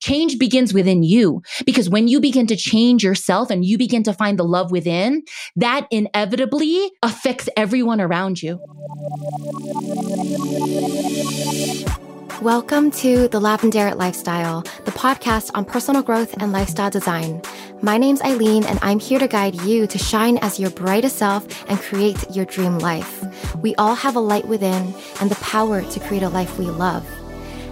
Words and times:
change 0.00 0.38
begins 0.38 0.72
within 0.72 1.02
you 1.02 1.42
because 1.66 1.88
when 1.88 2.08
you 2.08 2.20
begin 2.20 2.46
to 2.46 2.56
change 2.56 3.04
yourself 3.04 3.50
and 3.50 3.64
you 3.64 3.76
begin 3.78 4.02
to 4.02 4.12
find 4.12 4.38
the 4.38 4.44
love 4.44 4.70
within, 4.70 5.22
that 5.56 5.86
inevitably 5.90 6.90
affects 7.02 7.48
everyone 7.56 8.00
around 8.00 8.42
you. 8.42 8.58
Welcome 12.40 12.90
to 12.92 13.28
the 13.28 13.38
Lavendaire 13.38 13.94
Lifestyle, 13.94 14.62
the 14.86 14.92
podcast 14.92 15.50
on 15.52 15.66
personal 15.66 16.02
growth 16.02 16.34
and 16.40 16.52
lifestyle 16.52 16.88
design. 16.88 17.42
My 17.82 17.98
name's 17.98 18.22
Aileen, 18.22 18.64
and 18.64 18.78
I'm 18.80 18.98
here 18.98 19.18
to 19.18 19.28
guide 19.28 19.60
you 19.62 19.86
to 19.86 19.98
shine 19.98 20.38
as 20.38 20.58
your 20.58 20.70
brightest 20.70 21.16
self 21.16 21.46
and 21.68 21.78
create 21.78 22.16
your 22.34 22.46
dream 22.46 22.78
life. 22.78 23.22
We 23.56 23.74
all 23.74 23.94
have 23.94 24.16
a 24.16 24.20
light 24.20 24.48
within 24.48 24.94
and 25.20 25.30
the 25.30 25.36
power 25.36 25.82
to 25.82 26.00
create 26.00 26.22
a 26.22 26.30
life 26.30 26.58
we 26.58 26.64
love. 26.64 27.06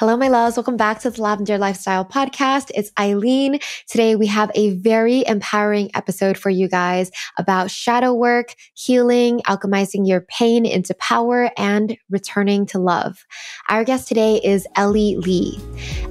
Hello, 0.00 0.16
my 0.16 0.28
loves. 0.28 0.56
Welcome 0.56 0.78
back 0.78 1.00
to 1.00 1.10
the 1.10 1.18
Lavendaire 1.18 1.58
Lifestyle 1.58 2.06
Podcast. 2.06 2.70
It's 2.74 2.90
Aileen. 2.98 3.58
Today 3.86 4.16
we 4.16 4.28
have 4.28 4.50
a 4.54 4.70
very 4.76 5.26
empowering 5.26 5.90
episode 5.92 6.38
for 6.38 6.48
you 6.48 6.68
guys 6.68 7.10
about 7.36 7.70
shadow 7.70 8.14
work, 8.14 8.54
healing, 8.72 9.40
alchemizing 9.40 10.08
your 10.08 10.22
pain 10.22 10.64
into 10.64 10.94
power, 10.94 11.50
and 11.58 11.98
returning 12.08 12.64
to 12.64 12.78
love. 12.78 13.26
Our 13.68 13.84
guest 13.84 14.08
today 14.08 14.40
is 14.42 14.66
Ellie 14.74 15.16
Lee. 15.16 15.60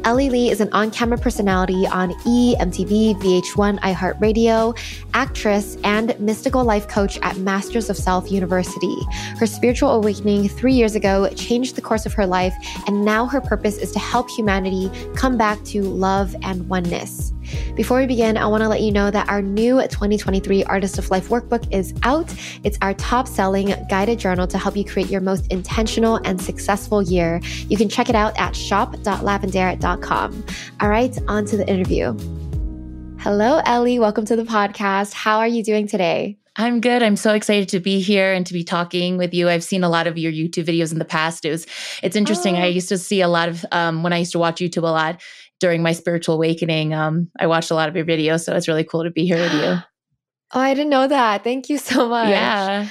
Ellie 0.03 0.29
Lee 0.29 0.51
is 0.51 0.61
an 0.61 0.71
on 0.71 0.91
camera 0.91 1.17
personality 1.17 1.87
on 1.87 2.11
E, 2.27 2.55
MTV, 2.59 3.15
VH1, 3.15 3.79
iHeartRadio, 3.79 4.77
actress, 5.15 5.77
and 5.83 6.17
mystical 6.19 6.63
life 6.63 6.87
coach 6.87 7.17
at 7.23 7.37
Masters 7.37 7.89
of 7.89 7.97
Self 7.97 8.31
University. 8.31 8.97
Her 9.39 9.47
spiritual 9.47 9.89
awakening 9.89 10.47
three 10.47 10.73
years 10.73 10.93
ago 10.93 11.27
changed 11.29 11.75
the 11.75 11.81
course 11.81 12.05
of 12.05 12.13
her 12.13 12.27
life, 12.27 12.53
and 12.85 13.03
now 13.03 13.25
her 13.25 13.41
purpose 13.41 13.78
is 13.79 13.91
to 13.93 13.99
help 13.99 14.29
humanity 14.29 14.91
come 15.15 15.37
back 15.37 15.63
to 15.65 15.81
love 15.83 16.35
and 16.43 16.67
oneness. 16.69 17.33
Before 17.75 17.99
we 17.99 18.05
begin, 18.05 18.37
I 18.37 18.45
want 18.47 18.61
to 18.63 18.69
let 18.69 18.81
you 18.81 18.91
know 18.91 19.09
that 19.11 19.27
our 19.29 19.41
new 19.41 19.81
2023 19.81 20.63
Artist 20.65 20.97
of 20.97 21.09
Life 21.09 21.29
workbook 21.29 21.71
is 21.73 21.93
out. 22.03 22.33
It's 22.63 22.77
our 22.81 22.93
top 22.95 23.27
selling 23.27 23.73
guided 23.89 24.19
journal 24.19 24.47
to 24.47 24.57
help 24.57 24.75
you 24.75 24.85
create 24.85 25.09
your 25.09 25.21
most 25.21 25.47
intentional 25.47 26.17
and 26.25 26.41
successful 26.41 27.01
year. 27.01 27.41
You 27.67 27.77
can 27.77 27.89
check 27.89 28.09
it 28.09 28.15
out 28.15 28.37
at 28.39 28.55
shop.lavendaire.com. 28.55 30.45
All 30.81 30.89
right, 30.89 31.17
on 31.27 31.45
to 31.45 31.57
the 31.57 31.67
interview. 31.67 32.17
Hello, 33.19 33.61
Ellie. 33.65 33.99
Welcome 33.99 34.25
to 34.25 34.35
the 34.35 34.43
podcast. 34.43 35.13
How 35.13 35.39
are 35.39 35.47
you 35.47 35.63
doing 35.63 35.87
today? 35.87 36.37
I'm 36.59 36.81
good. 36.81 37.01
I'm 37.01 37.15
so 37.15 37.33
excited 37.33 37.69
to 37.69 37.79
be 37.79 38.01
here 38.01 38.33
and 38.33 38.45
to 38.45 38.51
be 38.51 38.65
talking 38.65 39.15
with 39.15 39.33
you. 39.33 39.47
I've 39.47 39.63
seen 39.63 39.81
a 39.81 39.87
lot 39.87 40.07
of 40.07 40.17
your 40.17 40.29
YouTube 40.29 40.65
videos 40.65 40.91
in 40.91 40.99
the 40.99 41.05
past. 41.05 41.45
It 41.45 41.51
was, 41.51 41.65
it's 42.03 42.17
interesting. 42.17 42.57
Oh. 42.57 42.59
I 42.59 42.65
used 42.65 42.89
to 42.89 42.97
see 42.97 43.21
a 43.21 43.29
lot 43.29 43.47
of 43.47 43.65
um, 43.71 44.03
when 44.03 44.11
I 44.11 44.17
used 44.17 44.33
to 44.33 44.39
watch 44.39 44.59
YouTube 44.59 44.83
a 44.83 44.87
lot 44.87 45.21
during 45.61 45.81
my 45.81 45.93
spiritual 45.93 46.35
awakening. 46.35 46.93
Um, 46.93 47.31
I 47.39 47.47
watched 47.47 47.71
a 47.71 47.75
lot 47.75 47.87
of 47.87 47.95
your 47.95 48.03
videos, 48.03 48.43
so 48.43 48.53
it's 48.57 48.67
really 48.67 48.83
cool 48.83 49.05
to 49.05 49.09
be 49.09 49.25
here 49.25 49.37
with 49.37 49.53
you. 49.53 49.77
Oh, 50.51 50.59
I 50.59 50.73
didn't 50.73 50.89
know 50.89 51.07
that. 51.07 51.43
Thank 51.43 51.69
you 51.69 51.77
so 51.77 52.09
much. 52.09 52.29
Yeah. 52.29 52.89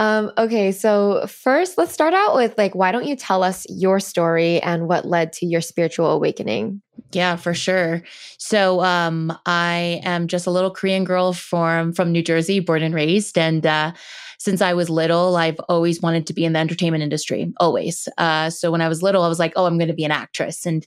Um, 0.00 0.32
okay, 0.38 0.72
so 0.72 1.26
first, 1.26 1.76
let's 1.76 1.92
start 1.92 2.14
out 2.14 2.34
with 2.34 2.56
like, 2.56 2.74
why 2.74 2.90
don't 2.90 3.04
you 3.04 3.14
tell 3.14 3.42
us 3.42 3.66
your 3.68 4.00
story 4.00 4.58
and 4.62 4.88
what 4.88 5.04
led 5.04 5.30
to 5.34 5.46
your 5.46 5.60
spiritual 5.60 6.10
awakening? 6.10 6.80
Yeah, 7.12 7.36
for 7.36 7.52
sure. 7.52 8.02
So, 8.38 8.80
um, 8.80 9.30
I 9.44 10.00
am 10.02 10.26
just 10.26 10.46
a 10.46 10.50
little 10.50 10.70
Korean 10.70 11.04
girl 11.04 11.34
from 11.34 11.92
from 11.92 12.12
New 12.12 12.22
Jersey, 12.22 12.60
born 12.60 12.82
and 12.82 12.94
raised, 12.94 13.36
and 13.36 13.66
uh, 13.66 13.92
since 14.38 14.62
I 14.62 14.72
was 14.72 14.88
little, 14.88 15.36
I've 15.36 15.60
always 15.68 16.00
wanted 16.00 16.26
to 16.28 16.32
be 16.32 16.46
in 16.46 16.54
the 16.54 16.60
entertainment 16.60 17.02
industry. 17.02 17.52
Always. 17.60 18.08
Uh, 18.16 18.48
so 18.48 18.70
when 18.70 18.80
I 18.80 18.88
was 18.88 19.02
little, 19.02 19.22
I 19.22 19.28
was 19.28 19.38
like, 19.38 19.52
oh, 19.54 19.66
I'm 19.66 19.76
going 19.76 19.88
to 19.88 19.94
be 19.94 20.04
an 20.06 20.12
actress, 20.12 20.64
and 20.64 20.86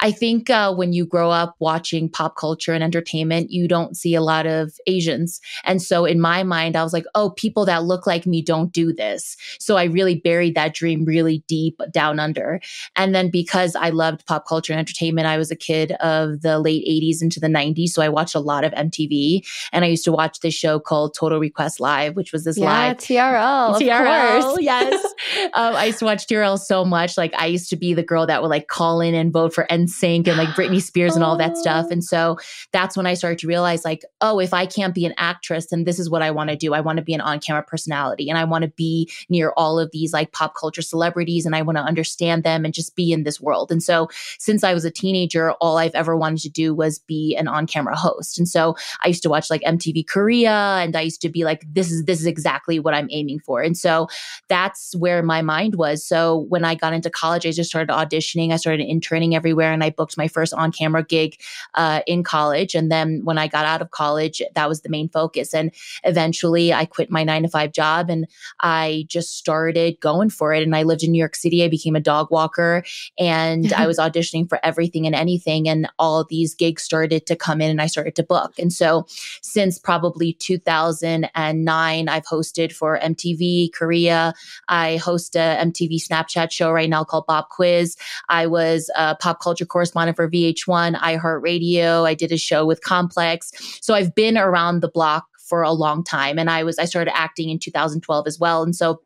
I 0.00 0.12
think 0.12 0.50
uh, 0.50 0.74
when 0.74 0.92
you 0.92 1.06
grow 1.06 1.30
up 1.30 1.56
watching 1.58 2.08
pop 2.08 2.36
culture 2.36 2.72
and 2.72 2.84
entertainment, 2.84 3.50
you 3.50 3.66
don't 3.66 3.96
see 3.96 4.14
a 4.14 4.20
lot 4.20 4.46
of 4.46 4.74
Asians. 4.86 5.40
And 5.64 5.80
so 5.80 6.04
in 6.04 6.20
my 6.20 6.42
mind, 6.42 6.76
I 6.76 6.82
was 6.82 6.92
like, 6.92 7.06
oh, 7.14 7.30
people 7.30 7.64
that 7.66 7.84
look 7.84 8.06
like 8.06 8.26
me 8.26 8.42
don't 8.42 8.72
do 8.72 8.92
this. 8.92 9.36
So 9.58 9.76
I 9.76 9.84
really 9.84 10.16
buried 10.16 10.54
that 10.54 10.74
dream 10.74 11.04
really 11.04 11.42
deep 11.48 11.80
down 11.90 12.20
under. 12.20 12.60
And 12.94 13.14
then 13.14 13.30
because 13.30 13.74
I 13.74 13.90
loved 13.90 14.26
pop 14.26 14.46
culture 14.46 14.72
and 14.72 14.80
entertainment, 14.80 15.26
I 15.26 15.38
was 15.38 15.50
a 15.50 15.56
kid 15.56 15.92
of 15.92 16.42
the 16.42 16.58
late 16.58 16.86
80s 16.86 17.22
into 17.22 17.40
the 17.40 17.48
90s. 17.48 17.90
So 17.90 18.02
I 18.02 18.08
watched 18.08 18.34
a 18.34 18.40
lot 18.40 18.64
of 18.64 18.72
MTV 18.72 19.46
and 19.72 19.84
I 19.84 19.88
used 19.88 20.04
to 20.04 20.12
watch 20.12 20.40
this 20.40 20.54
show 20.54 20.78
called 20.78 21.14
Total 21.14 21.38
Request 21.38 21.80
Live, 21.80 22.16
which 22.16 22.32
was 22.32 22.44
this 22.44 22.58
yeah, 22.58 22.66
live 22.66 22.96
TRL. 22.98 23.80
TRL, 23.80 24.56
yes. 24.60 25.04
um, 25.54 25.74
I 25.74 25.86
used 25.86 25.98
to 26.00 26.04
watch 26.04 26.26
TRL 26.26 26.58
so 26.58 26.84
much. 26.84 27.16
Like 27.16 27.34
I 27.38 27.46
used 27.46 27.70
to 27.70 27.76
be 27.76 27.94
the 27.94 28.02
girl 28.02 28.26
that 28.26 28.42
would 28.42 28.48
like 28.48 28.68
call 28.68 29.00
in 29.00 29.14
and 29.14 29.32
vote 29.32 29.54
for 29.54 29.70
N 29.70 29.85
NSYNC 29.86 30.28
and 30.28 30.36
like 30.36 30.48
Britney 30.50 30.82
Spears 30.82 31.14
and 31.14 31.24
all 31.24 31.36
that 31.36 31.56
stuff. 31.56 31.86
Oh. 31.88 31.92
And 31.92 32.04
so 32.04 32.38
that's 32.72 32.96
when 32.96 33.06
I 33.06 33.14
started 33.14 33.38
to 33.40 33.46
realize 33.46 33.84
like, 33.84 34.04
oh, 34.20 34.38
if 34.38 34.52
I 34.52 34.66
can't 34.66 34.94
be 34.94 35.06
an 35.06 35.14
actress, 35.16 35.66
then 35.66 35.84
this 35.84 35.98
is 35.98 36.10
what 36.10 36.22
I 36.22 36.30
want 36.30 36.50
to 36.50 36.56
do. 36.56 36.74
I 36.74 36.80
want 36.80 36.98
to 36.98 37.04
be 37.04 37.14
an 37.14 37.20
on-camera 37.20 37.64
personality 37.64 38.28
and 38.28 38.38
I 38.38 38.44
want 38.44 38.62
to 38.62 38.68
be 38.70 39.10
near 39.28 39.52
all 39.56 39.78
of 39.78 39.90
these 39.92 40.12
like 40.12 40.32
pop 40.32 40.54
culture 40.54 40.82
celebrities 40.82 41.46
and 41.46 41.54
I 41.54 41.62
want 41.62 41.78
to 41.78 41.82
understand 41.82 42.44
them 42.44 42.64
and 42.64 42.74
just 42.74 42.96
be 42.96 43.12
in 43.12 43.22
this 43.24 43.40
world. 43.40 43.70
And 43.70 43.82
so 43.82 44.08
since 44.38 44.64
I 44.64 44.74
was 44.74 44.84
a 44.84 44.90
teenager, 44.90 45.52
all 45.52 45.78
I've 45.78 45.94
ever 45.94 46.16
wanted 46.16 46.40
to 46.40 46.50
do 46.50 46.74
was 46.74 46.98
be 46.98 47.36
an 47.36 47.48
on-camera 47.48 47.96
host. 47.96 48.38
And 48.38 48.48
so 48.48 48.76
I 49.04 49.08
used 49.08 49.22
to 49.22 49.28
watch 49.28 49.50
like 49.50 49.62
MTV 49.62 50.06
Korea 50.06 50.50
and 50.50 50.96
I 50.96 51.02
used 51.02 51.20
to 51.22 51.28
be 51.28 51.44
like, 51.44 51.64
this 51.72 51.90
is 51.90 52.04
this 52.04 52.20
is 52.20 52.26
exactly 52.26 52.78
what 52.78 52.94
I'm 52.94 53.08
aiming 53.10 53.40
for. 53.40 53.60
And 53.62 53.76
so 53.76 54.08
that's 54.48 54.94
where 54.96 55.22
my 55.22 55.42
mind 55.42 55.76
was. 55.76 56.04
So 56.04 56.46
when 56.48 56.64
I 56.64 56.74
got 56.74 56.92
into 56.92 57.10
college, 57.10 57.46
I 57.46 57.50
just 57.50 57.70
started 57.70 57.92
auditioning. 57.92 58.52
I 58.52 58.56
started 58.56 58.86
interning 58.86 59.34
everywhere 59.34 59.72
and 59.76 59.84
I 59.84 59.90
booked 59.90 60.16
my 60.16 60.26
first 60.26 60.54
on 60.54 60.72
camera 60.72 61.04
gig 61.04 61.38
uh, 61.74 62.00
in 62.06 62.24
college. 62.24 62.74
And 62.74 62.90
then 62.90 63.20
when 63.24 63.38
I 63.38 63.46
got 63.46 63.66
out 63.66 63.82
of 63.82 63.90
college, 63.90 64.42
that 64.54 64.68
was 64.68 64.80
the 64.80 64.88
main 64.88 65.08
focus. 65.08 65.52
And 65.54 65.70
eventually 66.02 66.72
I 66.72 66.86
quit 66.86 67.10
my 67.10 67.22
nine 67.24 67.42
to 67.42 67.48
five 67.48 67.72
job 67.72 68.08
and 68.08 68.26
I 68.60 69.04
just 69.08 69.36
started 69.36 70.00
going 70.00 70.30
for 70.30 70.54
it. 70.54 70.62
And 70.62 70.74
I 70.74 70.82
lived 70.82 71.02
in 71.02 71.12
New 71.12 71.18
York 71.18 71.36
City. 71.36 71.62
I 71.62 71.68
became 71.68 71.94
a 71.94 72.00
dog 72.00 72.30
walker 72.30 72.82
and 73.18 73.72
I 73.74 73.86
was 73.90 73.98
auditioning 73.98 74.48
for 74.48 74.58
everything 74.64 75.06
and 75.06 75.14
anything. 75.14 75.68
And 75.68 75.88
all 75.98 76.24
these 76.24 76.54
gigs 76.54 76.82
started 76.82 77.26
to 77.26 77.36
come 77.36 77.60
in 77.60 77.70
and 77.70 77.82
I 77.82 77.86
started 77.86 78.16
to 78.16 78.22
book. 78.22 78.54
And 78.58 78.72
so 78.72 79.06
since 79.42 79.78
probably 79.78 80.32
2009, 80.32 82.08
I've 82.08 82.24
hosted 82.24 82.72
for 82.72 82.98
MTV 82.98 83.74
Korea. 83.74 84.32
I 84.68 84.96
host 84.96 85.36
a 85.36 85.58
MTV 85.60 86.02
Snapchat 86.02 86.50
show 86.50 86.72
right 86.72 86.88
now 86.88 87.04
called 87.04 87.26
Bob 87.26 87.50
Quiz. 87.50 87.96
I 88.30 88.46
was 88.46 88.90
a 88.96 89.14
pop 89.16 89.40
culture 89.40 89.65
correspondent 89.68 90.16
for 90.16 90.30
VH1, 90.30 90.96
iHeartRadio. 90.96 92.06
I 92.06 92.14
did 92.14 92.32
a 92.32 92.38
show 92.38 92.66
with 92.66 92.82
Complex. 92.82 93.50
So 93.80 93.94
I've 93.94 94.14
been 94.14 94.36
around 94.38 94.80
the 94.80 94.88
block 94.88 95.26
for 95.46 95.62
a 95.62 95.72
long 95.72 96.02
time 96.02 96.38
and 96.38 96.50
I 96.50 96.64
was 96.64 96.78
I 96.78 96.84
started 96.86 97.16
acting 97.16 97.50
in 97.50 97.58
2012 97.58 98.26
as 98.26 98.38
well. 98.38 98.62
And 98.62 98.74
so 98.74 99.00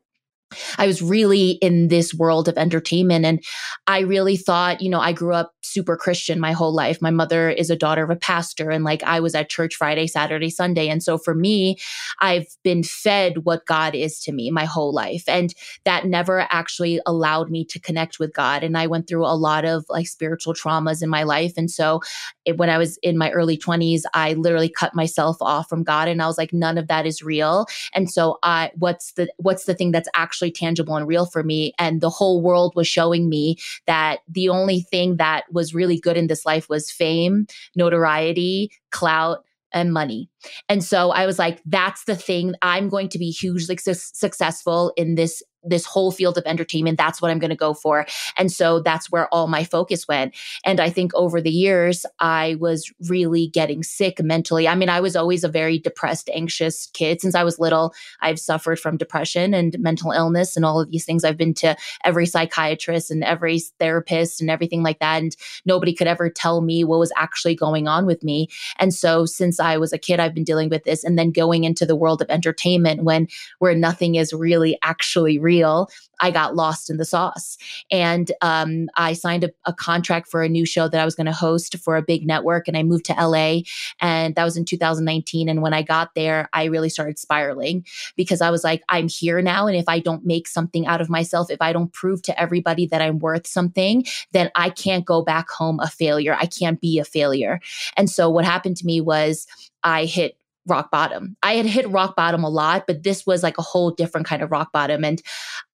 I 0.77 0.87
was 0.87 1.01
really 1.01 1.51
in 1.51 1.87
this 1.87 2.13
world 2.13 2.47
of 2.47 2.57
entertainment. 2.57 3.25
And 3.25 3.43
I 3.87 3.99
really 3.99 4.37
thought, 4.37 4.81
you 4.81 4.89
know, 4.89 4.99
I 4.99 5.13
grew 5.13 5.33
up 5.33 5.53
super 5.61 5.95
Christian 5.95 6.39
my 6.39 6.51
whole 6.51 6.73
life. 6.73 7.01
My 7.01 7.11
mother 7.11 7.49
is 7.49 7.69
a 7.69 7.75
daughter 7.75 8.03
of 8.03 8.09
a 8.09 8.15
pastor, 8.15 8.69
and 8.69 8.83
like 8.83 9.03
I 9.03 9.19
was 9.19 9.35
at 9.35 9.49
church 9.49 9.75
Friday, 9.75 10.07
Saturday, 10.07 10.49
Sunday. 10.49 10.89
And 10.89 11.01
so 11.01 11.17
for 11.17 11.33
me, 11.33 11.77
I've 12.19 12.47
been 12.63 12.83
fed 12.83 13.45
what 13.45 13.65
God 13.65 13.95
is 13.95 14.19
to 14.23 14.31
me 14.31 14.51
my 14.51 14.65
whole 14.65 14.93
life. 14.93 15.23
And 15.27 15.53
that 15.85 16.05
never 16.05 16.47
actually 16.49 16.99
allowed 17.05 17.49
me 17.49 17.65
to 17.65 17.79
connect 17.79 18.19
with 18.19 18.33
God. 18.33 18.63
And 18.63 18.77
I 18.77 18.87
went 18.87 19.07
through 19.07 19.25
a 19.25 19.35
lot 19.35 19.65
of 19.65 19.85
like 19.89 20.07
spiritual 20.07 20.53
traumas 20.53 21.01
in 21.01 21.09
my 21.09 21.23
life. 21.23 21.53
And 21.57 21.69
so 21.69 22.01
it, 22.45 22.57
when 22.57 22.69
I 22.69 22.77
was 22.77 22.97
in 23.03 23.17
my 23.17 23.31
early 23.31 23.57
20s, 23.57 24.03
I 24.13 24.33
literally 24.33 24.69
cut 24.69 24.95
myself 24.95 25.37
off 25.41 25.69
from 25.69 25.83
God. 25.83 26.07
And 26.07 26.21
I 26.21 26.27
was 26.27 26.37
like, 26.37 26.53
none 26.53 26.77
of 26.77 26.87
that 26.87 27.05
is 27.05 27.21
real. 27.21 27.67
And 27.93 28.09
so 28.09 28.39
I, 28.43 28.71
what's 28.75 29.13
the, 29.13 29.31
what's 29.37 29.65
the 29.65 29.75
thing 29.75 29.91
that's 29.91 30.09
actually 30.15 30.40
actually 30.41 30.51
tangible 30.51 30.95
and 30.95 31.07
real 31.07 31.25
for 31.25 31.43
me. 31.43 31.73
And 31.77 32.01
the 32.01 32.09
whole 32.09 32.41
world 32.41 32.73
was 32.75 32.87
showing 32.87 33.29
me 33.29 33.57
that 33.85 34.19
the 34.27 34.49
only 34.49 34.81
thing 34.81 35.17
that 35.17 35.43
was 35.51 35.75
really 35.75 35.99
good 35.99 36.17
in 36.17 36.27
this 36.27 36.45
life 36.45 36.67
was 36.67 36.89
fame, 36.89 37.45
notoriety, 37.75 38.71
clout, 38.91 39.43
and 39.73 39.93
money. 39.93 40.29
And 40.67 40.83
so 40.83 41.11
I 41.11 41.25
was 41.25 41.39
like, 41.39 41.61
that's 41.65 42.03
the 42.05 42.15
thing. 42.15 42.55
I'm 42.61 42.89
going 42.89 43.07
to 43.09 43.19
be 43.19 43.29
hugely 43.29 43.77
su- 43.77 43.93
successful 43.93 44.91
in 44.97 45.15
this 45.15 45.41
this 45.63 45.85
whole 45.85 46.11
field 46.11 46.37
of 46.37 46.43
entertainment. 46.45 46.97
That's 46.97 47.21
what 47.21 47.31
I'm 47.31 47.39
going 47.39 47.49
to 47.49 47.55
go 47.55 47.73
for. 47.73 48.05
And 48.37 48.51
so 48.51 48.79
that's 48.79 49.11
where 49.11 49.27
all 49.29 49.47
my 49.47 49.63
focus 49.63 50.07
went. 50.07 50.35
And 50.65 50.79
I 50.79 50.89
think 50.89 51.13
over 51.13 51.41
the 51.41 51.51
years, 51.51 52.05
I 52.19 52.55
was 52.59 52.91
really 53.07 53.47
getting 53.47 53.83
sick 53.83 54.21
mentally. 54.21 54.67
I 54.67 54.75
mean, 54.75 54.89
I 54.89 54.99
was 54.99 55.15
always 55.15 55.43
a 55.43 55.49
very 55.49 55.77
depressed, 55.77 56.29
anxious 56.33 56.87
kid 56.93 57.21
since 57.21 57.35
I 57.35 57.43
was 57.43 57.59
little. 57.59 57.93
I've 58.21 58.39
suffered 58.39 58.79
from 58.79 58.97
depression 58.97 59.53
and 59.53 59.77
mental 59.79 60.11
illness 60.11 60.55
and 60.55 60.65
all 60.65 60.79
of 60.79 60.89
these 60.89 61.05
things. 61.05 61.23
I've 61.23 61.37
been 61.37 61.53
to 61.55 61.75
every 62.03 62.25
psychiatrist 62.25 63.11
and 63.11 63.23
every 63.23 63.59
therapist 63.79 64.41
and 64.41 64.49
everything 64.49 64.83
like 64.83 64.99
that. 64.99 65.21
And 65.21 65.35
nobody 65.65 65.93
could 65.93 66.07
ever 66.07 66.29
tell 66.29 66.61
me 66.61 66.83
what 66.83 66.99
was 66.99 67.11
actually 67.15 67.55
going 67.55 67.87
on 67.87 68.05
with 68.05 68.23
me. 68.23 68.47
And 68.79 68.93
so 68.93 69.25
since 69.25 69.59
I 69.59 69.77
was 69.77 69.93
a 69.93 69.97
kid, 69.97 70.19
I've 70.19 70.33
been 70.33 70.43
dealing 70.43 70.69
with 70.69 70.83
this. 70.83 71.03
And 71.03 71.17
then 71.17 71.31
going 71.31 71.63
into 71.63 71.85
the 71.85 71.95
world 71.95 72.21
of 72.21 72.29
entertainment 72.29 73.03
when 73.03 73.27
where 73.59 73.75
nothing 73.75 74.15
is 74.15 74.33
really 74.33 74.77
actually 74.81 75.37
real 75.37 75.50
real, 75.51 75.89
I 76.21 76.31
got 76.31 76.55
lost 76.55 76.89
in 76.89 76.97
the 76.97 77.05
sauce. 77.05 77.57
And 77.91 78.31
um, 78.41 78.87
I 78.95 79.13
signed 79.13 79.43
a, 79.43 79.51
a, 79.65 79.73
contract 79.73 80.29
for 80.29 80.43
a 80.43 80.49
new 80.49 80.65
show 80.65 80.87
that 80.87 81.01
I 81.01 81.05
was 81.05 81.15
going 81.15 81.25
to 81.25 81.33
host 81.33 81.75
for 81.79 81.97
a 81.97 82.01
big 82.01 82.25
network. 82.25 82.67
And 82.67 82.77
I 82.77 82.83
moved 82.83 83.05
to 83.05 83.13
LA. 83.13 83.61
And 83.99 84.35
that 84.35 84.43
was 84.43 84.55
in 84.55 84.63
2019. 84.63 85.49
And 85.49 85.61
when 85.61 85.73
I 85.73 85.81
got 85.81 86.13
there, 86.15 86.47
I 86.53 86.65
really 86.65 86.89
started 86.89 87.17
spiraling 87.19 87.85
because 88.15 88.39
I 88.39 88.51
was 88.51 88.63
like, 88.63 88.83
I'm 88.89 89.09
here 89.09 89.41
now. 89.41 89.67
And 89.67 89.75
if 89.75 89.89
I 89.89 89.99
don't 89.99 90.25
make 90.25 90.47
something 90.47 90.85
out 90.85 91.01
of 91.01 91.09
myself, 91.09 91.49
if 91.49 91.61
I 91.61 91.73
don't 91.73 91.91
prove 91.91 92.21
to 92.23 92.39
everybody 92.39 92.85
that 92.87 93.01
I'm 93.01 93.19
worth 93.19 93.47
something, 93.47 94.05
then 94.31 94.51
I 94.55 94.69
can't 94.69 95.05
go 95.05 95.21
back 95.23 95.49
home 95.49 95.79
a 95.79 95.87
failure. 95.87 96.37
I 96.39 96.45
can't 96.45 96.79
be 96.79 96.99
a 96.99 97.05
failure. 97.05 97.59
And 97.97 98.09
so 98.09 98.29
what 98.29 98.45
happened 98.45 98.77
to 98.77 98.85
me 98.85 99.01
was 99.01 99.47
I 99.83 100.05
hit 100.05 100.37
rock 100.67 100.91
bottom. 100.91 101.35
I 101.41 101.53
had 101.55 101.65
hit 101.65 101.89
rock 101.89 102.15
bottom 102.15 102.43
a 102.43 102.49
lot, 102.49 102.83
but 102.87 103.03
this 103.03 103.25
was 103.25 103.43
like 103.43 103.57
a 103.57 103.63
whole 103.63 103.91
different 103.91 104.27
kind 104.27 104.41
of 104.41 104.51
rock 104.51 104.71
bottom. 104.71 105.03
And 105.03 105.21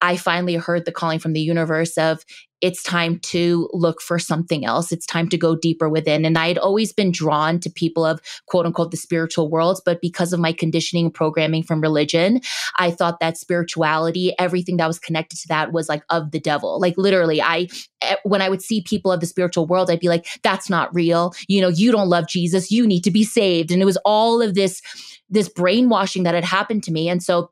I 0.00 0.16
finally 0.16 0.54
heard 0.54 0.84
the 0.84 0.92
calling 0.92 1.18
from 1.18 1.32
the 1.32 1.40
universe 1.40 1.98
of 1.98 2.24
it's 2.60 2.82
time 2.82 3.18
to 3.20 3.68
look 3.72 4.00
for 4.00 4.18
something 4.18 4.64
else. 4.64 4.90
It's 4.90 5.06
time 5.06 5.28
to 5.28 5.38
go 5.38 5.54
deeper 5.54 5.88
within. 5.88 6.24
And 6.24 6.36
I 6.36 6.48
had 6.48 6.58
always 6.58 6.92
been 6.92 7.12
drawn 7.12 7.60
to 7.60 7.70
people 7.70 8.04
of 8.04 8.20
quote 8.46 8.66
unquote 8.66 8.90
the 8.90 8.96
spiritual 8.96 9.48
worlds, 9.48 9.80
but 9.84 10.00
because 10.00 10.32
of 10.32 10.40
my 10.40 10.52
conditioning 10.52 11.06
and 11.06 11.14
programming 11.14 11.62
from 11.62 11.80
religion, 11.80 12.40
I 12.76 12.90
thought 12.90 13.20
that 13.20 13.36
spirituality, 13.36 14.34
everything 14.38 14.76
that 14.78 14.86
was 14.86 14.98
connected 14.98 15.38
to 15.40 15.48
that 15.48 15.72
was 15.72 15.88
like 15.88 16.02
of 16.10 16.30
the 16.32 16.40
devil. 16.40 16.80
Like 16.80 16.94
literally, 16.96 17.40
I, 17.40 17.68
eh, 18.02 18.16
when 18.24 18.42
I 18.42 18.48
would 18.48 18.62
see 18.62 18.82
people 18.82 19.12
of 19.12 19.20
the 19.20 19.26
spiritual 19.26 19.66
world, 19.66 19.90
I'd 19.90 20.00
be 20.00 20.08
like, 20.08 20.26
that's 20.42 20.68
not 20.68 20.94
real. 20.94 21.32
You 21.46 21.60
know, 21.60 21.68
you 21.68 21.92
don't 21.92 22.08
love 22.08 22.28
Jesus. 22.28 22.70
You 22.70 22.86
need 22.86 23.04
to 23.04 23.10
be 23.10 23.24
saved. 23.24 23.70
And 23.70 23.80
it 23.80 23.84
was 23.86 23.98
all 24.04 24.42
of 24.42 24.54
this, 24.54 24.82
this 25.30 25.48
brainwashing 25.48 26.24
that 26.24 26.34
had 26.34 26.44
happened 26.44 26.82
to 26.84 26.92
me. 26.92 27.08
And 27.08 27.22
so 27.22 27.50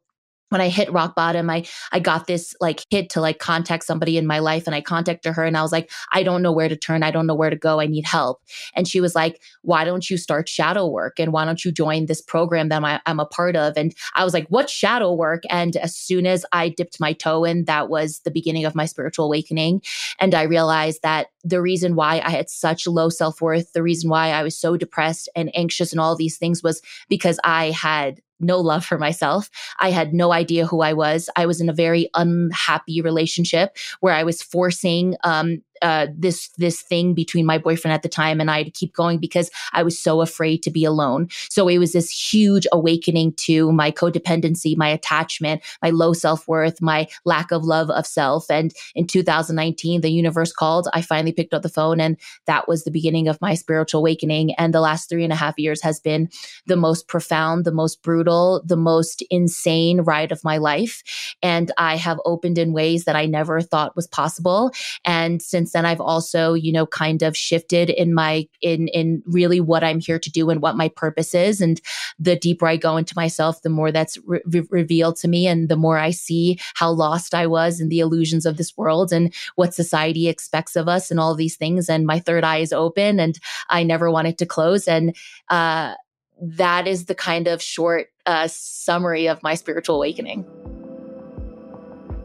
when 0.50 0.60
I 0.60 0.68
hit 0.68 0.92
rock 0.92 1.14
bottom, 1.14 1.50
I 1.50 1.66
I 1.92 1.98
got 1.98 2.26
this 2.26 2.54
like 2.60 2.84
hit 2.90 3.10
to 3.10 3.20
like 3.20 3.38
contact 3.38 3.84
somebody 3.84 4.16
in 4.16 4.26
my 4.26 4.38
life 4.38 4.66
and 4.66 4.74
I 4.74 4.80
contacted 4.80 5.34
her 5.34 5.44
and 5.44 5.56
I 5.56 5.62
was 5.62 5.72
like, 5.72 5.90
I 6.12 6.22
don't 6.22 6.42
know 6.42 6.52
where 6.52 6.68
to 6.68 6.76
turn. 6.76 7.02
I 7.02 7.10
don't 7.10 7.26
know 7.26 7.34
where 7.34 7.50
to 7.50 7.56
go. 7.56 7.80
I 7.80 7.86
need 7.86 8.04
help. 8.04 8.40
And 8.74 8.86
she 8.86 9.00
was 9.00 9.14
like, 9.14 9.40
why 9.62 9.84
don't 9.84 10.08
you 10.08 10.16
start 10.16 10.48
shadow 10.48 10.86
work? 10.86 11.18
And 11.18 11.32
why 11.32 11.44
don't 11.44 11.64
you 11.64 11.72
join 11.72 12.06
this 12.06 12.20
program 12.20 12.68
that 12.68 12.84
I, 12.84 13.00
I'm 13.06 13.20
a 13.20 13.26
part 13.26 13.56
of? 13.56 13.74
And 13.76 13.94
I 14.14 14.24
was 14.24 14.34
like, 14.34 14.46
what 14.48 14.70
shadow 14.70 15.12
work? 15.12 15.42
And 15.50 15.76
as 15.76 15.96
soon 15.96 16.26
as 16.26 16.46
I 16.52 16.68
dipped 16.68 17.00
my 17.00 17.12
toe 17.12 17.44
in, 17.44 17.64
that 17.64 17.88
was 17.88 18.20
the 18.24 18.30
beginning 18.30 18.64
of 18.64 18.74
my 18.74 18.86
spiritual 18.86 19.26
awakening. 19.26 19.82
And 20.20 20.34
I 20.34 20.42
realized 20.42 21.02
that 21.02 21.28
the 21.42 21.60
reason 21.62 21.94
why 21.94 22.20
I 22.24 22.30
had 22.30 22.50
such 22.50 22.86
low 22.86 23.08
self 23.08 23.40
worth, 23.40 23.72
the 23.72 23.82
reason 23.82 24.10
why 24.10 24.30
I 24.30 24.42
was 24.42 24.58
so 24.58 24.76
depressed 24.76 25.28
and 25.34 25.50
anxious 25.54 25.92
and 25.92 26.00
all 26.00 26.16
these 26.16 26.38
things 26.38 26.62
was 26.62 26.82
because 27.08 27.38
I 27.44 27.70
had 27.70 28.20
no 28.40 28.58
love 28.60 28.84
for 28.84 28.98
myself. 28.98 29.50
I 29.80 29.90
had 29.90 30.12
no 30.12 30.32
idea 30.32 30.66
who 30.66 30.82
I 30.82 30.92
was. 30.92 31.30
I 31.36 31.46
was 31.46 31.60
in 31.60 31.68
a 31.68 31.74
very 31.74 32.10
unhappy 32.14 33.00
relationship 33.00 33.76
where 34.00 34.14
I 34.14 34.24
was 34.24 34.42
forcing 34.42 35.16
um, 35.24 35.62
uh, 35.82 36.06
this 36.16 36.48
this 36.58 36.80
thing 36.80 37.14
between 37.14 37.46
my 37.46 37.58
boyfriend 37.58 37.92
at 37.92 38.02
the 38.02 38.08
time 38.08 38.40
and 38.40 38.50
I 38.50 38.62
to 38.62 38.70
keep 38.70 38.94
going 38.94 39.18
because 39.18 39.50
I 39.72 39.82
was 39.82 39.98
so 39.98 40.20
afraid 40.20 40.62
to 40.62 40.70
be 40.70 40.84
alone. 40.84 41.28
So 41.50 41.68
it 41.68 41.78
was 41.78 41.92
this 41.92 42.10
huge 42.10 42.66
awakening 42.72 43.34
to 43.34 43.72
my 43.72 43.90
codependency, 43.90 44.76
my 44.76 44.88
attachment, 44.88 45.62
my 45.82 45.90
low 45.90 46.12
self 46.12 46.46
worth, 46.48 46.80
my 46.80 47.08
lack 47.24 47.50
of 47.50 47.64
love 47.64 47.90
of 47.90 48.06
self. 48.06 48.50
And 48.50 48.72
in 48.94 49.06
2019, 49.06 50.00
the 50.00 50.10
universe 50.10 50.52
called. 50.52 50.88
I 50.92 51.02
finally 51.02 51.32
picked 51.32 51.54
up 51.54 51.62
the 51.62 51.68
phone, 51.68 52.00
and 52.00 52.16
that 52.46 52.68
was 52.68 52.84
the 52.84 52.90
beginning 52.90 53.28
of 53.28 53.40
my 53.40 53.54
spiritual 53.54 54.00
awakening. 54.00 54.54
And 54.54 54.72
the 54.72 54.80
last 54.80 55.08
three 55.08 55.24
and 55.24 55.32
a 55.32 55.36
half 55.36 55.58
years 55.58 55.82
has 55.82 56.00
been 56.00 56.28
the 56.66 56.76
most 56.76 57.08
profound, 57.08 57.64
the 57.64 57.72
most 57.72 58.02
brutal, 58.02 58.62
the 58.64 58.76
most 58.76 59.22
insane 59.30 60.00
ride 60.00 60.32
of 60.32 60.44
my 60.44 60.58
life. 60.58 61.02
And 61.42 61.70
I 61.76 61.96
have 61.96 62.20
opened 62.24 62.58
in 62.58 62.72
ways 62.72 63.04
that 63.04 63.16
I 63.16 63.26
never 63.26 63.60
thought 63.60 63.96
was 63.96 64.06
possible. 64.06 64.72
And 65.04 65.42
since 65.42 65.65
since 65.66 65.72
then 65.72 65.84
I've 65.84 66.00
also, 66.00 66.54
you 66.54 66.70
know, 66.70 66.86
kind 66.86 67.22
of 67.22 67.36
shifted 67.36 67.90
in 67.90 68.14
my 68.14 68.46
in 68.60 68.86
in 68.88 69.22
really 69.26 69.60
what 69.60 69.82
I'm 69.82 69.98
here 69.98 70.18
to 70.18 70.30
do 70.30 70.48
and 70.48 70.62
what 70.62 70.76
my 70.76 70.88
purpose 70.88 71.34
is 71.34 71.60
and 71.60 71.80
the 72.20 72.36
deeper 72.36 72.68
I 72.68 72.76
go 72.76 72.96
into 72.96 73.14
myself, 73.16 73.62
the 73.62 73.68
more 73.68 73.90
that's 73.90 74.16
re- 74.26 74.40
revealed 74.70 75.16
to 75.16 75.28
me 75.28 75.48
and 75.48 75.68
the 75.68 75.76
more 75.76 75.98
I 75.98 76.10
see 76.10 76.60
how 76.74 76.90
lost 76.90 77.34
I 77.34 77.48
was 77.48 77.80
in 77.80 77.88
the 77.88 77.98
illusions 77.98 78.46
of 78.46 78.58
this 78.58 78.76
world 78.76 79.12
and 79.12 79.34
what 79.56 79.74
society 79.74 80.28
expects 80.28 80.76
of 80.76 80.86
us 80.86 81.10
and 81.10 81.18
all 81.18 81.34
these 81.34 81.56
things 81.56 81.88
and 81.88 82.06
my 82.06 82.20
third 82.20 82.44
eye 82.44 82.58
is 82.58 82.72
open 82.72 83.18
and 83.18 83.36
I 83.68 83.82
never 83.82 84.08
want 84.08 84.28
it 84.28 84.38
to 84.38 84.46
close 84.46 84.86
and 84.86 85.16
uh 85.48 85.94
that 86.40 86.86
is 86.86 87.06
the 87.06 87.14
kind 87.14 87.48
of 87.48 87.62
short 87.62 88.08
uh, 88.26 88.46
summary 88.46 89.26
of 89.26 89.42
my 89.42 89.54
spiritual 89.54 89.96
awakening. 89.96 90.44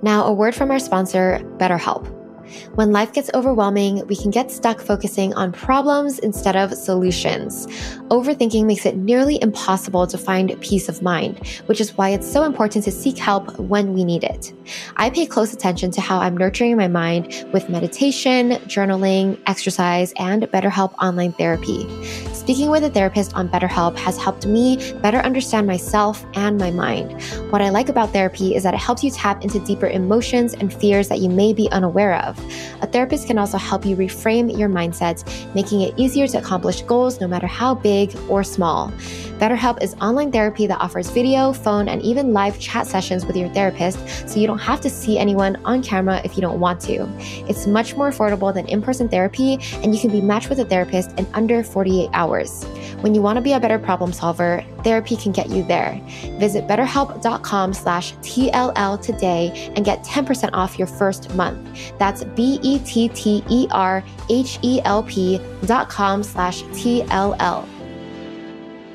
Now, 0.01 0.25
a 0.25 0.33
word 0.33 0.53
from 0.53 0.69
our 0.69 0.79
sponsor, 0.79 1.39
BetterHelp. 1.57 2.20
When 2.75 2.92
life 2.92 3.13
gets 3.13 3.30
overwhelming, 3.33 4.06
we 4.07 4.15
can 4.15 4.31
get 4.31 4.51
stuck 4.51 4.80
focusing 4.80 5.33
on 5.33 5.51
problems 5.51 6.19
instead 6.19 6.56
of 6.56 6.74
solutions. 6.74 7.68
Overthinking 8.09 8.65
makes 8.65 8.86
it 8.86 8.98
nearly 8.98 9.42
impossible 9.42 10.07
to 10.07 10.18
find 10.18 10.59
peace 10.62 10.89
of 10.89 11.01
mind, 11.01 11.45
which 11.65 11.81
is 11.81 11.98
why 11.98 12.09
it's 12.09 12.31
so 12.31 12.44
important 12.44 12.86
to 12.86 12.92
seek 12.92 13.18
help 13.18 13.57
when 13.59 13.94
we 13.94 14.03
need 14.03 14.24
it. 14.24 14.53
I 14.95 15.09
pay 15.09 15.25
close 15.25 15.53
attention 15.53 15.92
to 15.92 16.01
how 16.01 16.19
I'm 16.19 16.36
nurturing 16.38 16.77
my 16.77 16.88
mind 16.88 17.45
with 17.53 17.69
meditation, 17.69 18.51
journaling, 18.68 19.39
exercise, 19.48 20.13
and 20.18 20.44
BetterHelp 20.44 20.94
online 21.01 21.33
therapy. 21.33 21.88
Speaking 22.42 22.71
with 22.71 22.83
a 22.83 22.89
therapist 22.89 23.36
on 23.36 23.48
BetterHelp 23.48 23.95
has 23.98 24.18
helped 24.18 24.48
me 24.48 24.77
better 25.01 25.19
understand 25.19 25.68
myself 25.68 26.25
and 26.33 26.57
my 26.57 26.71
mind. 26.71 27.21
What 27.51 27.62
I 27.62 27.69
like 27.69 27.88
about 27.88 28.12
therapy 28.12 28.56
is 28.56 28.63
that 28.63 28.74
it 28.74 28.80
helps 28.80 29.03
you 29.03 29.12
tap 29.12 29.44
into 29.44 29.59
deeper 29.59 29.86
emotions 29.86 30.56
and 30.56 30.74
fears 30.74 31.07
that 31.09 31.19
you 31.19 31.30
may 31.30 31.53
be 31.53 31.69
unaware 31.71 32.15
of. 32.24 32.40
A 32.81 32.88
therapist 32.88 33.27
can 33.27 33.38
also 33.38 33.57
help 33.57 33.85
you 33.85 33.95
reframe 33.95 34.57
your 34.57 34.69
mindsets, 34.69 35.23
making 35.53 35.81
it 35.81 35.93
easier 35.97 36.27
to 36.27 36.38
accomplish 36.38 36.81
goals 36.81 37.19
no 37.21 37.27
matter 37.27 37.47
how 37.47 37.75
big 37.75 38.15
or 38.29 38.43
small. 38.43 38.91
BetterHelp 39.39 39.81
is 39.81 39.95
online 39.95 40.31
therapy 40.31 40.67
that 40.67 40.79
offers 40.79 41.09
video, 41.09 41.51
phone, 41.51 41.88
and 41.88 42.01
even 42.03 42.31
live 42.31 42.59
chat 42.59 42.85
sessions 42.85 43.25
with 43.25 43.35
your 43.35 43.49
therapist, 43.49 43.97
so 44.29 44.39
you 44.39 44.45
don't 44.45 44.59
have 44.59 44.79
to 44.81 44.89
see 44.89 45.17
anyone 45.17 45.55
on 45.65 45.81
camera 45.81 46.21
if 46.23 46.35
you 46.35 46.41
don't 46.41 46.59
want 46.59 46.79
to. 46.81 47.09
It's 47.49 47.65
much 47.65 47.95
more 47.95 48.11
affordable 48.11 48.53
than 48.53 48.67
in 48.67 48.83
person 48.83 49.09
therapy, 49.09 49.57
and 49.81 49.95
you 49.95 49.99
can 49.99 50.11
be 50.11 50.21
matched 50.21 50.49
with 50.49 50.59
a 50.59 50.65
therapist 50.65 51.17
in 51.17 51.25
under 51.33 51.63
48 51.63 52.09
hours. 52.13 52.63
When 53.01 53.15
you 53.15 53.23
want 53.23 53.38
to 53.38 53.41
be 53.41 53.53
a 53.53 53.59
better 53.59 53.79
problem 53.79 54.13
solver, 54.13 54.63
therapy 54.83 55.16
can 55.16 55.31
get 55.31 55.50
you 55.50 55.63
there. 55.63 56.00
Visit 56.39 56.67
betterhelp.com 56.67 57.74
slash 57.74 58.13
TLL 58.17 59.01
today 59.01 59.72
and 59.75 59.84
get 59.86 60.03
10% 60.03 60.50
off 60.53 60.77
your 60.77 60.88
first 60.88 61.34
month. 61.36 61.91
That's 61.98 62.24
B-E-T-T-E-R-H-E-L-P 62.24 62.82
dot 65.65 65.89
com 65.89 66.24
slash 66.24 66.63
T-L-L. 66.74 67.67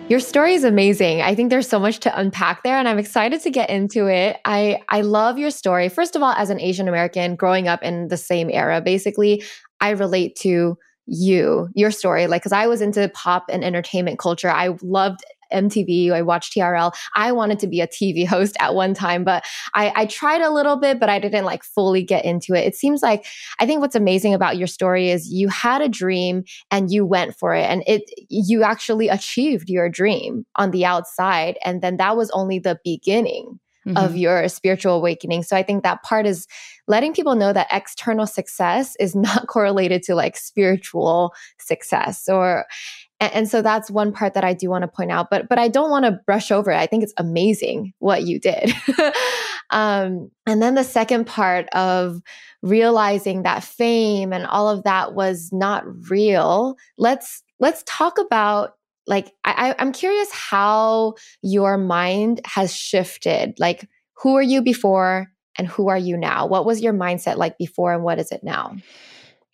Your 0.08 0.20
story 0.20 0.54
is 0.54 0.62
amazing. 0.62 1.22
I 1.22 1.34
think 1.34 1.50
there's 1.50 1.68
so 1.68 1.80
much 1.80 1.98
to 2.00 2.16
unpack 2.16 2.62
there 2.62 2.76
and 2.76 2.88
I'm 2.88 2.98
excited 2.98 3.40
to 3.40 3.50
get 3.50 3.70
into 3.70 4.06
it. 4.06 4.36
I 4.44 4.80
I 4.88 5.00
love 5.00 5.36
your 5.36 5.50
story. 5.50 5.88
First 5.88 6.14
of 6.14 6.22
all, 6.22 6.30
as 6.32 6.48
an 6.48 6.60
Asian 6.60 6.86
American 6.86 7.34
growing 7.34 7.66
up 7.66 7.82
in 7.82 8.06
the 8.06 8.16
same 8.16 8.48
era, 8.48 8.80
basically, 8.80 9.42
I 9.80 9.90
relate 9.90 10.36
to 10.42 10.78
you, 11.06 11.68
your 11.74 11.90
story, 11.90 12.28
like, 12.28 12.44
cause 12.44 12.52
I 12.52 12.68
was 12.68 12.80
into 12.80 13.08
pop 13.14 13.46
and 13.50 13.64
entertainment 13.64 14.20
culture. 14.20 14.48
I 14.48 14.76
loved 14.80 15.24
MTV. 15.56 16.12
I 16.12 16.22
watched 16.22 16.54
TRL. 16.54 16.92
I 17.14 17.32
wanted 17.32 17.58
to 17.60 17.66
be 17.66 17.80
a 17.80 17.86
TV 17.86 18.26
host 18.34 18.56
at 18.60 18.74
one 18.74 18.94
time, 18.94 19.24
but 19.24 19.44
I, 19.74 19.92
I, 19.94 20.06
tried 20.06 20.40
a 20.40 20.50
little 20.50 20.76
bit, 20.76 21.00
but 21.00 21.08
I 21.08 21.18
didn't 21.18 21.44
like 21.44 21.64
fully 21.64 22.02
get 22.02 22.24
into 22.24 22.54
it. 22.54 22.66
It 22.66 22.76
seems 22.76 23.02
like 23.02 23.26
I 23.58 23.66
think 23.66 23.80
what's 23.80 23.94
amazing 23.94 24.34
about 24.34 24.56
your 24.56 24.66
story 24.66 25.10
is 25.10 25.32
you 25.32 25.48
had 25.48 25.82
a 25.82 25.88
dream 25.88 26.44
and 26.70 26.90
you 26.90 27.04
went 27.04 27.36
for 27.36 27.54
it, 27.54 27.64
and 27.64 27.82
it 27.86 28.02
you 28.28 28.62
actually 28.62 29.08
achieved 29.08 29.68
your 29.68 29.88
dream 29.88 30.46
on 30.56 30.70
the 30.70 30.84
outside, 30.84 31.58
and 31.64 31.82
then 31.82 31.96
that 31.96 32.16
was 32.16 32.30
only 32.30 32.58
the 32.58 32.78
beginning. 32.84 33.58
Mm-hmm. 33.86 33.98
Of 33.98 34.16
your 34.16 34.48
spiritual 34.48 34.94
awakening. 34.94 35.44
So 35.44 35.56
I 35.56 35.62
think 35.62 35.84
that 35.84 36.02
part 36.02 36.26
is 36.26 36.48
letting 36.88 37.12
people 37.12 37.36
know 37.36 37.52
that 37.52 37.68
external 37.70 38.26
success 38.26 38.96
is 38.98 39.14
not 39.28 39.46
correlated 39.46 40.02
to 40.04 40.16
like 40.16 40.36
spiritual 40.36 41.32
success 41.60 42.28
or 42.28 42.66
and, 43.20 43.32
and, 43.32 43.48
so 43.48 43.62
that's 43.62 43.90
one 43.90 44.12
part 44.12 44.34
that 44.34 44.44
I 44.44 44.52
do 44.52 44.68
want 44.68 44.82
to 44.82 44.88
point 44.88 45.10
out, 45.10 45.28
but 45.30 45.48
but 45.48 45.58
I 45.58 45.68
don't 45.68 45.90
want 45.90 46.04
to 46.04 46.20
brush 46.26 46.50
over 46.50 46.70
it. 46.70 46.76
I 46.76 46.86
think 46.86 47.02
it's 47.02 47.14
amazing 47.16 47.94
what 47.98 48.24
you 48.24 48.38
did. 48.38 48.74
Um, 49.70 50.30
and 50.46 50.62
then 50.62 50.74
the 50.74 50.84
second 50.84 51.26
part 51.26 51.68
of 51.70 52.20
realizing 52.62 53.42
that 53.42 53.64
fame 53.64 54.32
and 54.32 54.46
all 54.46 54.68
of 54.68 54.84
that 54.84 55.14
was 55.14 55.50
not 55.52 55.84
real. 56.10 56.76
Let's 56.98 57.42
let's 57.58 57.82
talk 57.86 58.18
about 58.18 58.74
like 59.06 59.32
I, 59.44 59.74
I'm 59.78 59.92
curious 59.92 60.30
how 60.32 61.14
your 61.42 61.78
mind 61.78 62.40
has 62.44 62.74
shifted. 62.74 63.54
Like, 63.58 63.88
who 64.14 64.36
are 64.36 64.42
you 64.42 64.62
before 64.62 65.28
and 65.58 65.68
who 65.68 65.88
are 65.88 65.98
you 65.98 66.16
now? 66.16 66.46
What 66.46 66.66
was 66.66 66.80
your 66.80 66.92
mindset 66.92 67.36
like 67.36 67.56
before 67.56 67.92
and 67.92 68.02
what 68.02 68.18
is 68.18 68.32
it 68.32 68.42
now? 68.42 68.76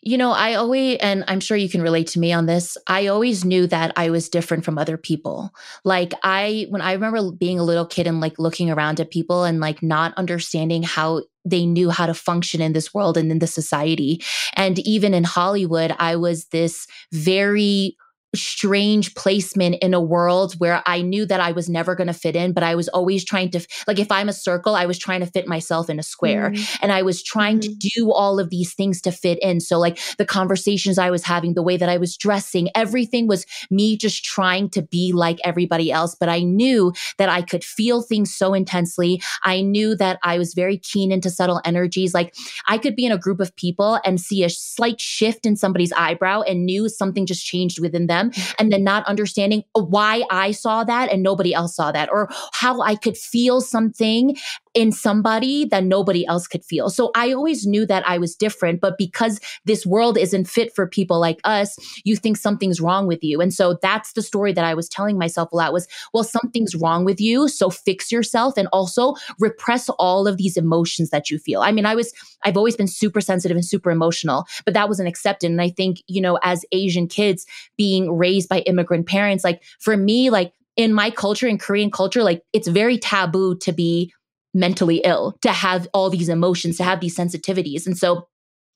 You 0.04 0.18
know, 0.18 0.32
I 0.32 0.54
always, 0.54 0.98
and 1.00 1.22
I'm 1.28 1.38
sure 1.38 1.56
you 1.56 1.68
can 1.68 1.80
relate 1.80 2.08
to 2.08 2.18
me 2.18 2.32
on 2.32 2.46
this, 2.46 2.76
I 2.88 3.06
always 3.06 3.44
knew 3.44 3.68
that 3.68 3.92
I 3.96 4.10
was 4.10 4.28
different 4.28 4.64
from 4.64 4.76
other 4.76 4.96
people. 4.96 5.52
Like, 5.84 6.12
I, 6.24 6.66
when 6.70 6.82
I 6.82 6.92
remember 6.92 7.30
being 7.30 7.60
a 7.60 7.64
little 7.64 7.86
kid 7.86 8.08
and 8.08 8.20
like 8.20 8.36
looking 8.36 8.68
around 8.68 8.98
at 8.98 9.12
people 9.12 9.44
and 9.44 9.60
like 9.60 9.80
not 9.80 10.12
understanding 10.18 10.82
how 10.82 11.22
they 11.44 11.64
knew 11.66 11.90
how 11.90 12.06
to 12.06 12.14
function 12.14 12.60
in 12.60 12.72
this 12.72 12.92
world 12.92 13.16
and 13.16 13.30
in 13.30 13.38
the 13.38 13.46
society. 13.46 14.20
And 14.54 14.80
even 14.80 15.14
in 15.14 15.24
Hollywood, 15.24 15.94
I 15.98 16.16
was 16.16 16.46
this 16.46 16.88
very 17.12 17.96
strange 18.34 19.14
placement 19.14 19.76
in 19.82 19.94
a 19.94 20.00
world 20.00 20.54
where 20.54 20.82
I 20.86 21.02
knew 21.02 21.26
that 21.26 21.40
I 21.40 21.52
was 21.52 21.68
never 21.68 21.94
going 21.94 22.06
to 22.06 22.14
fit 22.14 22.34
in, 22.34 22.52
but 22.52 22.62
I 22.62 22.74
was 22.74 22.88
always 22.88 23.24
trying 23.24 23.50
to, 23.50 23.66
like, 23.86 23.98
if 23.98 24.10
I'm 24.10 24.28
a 24.28 24.32
circle, 24.32 24.74
I 24.74 24.86
was 24.86 24.98
trying 24.98 25.20
to 25.20 25.26
fit 25.26 25.46
myself 25.46 25.90
in 25.90 25.98
a 25.98 26.02
square. 26.02 26.50
Mm-hmm. 26.50 26.76
And 26.82 26.92
I 26.92 27.02
was 27.02 27.22
trying 27.22 27.60
mm-hmm. 27.60 27.72
to 27.78 27.90
do 27.94 28.12
all 28.12 28.40
of 28.40 28.50
these 28.50 28.74
things 28.74 29.00
to 29.02 29.12
fit 29.12 29.38
in. 29.42 29.60
So, 29.60 29.78
like, 29.78 29.98
the 30.16 30.24
conversations 30.24 30.98
I 30.98 31.10
was 31.10 31.24
having, 31.24 31.54
the 31.54 31.62
way 31.62 31.76
that 31.76 31.88
I 31.88 31.98
was 31.98 32.16
dressing, 32.16 32.68
everything 32.74 33.26
was 33.26 33.44
me 33.70 33.96
just 33.96 34.24
trying 34.24 34.70
to 34.70 34.82
be 34.82 35.12
like 35.12 35.38
everybody 35.44 35.92
else. 35.92 36.14
But 36.14 36.28
I 36.28 36.40
knew 36.40 36.92
that 37.18 37.28
I 37.28 37.42
could 37.42 37.64
feel 37.64 38.02
things 38.02 38.34
so 38.34 38.54
intensely. 38.54 39.22
I 39.44 39.60
knew 39.60 39.94
that 39.96 40.18
I 40.22 40.38
was 40.38 40.54
very 40.54 40.78
keen 40.78 41.12
into 41.12 41.30
subtle 41.30 41.60
energies. 41.64 42.14
Like, 42.14 42.34
I 42.66 42.78
could 42.78 42.96
be 42.96 43.04
in 43.04 43.12
a 43.12 43.18
group 43.18 43.40
of 43.40 43.54
people 43.56 44.00
and 44.04 44.20
see 44.20 44.42
a 44.42 44.48
slight 44.48 45.00
shift 45.00 45.44
in 45.44 45.56
somebody's 45.56 45.92
eyebrow 45.92 46.42
and 46.42 46.64
knew 46.64 46.88
something 46.88 47.26
just 47.26 47.44
changed 47.44 47.80
within 47.80 48.06
them 48.06 48.21
them 48.30 48.42
and 48.58 48.72
then 48.72 48.84
not 48.84 49.04
understanding 49.06 49.64
why 49.74 50.22
I 50.30 50.52
saw 50.52 50.84
that 50.84 51.10
and 51.10 51.22
nobody 51.22 51.54
else 51.54 51.76
saw 51.76 51.92
that 51.92 52.08
or 52.10 52.28
how 52.52 52.80
I 52.80 52.94
could 52.94 53.16
feel 53.16 53.60
something 53.60 54.36
in 54.74 54.90
somebody 54.90 55.64
that 55.66 55.84
nobody 55.84 56.26
else 56.26 56.46
could 56.46 56.64
feel. 56.64 56.88
So 56.88 57.10
I 57.14 57.32
always 57.32 57.66
knew 57.66 57.84
that 57.86 58.08
I 58.08 58.18
was 58.18 58.34
different, 58.34 58.80
but 58.80 58.96
because 58.96 59.38
this 59.64 59.84
world 59.84 60.16
isn't 60.16 60.48
fit 60.48 60.74
for 60.74 60.86
people 60.86 61.20
like 61.20 61.40
us, 61.44 61.76
you 62.04 62.16
think 62.16 62.36
something's 62.36 62.80
wrong 62.80 63.06
with 63.06 63.22
you. 63.22 63.40
And 63.40 63.52
so 63.52 63.78
that's 63.82 64.12
the 64.14 64.22
story 64.22 64.52
that 64.54 64.64
I 64.64 64.74
was 64.74 64.88
telling 64.88 65.18
myself 65.18 65.52
a 65.52 65.56
lot 65.56 65.72
was, 65.72 65.86
well, 66.14 66.24
something's 66.24 66.74
wrong 66.74 67.04
with 67.04 67.20
you. 67.20 67.48
So 67.48 67.68
fix 67.68 68.10
yourself 68.10 68.56
and 68.56 68.68
also 68.72 69.14
repress 69.38 69.88
all 69.90 70.26
of 70.26 70.38
these 70.38 70.56
emotions 70.56 71.10
that 71.10 71.30
you 71.30 71.38
feel. 71.38 71.60
I 71.60 71.72
mean, 71.72 71.86
I 71.86 71.94
was, 71.94 72.12
I've 72.44 72.56
always 72.56 72.76
been 72.76 72.88
super 72.88 73.20
sensitive 73.20 73.56
and 73.56 73.64
super 73.64 73.90
emotional, 73.90 74.46
but 74.64 74.74
that 74.74 74.88
wasn't 74.88 75.08
accepted. 75.08 75.50
And 75.50 75.60
I 75.60 75.68
think, 75.68 75.98
you 76.06 76.20
know, 76.20 76.38
as 76.42 76.64
Asian 76.72 77.08
kids 77.08 77.46
being 77.76 78.16
raised 78.16 78.48
by 78.48 78.60
immigrant 78.60 79.06
parents, 79.06 79.44
like 79.44 79.62
for 79.80 79.96
me, 79.96 80.30
like 80.30 80.52
in 80.76 80.94
my 80.94 81.10
culture, 81.10 81.46
in 81.46 81.58
Korean 81.58 81.90
culture, 81.90 82.22
like 82.22 82.42
it's 82.52 82.68
very 82.68 82.98
taboo 82.98 83.56
to 83.58 83.72
be 83.72 84.12
mentally 84.54 84.98
ill, 85.04 85.36
to 85.42 85.50
have 85.50 85.88
all 85.94 86.10
these 86.10 86.28
emotions, 86.28 86.76
to 86.76 86.84
have 86.84 87.00
these 87.00 87.16
sensitivities. 87.16 87.86
And 87.86 87.96
so 87.96 88.28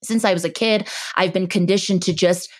since 0.03 0.25
I 0.25 0.33
was 0.33 0.45
a 0.45 0.51
kid, 0.51 0.89
I've 1.17 1.33
been 1.33 1.47
conditioned 1.47 2.03
to 2.05 2.13
just 2.13 2.51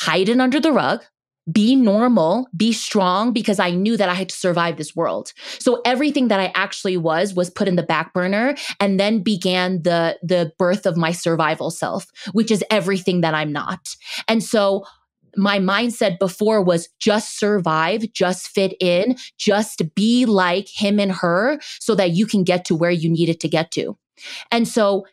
hide 0.00 0.28
it 0.28 0.40
under 0.40 0.60
the 0.60 0.72
rug, 0.72 1.02
be 1.50 1.74
normal, 1.74 2.46
be 2.56 2.72
strong 2.72 3.32
because 3.32 3.58
I 3.58 3.70
knew 3.70 3.96
that 3.96 4.08
I 4.08 4.14
had 4.14 4.28
to 4.28 4.36
survive 4.36 4.76
this 4.76 4.94
world. 4.94 5.32
So 5.58 5.80
everything 5.84 6.28
that 6.28 6.40
I 6.40 6.52
actually 6.54 6.96
was 6.96 7.34
was 7.34 7.50
put 7.50 7.68
in 7.68 7.76
the 7.76 7.82
back 7.82 8.12
burner 8.12 8.54
and 8.80 9.00
then 9.00 9.22
began 9.22 9.82
the 9.82 10.18
the 10.22 10.52
birth 10.58 10.84
of 10.84 10.96
my 10.96 11.12
survival 11.12 11.70
self, 11.70 12.06
which 12.32 12.50
is 12.50 12.64
everything 12.70 13.22
that 13.22 13.34
I'm 13.34 13.52
not. 13.52 13.96
And 14.28 14.42
so 14.42 14.84
my 15.38 15.58
mindset 15.58 16.18
before 16.18 16.62
was 16.62 16.88
just 16.98 17.38
survive, 17.38 18.12
just 18.12 18.48
fit 18.48 18.74
in, 18.80 19.16
just 19.38 19.82
be 19.94 20.26
like 20.26 20.68
him 20.68 20.98
and 20.98 21.12
her 21.12 21.58
so 21.80 21.94
that 21.94 22.10
you 22.10 22.26
can 22.26 22.44
get 22.44 22.64
to 22.66 22.74
where 22.74 22.90
you 22.90 23.08
needed 23.08 23.40
to 23.40 23.48
get 23.48 23.70
to. 23.72 23.96
And 24.50 24.66
so 24.66 25.04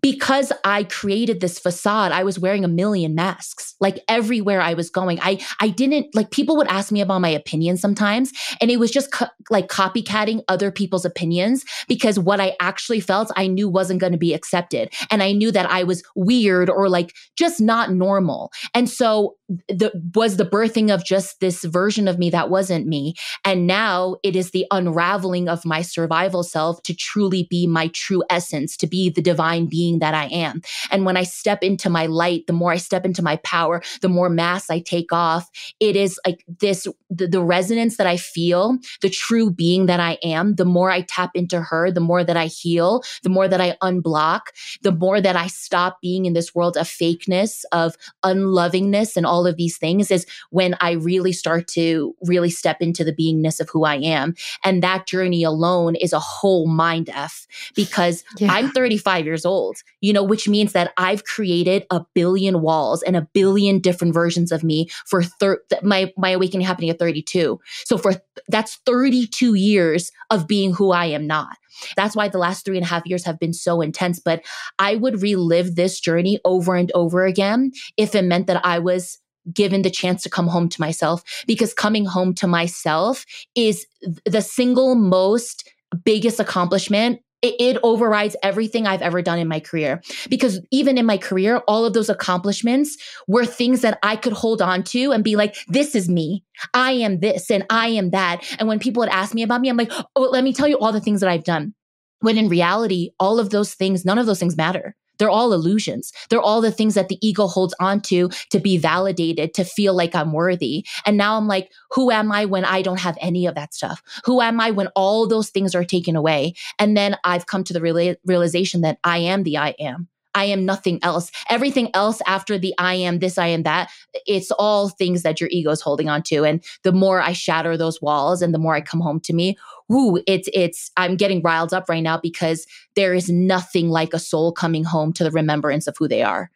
because 0.00 0.52
I 0.64 0.84
created 0.84 1.40
this 1.40 1.58
facade, 1.58 2.12
I 2.12 2.22
was 2.22 2.38
wearing 2.38 2.64
a 2.64 2.68
million 2.68 3.14
masks, 3.14 3.74
like 3.80 3.98
everywhere 4.08 4.60
I 4.60 4.74
was 4.74 4.90
going. 4.90 5.18
I, 5.20 5.44
I 5.60 5.70
didn't 5.70 6.14
like 6.14 6.30
people 6.30 6.56
would 6.56 6.68
ask 6.68 6.92
me 6.92 7.00
about 7.00 7.20
my 7.20 7.28
opinion 7.28 7.76
sometimes, 7.76 8.32
and 8.60 8.70
it 8.70 8.78
was 8.78 8.90
just 8.90 9.10
co- 9.10 9.26
like 9.50 9.68
copycatting 9.68 10.42
other 10.48 10.70
people's 10.70 11.04
opinions 11.04 11.64
because 11.88 12.18
what 12.18 12.40
I 12.40 12.54
actually 12.60 13.00
felt 13.00 13.32
I 13.36 13.48
knew 13.48 13.68
wasn't 13.68 14.00
going 14.00 14.12
to 14.12 14.18
be 14.18 14.34
accepted. 14.34 14.92
And 15.10 15.22
I 15.22 15.32
knew 15.32 15.50
that 15.50 15.68
I 15.68 15.82
was 15.82 16.02
weird 16.14 16.70
or 16.70 16.88
like 16.88 17.14
just 17.36 17.60
not 17.60 17.92
normal. 17.92 18.52
And 18.74 18.88
so 18.88 19.36
the 19.48 19.90
was 20.14 20.36
the 20.36 20.44
birthing 20.44 20.92
of 20.92 21.04
just 21.04 21.40
this 21.40 21.64
version 21.64 22.06
of 22.06 22.18
me 22.18 22.28
that 22.30 22.50
wasn't 22.50 22.86
me. 22.86 23.14
And 23.44 23.66
now 23.66 24.16
it 24.22 24.36
is 24.36 24.50
the 24.50 24.66
unraveling 24.70 25.48
of 25.48 25.64
my 25.64 25.80
survival 25.80 26.42
self 26.42 26.82
to 26.82 26.94
truly 26.94 27.46
be 27.48 27.66
my 27.66 27.88
true 27.88 28.22
essence, 28.28 28.76
to 28.76 28.86
be 28.86 29.08
the 29.08 29.22
divine 29.22 29.66
being 29.66 30.00
that 30.00 30.14
I 30.14 30.26
am. 30.26 30.60
And 30.90 31.06
when 31.06 31.16
I 31.16 31.22
step 31.22 31.62
into 31.62 31.88
my 31.88 32.06
light, 32.06 32.46
the 32.46 32.52
more 32.52 32.72
I 32.72 32.76
step 32.76 33.06
into 33.06 33.22
my 33.22 33.36
power, 33.36 33.82
the 34.02 34.08
more 34.08 34.28
mass 34.28 34.68
I 34.68 34.80
take 34.80 35.12
off. 35.12 35.48
It 35.80 35.96
is 35.96 36.20
like 36.26 36.44
this 36.60 36.86
the, 37.08 37.26
the 37.26 37.42
resonance 37.42 37.96
that 37.96 38.06
I 38.06 38.18
feel, 38.18 38.78
the 39.00 39.08
true 39.08 39.50
being 39.50 39.86
that 39.86 40.00
I 40.00 40.18
am, 40.22 40.56
the 40.56 40.66
more 40.66 40.90
I 40.90 41.02
tap 41.02 41.30
into 41.34 41.60
her, 41.60 41.90
the 41.90 42.00
more 42.00 42.22
that 42.22 42.36
I 42.36 42.46
heal, 42.46 43.02
the 43.22 43.30
more 43.30 43.48
that 43.48 43.60
I 43.60 43.76
unblock, 43.82 44.40
the 44.82 44.92
more 44.92 45.20
that 45.20 45.36
I 45.36 45.46
stop 45.46 46.00
being 46.02 46.26
in 46.26 46.34
this 46.34 46.54
world 46.54 46.76
of 46.76 46.86
fakeness, 46.86 47.64
of 47.72 47.96
unlovingness, 48.22 49.16
and 49.16 49.24
all 49.24 49.37
of 49.46 49.56
these 49.56 49.78
things 49.78 50.10
is 50.10 50.26
when 50.50 50.76
I 50.80 50.92
really 50.92 51.32
start 51.32 51.68
to 51.68 52.14
really 52.22 52.50
step 52.50 52.78
into 52.80 53.04
the 53.04 53.12
beingness 53.12 53.60
of 53.60 53.68
who 53.70 53.84
I 53.84 53.96
am. 53.96 54.34
And 54.64 54.82
that 54.82 55.06
journey 55.06 55.42
alone 55.42 55.96
is 55.96 56.12
a 56.12 56.18
whole 56.18 56.66
mind 56.66 57.10
F 57.12 57.46
because 57.74 58.24
yeah. 58.38 58.52
I'm 58.52 58.70
35 58.70 59.24
years 59.24 59.44
old 59.44 59.78
you 60.00 60.12
know, 60.12 60.22
which 60.22 60.48
means 60.48 60.72
that 60.72 60.92
I've 60.96 61.24
created 61.24 61.84
a 61.90 62.04
billion 62.14 62.60
walls 62.60 63.02
and 63.02 63.16
a 63.16 63.28
billion 63.32 63.80
different 63.80 64.14
versions 64.14 64.52
of 64.52 64.62
me 64.62 64.88
for 65.06 65.22
thir- 65.22 65.62
my 65.82 66.12
my 66.16 66.30
awakening 66.30 66.66
happening 66.66 66.90
at 66.90 66.98
32. 66.98 67.58
So 67.84 67.98
for 67.98 68.14
that's 68.48 68.76
32 68.86 69.54
years 69.54 70.12
of 70.30 70.46
being 70.46 70.72
who 70.72 70.92
I 70.92 71.06
am 71.06 71.26
not. 71.26 71.56
That's 71.96 72.16
why 72.16 72.28
the 72.28 72.38
last 72.38 72.64
three 72.64 72.76
and 72.76 72.84
a 72.84 72.88
half 72.88 73.06
years 73.06 73.24
have 73.24 73.38
been 73.38 73.52
so 73.52 73.80
intense. 73.80 74.18
But 74.18 74.44
I 74.78 74.96
would 74.96 75.22
relive 75.22 75.74
this 75.74 76.00
journey 76.00 76.40
over 76.44 76.74
and 76.74 76.90
over 76.94 77.24
again 77.24 77.72
if 77.96 78.14
it 78.14 78.22
meant 78.22 78.46
that 78.46 78.64
I 78.64 78.78
was 78.78 79.18
given 79.52 79.82
the 79.82 79.90
chance 79.90 80.22
to 80.22 80.30
come 80.30 80.46
home 80.46 80.68
to 80.68 80.80
myself 80.80 81.22
because 81.46 81.74
coming 81.74 82.04
home 82.04 82.34
to 82.34 82.46
myself 82.46 83.24
is 83.54 83.86
the 84.24 84.42
single 84.42 84.94
most 84.94 85.68
biggest 86.04 86.40
accomplishment 86.40 87.20
it, 87.42 87.78
overrides 87.82 88.36
everything 88.42 88.86
I've 88.86 89.02
ever 89.02 89.22
done 89.22 89.38
in 89.38 89.48
my 89.48 89.60
career. 89.60 90.02
Because 90.28 90.60
even 90.70 90.98
in 90.98 91.06
my 91.06 91.18
career, 91.18 91.58
all 91.68 91.84
of 91.84 91.92
those 91.92 92.08
accomplishments 92.08 92.96
were 93.28 93.46
things 93.46 93.82
that 93.82 93.98
I 94.02 94.16
could 94.16 94.32
hold 94.32 94.60
on 94.60 94.82
to 94.84 95.12
and 95.12 95.22
be 95.22 95.36
like, 95.36 95.56
this 95.68 95.94
is 95.94 96.08
me. 96.08 96.44
I 96.74 96.92
am 96.92 97.20
this 97.20 97.50
and 97.50 97.64
I 97.70 97.88
am 97.88 98.10
that. 98.10 98.44
And 98.58 98.68
when 98.68 98.80
people 98.80 99.00
would 99.00 99.08
ask 99.08 99.34
me 99.34 99.42
about 99.42 99.60
me, 99.60 99.68
I'm 99.68 99.76
like, 99.76 99.92
oh, 100.16 100.28
let 100.32 100.44
me 100.44 100.52
tell 100.52 100.68
you 100.68 100.78
all 100.78 100.92
the 100.92 101.00
things 101.00 101.20
that 101.20 101.30
I've 101.30 101.44
done. 101.44 101.74
When 102.20 102.36
in 102.36 102.48
reality, 102.48 103.10
all 103.20 103.38
of 103.38 103.50
those 103.50 103.74
things, 103.74 104.04
none 104.04 104.18
of 104.18 104.26
those 104.26 104.40
things 104.40 104.56
matter. 104.56 104.96
They're 105.18 105.30
all 105.30 105.52
illusions. 105.52 106.12
They're 106.30 106.40
all 106.40 106.60
the 106.60 106.70
things 106.70 106.94
that 106.94 107.08
the 107.08 107.18
ego 107.26 107.46
holds 107.46 107.74
onto 107.80 108.28
to 108.50 108.60
be 108.60 108.78
validated, 108.78 109.54
to 109.54 109.64
feel 109.64 109.94
like 109.94 110.14
I'm 110.14 110.32
worthy. 110.32 110.86
And 111.06 111.16
now 111.16 111.36
I'm 111.36 111.48
like, 111.48 111.70
who 111.90 112.10
am 112.10 112.32
I 112.32 112.44
when 112.44 112.64
I 112.64 112.82
don't 112.82 113.00
have 113.00 113.18
any 113.20 113.46
of 113.46 113.54
that 113.54 113.74
stuff? 113.74 114.02
Who 114.24 114.40
am 114.40 114.60
I 114.60 114.70
when 114.70 114.88
all 114.88 115.26
those 115.26 115.50
things 115.50 115.74
are 115.74 115.84
taken 115.84 116.16
away? 116.16 116.54
And 116.78 116.96
then 116.96 117.16
I've 117.24 117.46
come 117.46 117.64
to 117.64 117.72
the 117.72 117.80
reala- 117.80 118.16
realization 118.24 118.82
that 118.82 118.98
I 119.04 119.18
am 119.18 119.42
the 119.42 119.58
I 119.58 119.74
am. 119.78 120.08
I 120.34 120.44
am 120.44 120.64
nothing 120.64 120.98
else. 121.02 121.30
Everything 121.50 121.90
else 121.94 122.20
after 122.26 122.58
the 122.58 122.74
I 122.78 122.94
am 122.94 123.18
this, 123.18 123.38
I 123.38 123.48
am 123.48 123.62
that, 123.64 123.90
it's 124.26 124.50
all 124.52 124.88
things 124.88 125.22
that 125.22 125.40
your 125.40 125.50
ego 125.52 125.70
is 125.70 125.80
holding 125.80 126.08
on 126.08 126.22
to. 126.24 126.44
And 126.44 126.62
the 126.82 126.92
more 126.92 127.20
I 127.20 127.32
shatter 127.32 127.76
those 127.76 128.00
walls 128.00 128.42
and 128.42 128.54
the 128.54 128.58
more 128.58 128.74
I 128.74 128.80
come 128.80 129.00
home 129.00 129.20
to 129.20 129.32
me, 129.32 129.56
whoo, 129.88 130.22
it's, 130.26 130.48
it's, 130.52 130.90
I'm 130.96 131.16
getting 131.16 131.42
riled 131.42 131.72
up 131.72 131.88
right 131.88 132.02
now 132.02 132.18
because 132.18 132.66
there 132.94 133.14
is 133.14 133.28
nothing 133.28 133.88
like 133.88 134.12
a 134.12 134.18
soul 134.18 134.52
coming 134.52 134.84
home 134.84 135.12
to 135.14 135.24
the 135.24 135.30
remembrance 135.30 135.86
of 135.86 135.96
who 135.98 136.08
they 136.08 136.22
are. 136.22 136.50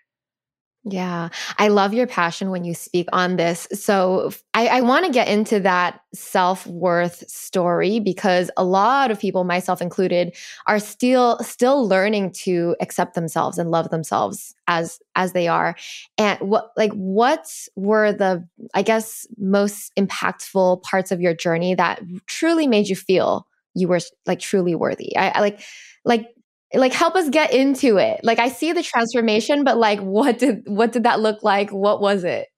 Yeah, 0.85 1.29
I 1.59 1.69
love 1.69 1.95
your 1.95 2.09
passion 2.09 2.51
when 2.51 2.65
you 2.65 2.75
speak 2.75 3.09
on 3.13 3.37
this. 3.37 3.69
So 3.73 4.33
I, 4.53 4.67
I 4.67 4.81
want 4.81 5.07
to 5.07 5.13
get 5.13 5.29
into 5.29 5.61
that 5.61 6.01
self 6.13 6.67
worth 6.67 7.23
story 7.31 8.01
because 8.01 8.51
a 8.57 8.65
lot 8.65 9.13
of 9.13 9.21
people, 9.21 9.45
myself 9.45 9.81
included, 9.81 10.35
are 10.67 10.81
still 10.81 11.39
still 11.39 11.87
learning 11.87 12.33
to 12.33 12.75
accept 12.81 13.15
themselves 13.15 13.59
and 13.59 13.71
love 13.71 13.91
themselves 13.91 14.57
as 14.67 14.99
as 15.15 15.35
they 15.35 15.47
are. 15.47 15.77
And 16.19 16.41
what 16.41 16.73
like 16.77 16.93
what 16.95 17.47
were 17.77 18.13
the 18.13 18.45
I 18.75 18.83
guess 18.83 19.25
most 19.39 19.93
impactful 19.97 20.83
parts 20.83 21.13
of 21.13 21.21
your 21.21 21.35
journey 21.35 21.77
that 21.77 22.01
truly 22.27 22.67
made 22.67 22.89
you 22.89 22.97
feel 22.97 23.47
you 23.75 23.87
were 23.87 24.01
like 24.27 24.41
truly 24.41 24.75
worthy? 24.75 25.17
I, 25.17 25.29
I 25.29 25.41
like, 25.41 25.61
like, 26.05 26.27
like 26.75 26.93
help 26.93 27.15
us 27.15 27.29
get 27.29 27.53
into 27.53 27.99
it. 27.99 28.21
Like 28.23 28.39
I 28.39 28.49
see 28.49 28.73
the 28.73 28.83
transformation, 28.83 29.65
but 29.65 29.77
like 29.77 30.01
what 30.01 30.39
did 30.39 30.63
what 30.67 30.93
did 30.93 31.05
that 31.05 31.21
look 31.21 31.43
like? 31.43 31.71
What 31.71 32.01
was 32.01 32.25
it? 32.25 32.49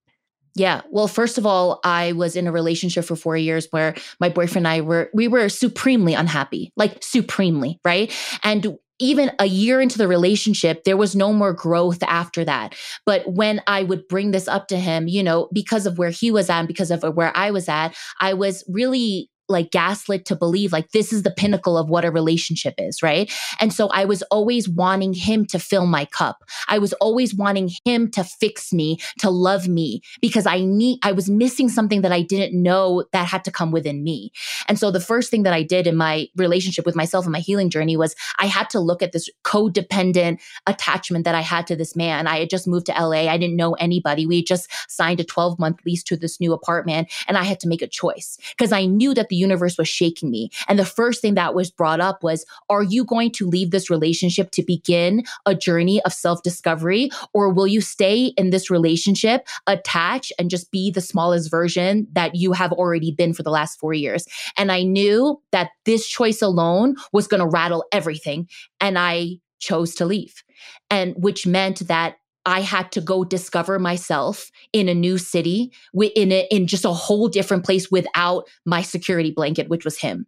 Yeah. 0.56 0.82
Well, 0.90 1.08
first 1.08 1.36
of 1.36 1.46
all, 1.46 1.80
I 1.84 2.12
was 2.12 2.36
in 2.36 2.46
a 2.46 2.52
relationship 2.52 3.04
for 3.04 3.16
four 3.16 3.36
years 3.36 3.66
where 3.70 3.94
my 4.20 4.28
boyfriend 4.28 4.66
and 4.66 4.68
I 4.68 4.80
were, 4.82 5.10
we 5.12 5.26
were 5.26 5.48
supremely 5.48 6.14
unhappy, 6.14 6.72
like 6.76 7.02
supremely, 7.02 7.80
right? 7.84 8.12
And 8.44 8.78
even 9.00 9.32
a 9.40 9.46
year 9.46 9.80
into 9.80 9.98
the 9.98 10.06
relationship, 10.06 10.84
there 10.84 10.96
was 10.96 11.16
no 11.16 11.32
more 11.32 11.52
growth 11.52 12.00
after 12.04 12.44
that. 12.44 12.76
But 13.04 13.32
when 13.32 13.60
I 13.66 13.82
would 13.82 14.06
bring 14.06 14.30
this 14.30 14.46
up 14.46 14.68
to 14.68 14.78
him, 14.78 15.08
you 15.08 15.24
know, 15.24 15.48
because 15.52 15.86
of 15.86 15.98
where 15.98 16.10
he 16.10 16.30
was 16.30 16.48
at 16.48 16.60
and 16.60 16.68
because 16.68 16.92
of 16.92 17.02
where 17.02 17.36
I 17.36 17.50
was 17.50 17.68
at, 17.68 17.96
I 18.20 18.34
was 18.34 18.62
really 18.68 19.30
like 19.48 19.70
gaslit 19.70 20.24
to 20.26 20.36
believe 20.36 20.72
like 20.72 20.90
this 20.92 21.12
is 21.12 21.22
the 21.22 21.30
pinnacle 21.30 21.76
of 21.76 21.88
what 21.88 22.04
a 22.04 22.10
relationship 22.10 22.74
is, 22.78 23.02
right? 23.02 23.32
And 23.60 23.72
so 23.72 23.88
I 23.88 24.04
was 24.04 24.22
always 24.24 24.68
wanting 24.68 25.12
him 25.12 25.44
to 25.46 25.58
fill 25.58 25.86
my 25.86 26.06
cup. 26.06 26.44
I 26.68 26.78
was 26.78 26.92
always 26.94 27.34
wanting 27.34 27.70
him 27.84 28.10
to 28.12 28.24
fix 28.24 28.72
me, 28.72 28.98
to 29.18 29.30
love 29.30 29.68
me 29.68 30.00
because 30.20 30.46
I 30.46 30.60
need 30.60 30.98
I 31.02 31.12
was 31.12 31.28
missing 31.28 31.68
something 31.68 32.02
that 32.02 32.12
I 32.12 32.22
didn't 32.22 32.60
know 32.60 33.04
that 33.12 33.26
had 33.26 33.44
to 33.44 33.50
come 33.50 33.70
within 33.70 34.02
me. 34.02 34.32
And 34.68 34.78
so 34.78 34.90
the 34.90 35.00
first 35.00 35.30
thing 35.30 35.42
that 35.42 35.52
I 35.52 35.62
did 35.62 35.86
in 35.86 35.96
my 35.96 36.28
relationship 36.36 36.86
with 36.86 36.96
myself 36.96 37.24
and 37.26 37.32
my 37.32 37.40
healing 37.40 37.70
journey 37.70 37.96
was 37.96 38.16
I 38.38 38.46
had 38.46 38.70
to 38.70 38.80
look 38.80 39.02
at 39.02 39.12
this 39.12 39.28
codependent 39.44 40.40
attachment 40.66 41.24
that 41.24 41.34
I 41.34 41.40
had 41.42 41.66
to 41.66 41.76
this 41.76 41.94
man. 41.94 42.26
I 42.26 42.40
had 42.40 42.50
just 42.50 42.66
moved 42.66 42.86
to 42.86 42.92
LA. 42.92 43.28
I 43.28 43.36
didn't 43.36 43.56
know 43.56 43.74
anybody. 43.74 44.26
We 44.26 44.42
just 44.42 44.70
signed 44.88 45.20
a 45.20 45.24
12 45.24 45.58
month 45.58 45.80
lease 45.84 46.02
to 46.04 46.16
this 46.16 46.40
new 46.40 46.52
apartment 46.52 47.12
and 47.28 47.36
I 47.36 47.44
had 47.44 47.60
to 47.60 47.68
make 47.68 47.82
a 47.82 47.86
choice 47.86 48.38
because 48.56 48.72
I 48.72 48.86
knew 48.86 49.12
that 49.14 49.28
the 49.28 49.33
universe 49.34 49.76
was 49.78 49.88
shaking 49.88 50.30
me. 50.30 50.50
And 50.68 50.78
the 50.78 50.84
first 50.84 51.20
thing 51.20 51.34
that 51.34 51.54
was 51.54 51.70
brought 51.70 52.00
up 52.00 52.22
was, 52.22 52.44
are 52.68 52.82
you 52.82 53.04
going 53.04 53.30
to 53.32 53.48
leave 53.48 53.70
this 53.70 53.90
relationship 53.90 54.50
to 54.52 54.62
begin 54.62 55.24
a 55.46 55.54
journey 55.54 56.02
of 56.02 56.12
self 56.12 56.42
discovery? 56.42 57.10
Or 57.32 57.52
will 57.52 57.66
you 57.66 57.80
stay 57.80 58.32
in 58.36 58.50
this 58.50 58.70
relationship, 58.70 59.46
attach, 59.66 60.32
and 60.38 60.50
just 60.50 60.70
be 60.70 60.90
the 60.90 61.00
smallest 61.00 61.50
version 61.50 62.06
that 62.12 62.34
you 62.34 62.52
have 62.52 62.72
already 62.72 63.12
been 63.12 63.34
for 63.34 63.42
the 63.42 63.50
last 63.50 63.78
four 63.78 63.92
years? 63.92 64.26
And 64.56 64.70
I 64.70 64.82
knew 64.82 65.40
that 65.52 65.70
this 65.84 66.06
choice 66.06 66.42
alone 66.42 66.96
was 67.12 67.26
going 67.26 67.40
to 67.40 67.46
rattle 67.48 67.84
everything. 67.92 68.48
And 68.80 68.98
I 68.98 69.38
chose 69.58 69.94
to 69.96 70.04
leave. 70.04 70.42
And 70.90 71.14
which 71.16 71.46
meant 71.46 71.88
that 71.88 72.16
I 72.46 72.60
had 72.60 72.92
to 72.92 73.00
go 73.00 73.24
discover 73.24 73.78
myself 73.78 74.50
in 74.72 74.88
a 74.88 74.94
new 74.94 75.18
city, 75.18 75.72
in 75.94 76.32
a, 76.32 76.46
in 76.50 76.66
just 76.66 76.84
a 76.84 76.92
whole 76.92 77.28
different 77.28 77.64
place 77.64 77.90
without 77.90 78.48
my 78.64 78.82
security 78.82 79.30
blanket, 79.30 79.68
which 79.68 79.84
was 79.84 79.98
him. 79.98 80.26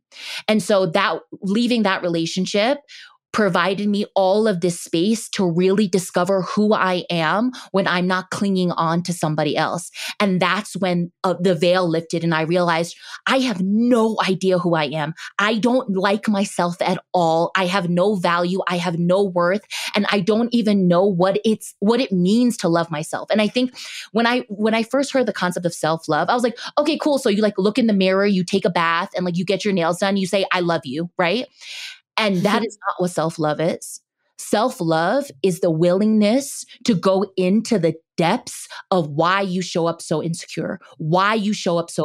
And 0.49 0.63
so 0.63 0.87
that 0.87 1.21
leaving 1.43 1.83
that 1.83 2.03
relationship 2.03 2.79
provided 3.37 3.87
me 3.87 4.07
all 4.15 4.49
of 4.49 4.63
this 4.63 4.81
space 4.81 5.29
to 5.29 5.45
really 5.45 5.87
discover 5.87 6.41
who 6.41 6.73
I 6.73 7.05
am 7.11 7.53
when 7.71 7.87
I'm 7.87 8.07
not 8.07 8.31
clinging 8.31 8.73
on 8.73 9.03
to 9.03 9.13
somebody 9.13 9.59
else. 9.59 9.91
And 10.19 10.41
that's 10.41 10.75
when 10.75 11.13
uh, 11.23 11.35
the 11.39 11.55
veil 11.55 11.87
lifted 11.87 12.25
and 12.25 12.35
I 12.35 12.41
realized 12.41 12.97
I 13.27 13.41
have 13.41 13.61
no 13.61 14.17
idea 14.27 14.59
who 14.59 14.75
I 14.75 14.85
am. 14.85 15.13
I 15.39 15.59
don't 15.59 15.95
like 15.95 16.29
myself 16.29 16.81
at 16.81 16.99
all. 17.13 17.51
I 17.55 17.67
have 17.67 17.91
no 17.91 18.15
value. 18.15 18.61
I 18.69 18.79
have 18.79 18.99
no 18.99 19.23
worth 19.25 19.67
and 19.95 20.07
I 20.11 20.21
don't 20.21 20.49
even 20.55 20.89
know 20.89 21.05
what 21.05 21.39
it's 21.45 21.75
what 21.81 22.01
it 22.01 22.13
means 22.13 22.57
to 22.59 22.71
love 22.71 22.91
myself. 22.91 23.29
And 23.31 23.43
I 23.43 23.49
think 23.49 23.77
when 24.13 24.27
I 24.27 24.47
when 24.49 24.73
I 24.73 24.83
first 24.83 25.13
heard 25.13 25.27
the 25.27 25.35
concept 25.35 25.67
of 25.67 25.75
self-love, 25.75 26.31
I 26.31 26.35
was 26.35 26.43
like, 26.43 26.59
"Okay, 26.79 26.97
cool. 26.97 27.19
So 27.19 27.29
you 27.29 27.43
like 27.43 27.59
look 27.59 27.77
in 27.77 27.87
the 27.87 27.93
mirror, 27.93 28.25
you 28.25 28.45
take 28.45 28.65
a 28.65 28.71
bath 28.71 29.11
and 29.15 29.27
like 29.27 29.37
you 29.37 29.45
get 29.45 29.63
your 29.63 29.75
nails 29.75 29.99
done, 29.99 30.17
you 30.17 30.27
say 30.27 30.47
I 30.53 30.61
love 30.61 30.87
you, 30.87 31.11
right?" 31.19 31.45
And 32.19 32.39
that 32.39 32.57
mm-hmm. 32.57 32.65
is 32.65 32.79
not 32.87 32.95
what 32.99 33.11
self 33.11 33.39
love 33.39 33.61
is. 33.61 34.01
Self 34.39 34.81
love 34.81 35.31
is 35.43 35.61
the 35.61 35.71
willingness 35.71 36.65
to 36.85 36.95
go 36.95 37.27
into 37.37 37.79
the 37.79 37.95
depths 38.17 38.69
of 38.91 39.09
why 39.09 39.41
you 39.41 39.63
show 39.63 39.87
up 39.87 40.03
so 40.03 40.23
insecure, 40.23 40.79
why 40.99 41.35
you 41.35 41.53
show 41.53 41.79
up 41.79 41.91
so 41.91 42.05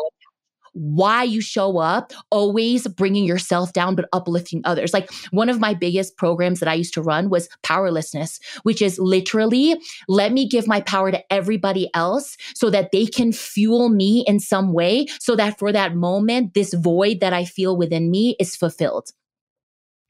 why 0.74 1.24
you 1.24 1.42
show 1.42 1.78
up, 1.78 2.14
always 2.30 2.88
bringing 2.88 3.26
yourself 3.26 3.74
down, 3.74 3.96
but 3.96 4.08
uplifting 4.14 4.62
others. 4.64 4.94
Like 4.94 5.12
one 5.32 5.50
of 5.50 5.60
my 5.60 5.74
biggest 5.74 6.18
programs 6.18 6.60
that 6.60 6.70
I 6.70 6.76
used 6.76 6.94
to 6.94 7.02
run 7.02 7.30
was 7.30 7.50
powerlessness, 7.64 8.40
which 8.64 8.82
is 8.82 8.98
literally 9.00 9.76
let 10.08 10.32
me 10.32 10.48
give 10.48 10.68
my 10.68 10.82
power 10.82 11.12
to 11.12 11.34
everybody 11.34 11.90
else 11.94 12.38
so 12.56 12.70
that 12.70 12.92
they 12.92 13.06
can 13.06 13.32
fuel 13.32 13.90
me 13.90 14.24
in 14.28 14.40
some 14.40 14.74
way, 14.74 15.08
so 15.20 15.36
that 15.36 15.60
for 15.60 15.72
that 15.72 15.96
moment, 15.96 16.54
this 16.54 16.74
void 16.74 17.20
that 17.20 17.34
I 17.34 17.46
feel 17.46 17.76
within 17.76 18.10
me 18.10 18.36
is 18.40 18.56
fulfilled. 18.56 19.12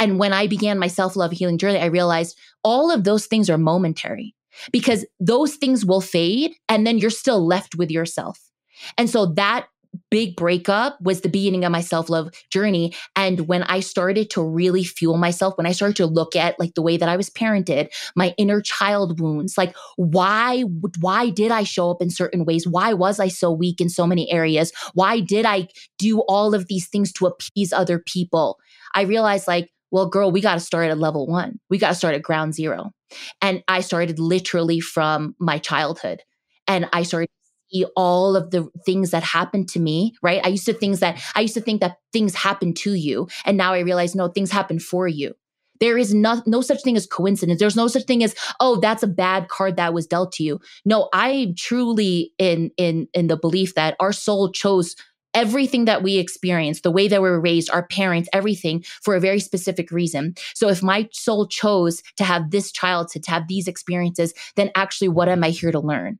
And 0.01 0.17
when 0.17 0.33
I 0.33 0.47
began 0.47 0.79
my 0.79 0.87
self 0.87 1.15
love 1.15 1.31
healing 1.31 1.59
journey, 1.59 1.77
I 1.77 1.85
realized 1.85 2.37
all 2.63 2.91
of 2.91 3.03
those 3.03 3.27
things 3.27 3.49
are 3.51 3.57
momentary 3.57 4.35
because 4.71 5.05
those 5.19 5.55
things 5.55 5.85
will 5.85 6.01
fade 6.01 6.55
and 6.67 6.85
then 6.85 6.97
you're 6.97 7.11
still 7.11 7.45
left 7.45 7.75
with 7.75 7.91
yourself. 7.91 8.39
And 8.97 9.09
so 9.09 9.27
that 9.27 9.67
big 10.09 10.35
breakup 10.35 10.97
was 11.01 11.21
the 11.21 11.29
beginning 11.29 11.65
of 11.65 11.71
my 11.71 11.81
self-love 11.81 12.31
journey. 12.49 12.95
And 13.15 13.41
when 13.41 13.63
i 13.63 13.81
started 13.81 14.29
to 14.31 14.41
really 14.41 14.85
fuel 14.85 15.17
myself 15.17 15.57
when 15.57 15.67
i 15.67 15.73
started 15.73 15.97
to 15.97 16.05
look 16.05 16.33
at 16.33 16.57
like 16.59 16.73
the 16.75 16.81
way 16.81 16.95
that 16.95 17.09
i 17.09 17.17
was 17.17 17.29
parented 17.29 17.89
my 18.15 18.33
inner 18.37 18.61
child 18.61 19.19
wounds 19.19 19.57
like 19.57 19.75
why 19.97 20.61
why 21.01 21.29
did 21.29 21.51
i 21.51 21.63
show 21.63 21.91
up 21.91 22.01
in 22.01 22.09
certain 22.09 22.45
ways? 22.45 22.65
Why 22.65 22.93
was 22.93 23.19
i 23.19 23.27
so 23.27 23.51
weak 23.51 23.81
in 23.81 23.89
so 23.89 24.07
many 24.07 24.31
areas? 24.31 24.71
Why 24.93 25.19
did 25.19 25.45
i 25.45 25.67
do 25.99 26.21
all 26.21 26.55
of 26.55 26.67
these 26.67 26.87
things 26.87 27.11
to 27.13 27.27
appease 27.27 27.73
other 27.73 27.99
people? 27.99 28.59
I 28.95 29.01
realized 29.01 29.45
like 29.47 29.69
well, 29.91 30.07
girl, 30.07 30.31
we 30.31 30.41
got 30.41 30.55
to 30.55 30.59
start 30.59 30.89
at 30.89 30.97
level 30.97 31.27
one. 31.27 31.59
We 31.69 31.77
got 31.77 31.89
to 31.89 31.95
start 31.95 32.15
at 32.15 32.23
ground 32.23 32.55
zero. 32.55 32.91
And 33.41 33.63
I 33.67 33.81
started 33.81 34.19
literally 34.19 34.79
from 34.79 35.35
my 35.39 35.57
childhood. 35.57 36.21
And 36.67 36.87
I 36.93 37.03
started 37.03 37.27
to 37.27 37.77
see 37.77 37.85
all 37.95 38.35
of 38.35 38.51
the 38.51 38.69
things 38.85 39.11
that 39.11 39.23
happened 39.23 39.67
to 39.69 39.79
me, 39.79 40.15
right? 40.23 40.41
I 40.43 40.49
used 40.49 40.65
to 40.65 40.73
things 40.73 41.01
that 41.01 41.21
I 41.35 41.41
used 41.41 41.55
to 41.55 41.61
think 41.61 41.81
that 41.81 41.97
things 42.13 42.33
happen 42.35 42.73
to 42.75 42.93
you. 42.93 43.27
And 43.45 43.57
now 43.57 43.73
I 43.73 43.79
realize 43.79 44.15
no, 44.15 44.29
things 44.29 44.51
happen 44.51 44.79
for 44.79 45.07
you. 45.07 45.33
There 45.81 45.97
is 45.97 46.13
no, 46.13 46.41
no 46.45 46.61
such 46.61 46.83
thing 46.83 46.95
as 46.95 47.07
coincidence. 47.07 47.59
There's 47.59 47.75
no 47.75 47.87
such 47.87 48.03
thing 48.03 48.23
as, 48.23 48.35
oh, 48.59 48.79
that's 48.79 49.01
a 49.01 49.07
bad 49.07 49.49
card 49.49 49.77
that 49.77 49.95
was 49.95 50.05
dealt 50.05 50.31
to 50.33 50.43
you. 50.43 50.59
No, 50.85 51.09
I'm 51.11 51.55
truly 51.55 52.33
in 52.37 52.71
in 52.77 53.07
in 53.13 53.27
the 53.27 53.35
belief 53.35 53.73
that 53.73 53.95
our 53.99 54.13
soul 54.13 54.51
chose 54.51 54.95
everything 55.33 55.85
that 55.85 56.03
we 56.03 56.17
experience, 56.17 56.81
the 56.81 56.91
way 56.91 57.07
that 57.07 57.21
we're 57.21 57.39
raised, 57.39 57.69
our 57.69 57.87
parents, 57.87 58.29
everything 58.33 58.83
for 59.01 59.15
a 59.15 59.19
very 59.19 59.39
specific 59.39 59.91
reason. 59.91 60.35
So 60.53 60.69
if 60.69 60.83
my 60.83 61.07
soul 61.11 61.47
chose 61.47 62.01
to 62.17 62.23
have 62.23 62.51
this 62.51 62.71
child, 62.71 63.09
to, 63.09 63.19
to 63.19 63.31
have 63.31 63.47
these 63.47 63.67
experiences, 63.67 64.33
then 64.55 64.71
actually, 64.75 65.09
what 65.09 65.29
am 65.29 65.43
I 65.43 65.49
here 65.49 65.71
to 65.71 65.79
learn? 65.79 66.19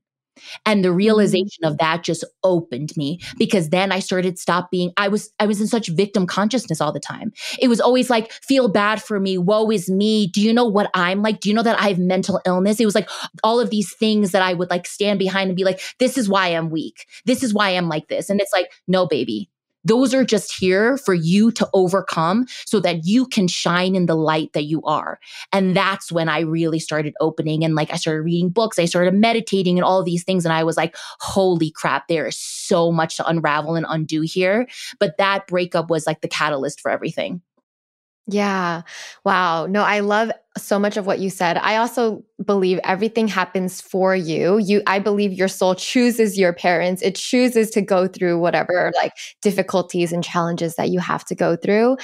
And 0.64 0.84
the 0.84 0.88
mm-hmm. 0.88 0.96
realization 0.96 1.64
of 1.64 1.78
that 1.78 2.02
just 2.02 2.24
opened 2.42 2.92
me 2.96 3.20
because 3.38 3.70
then 3.70 3.92
I 3.92 3.98
started 3.98 4.38
stop 4.38 4.70
being 4.70 4.92
I 4.96 5.08
was 5.08 5.30
I 5.38 5.46
was 5.46 5.60
in 5.60 5.66
such 5.66 5.88
victim 5.88 6.26
consciousness 6.26 6.80
all 6.80 6.92
the 6.92 7.00
time. 7.00 7.32
It 7.60 7.68
was 7.68 7.80
always 7.80 8.10
like 8.10 8.32
feel 8.32 8.68
bad 8.68 9.02
for 9.02 9.20
me, 9.20 9.38
woe 9.38 9.70
is 9.70 9.90
me. 9.90 10.26
Do 10.26 10.40
you 10.40 10.52
know 10.52 10.66
what 10.66 10.90
I'm 10.94 11.22
like? 11.22 11.40
Do 11.40 11.48
you 11.48 11.54
know 11.54 11.62
that 11.62 11.80
I 11.80 11.88
have 11.88 11.98
mental 11.98 12.40
illness? 12.46 12.80
It 12.80 12.86
was 12.86 12.94
like 12.94 13.08
all 13.44 13.60
of 13.60 13.70
these 13.70 13.94
things 13.94 14.32
that 14.32 14.42
I 14.42 14.54
would 14.54 14.70
like 14.70 14.86
stand 14.86 15.18
behind 15.18 15.50
and 15.50 15.56
be 15.56 15.64
like 15.64 15.80
this 15.98 16.16
is 16.16 16.28
why 16.28 16.48
I'm 16.48 16.70
weak. 16.70 17.06
This 17.26 17.42
is 17.42 17.54
why 17.54 17.70
I'm 17.70 17.88
like 17.88 18.08
this. 18.08 18.30
And 18.30 18.40
it's 18.40 18.52
like 18.52 18.70
no 18.88 19.06
baby. 19.06 19.51
Those 19.84 20.14
are 20.14 20.24
just 20.24 20.52
here 20.58 20.96
for 20.96 21.14
you 21.14 21.50
to 21.52 21.68
overcome 21.74 22.46
so 22.66 22.80
that 22.80 23.04
you 23.04 23.26
can 23.26 23.48
shine 23.48 23.94
in 23.94 24.06
the 24.06 24.14
light 24.14 24.52
that 24.52 24.64
you 24.64 24.82
are. 24.82 25.18
And 25.52 25.76
that's 25.76 26.12
when 26.12 26.28
I 26.28 26.40
really 26.40 26.78
started 26.78 27.14
opening 27.20 27.64
and 27.64 27.74
like 27.74 27.92
I 27.92 27.96
started 27.96 28.22
reading 28.22 28.50
books, 28.50 28.78
I 28.78 28.84
started 28.84 29.14
meditating 29.14 29.78
and 29.78 29.84
all 29.84 30.02
these 30.02 30.24
things. 30.24 30.44
And 30.44 30.52
I 30.52 30.64
was 30.64 30.76
like, 30.76 30.96
holy 31.20 31.70
crap, 31.70 32.08
there 32.08 32.26
is 32.26 32.36
so 32.36 32.92
much 32.92 33.16
to 33.16 33.26
unravel 33.26 33.74
and 33.74 33.86
undo 33.88 34.20
here. 34.22 34.68
But 34.98 35.16
that 35.18 35.46
breakup 35.46 35.90
was 35.90 36.06
like 36.06 36.20
the 36.20 36.28
catalyst 36.28 36.80
for 36.80 36.90
everything. 36.90 37.42
Yeah. 38.28 38.82
Wow. 39.24 39.66
No, 39.66 39.82
I 39.82 39.98
love 40.00 40.30
so 40.56 40.78
much 40.78 40.96
of 40.96 41.06
what 41.06 41.18
you 41.18 41.28
said. 41.28 41.56
I 41.56 41.76
also 41.76 42.22
believe 42.44 42.78
everything 42.84 43.26
happens 43.26 43.80
for 43.80 44.14
you. 44.14 44.58
You 44.58 44.82
I 44.86 45.00
believe 45.00 45.32
your 45.32 45.48
soul 45.48 45.74
chooses 45.74 46.38
your 46.38 46.52
parents. 46.52 47.02
It 47.02 47.16
chooses 47.16 47.70
to 47.70 47.80
go 47.82 48.06
through 48.06 48.38
whatever 48.38 48.92
like 49.02 49.12
difficulties 49.40 50.12
and 50.12 50.22
challenges 50.22 50.76
that 50.76 50.90
you 50.90 51.00
have 51.00 51.24
to 51.26 51.34
go 51.34 51.56
through. 51.56 51.96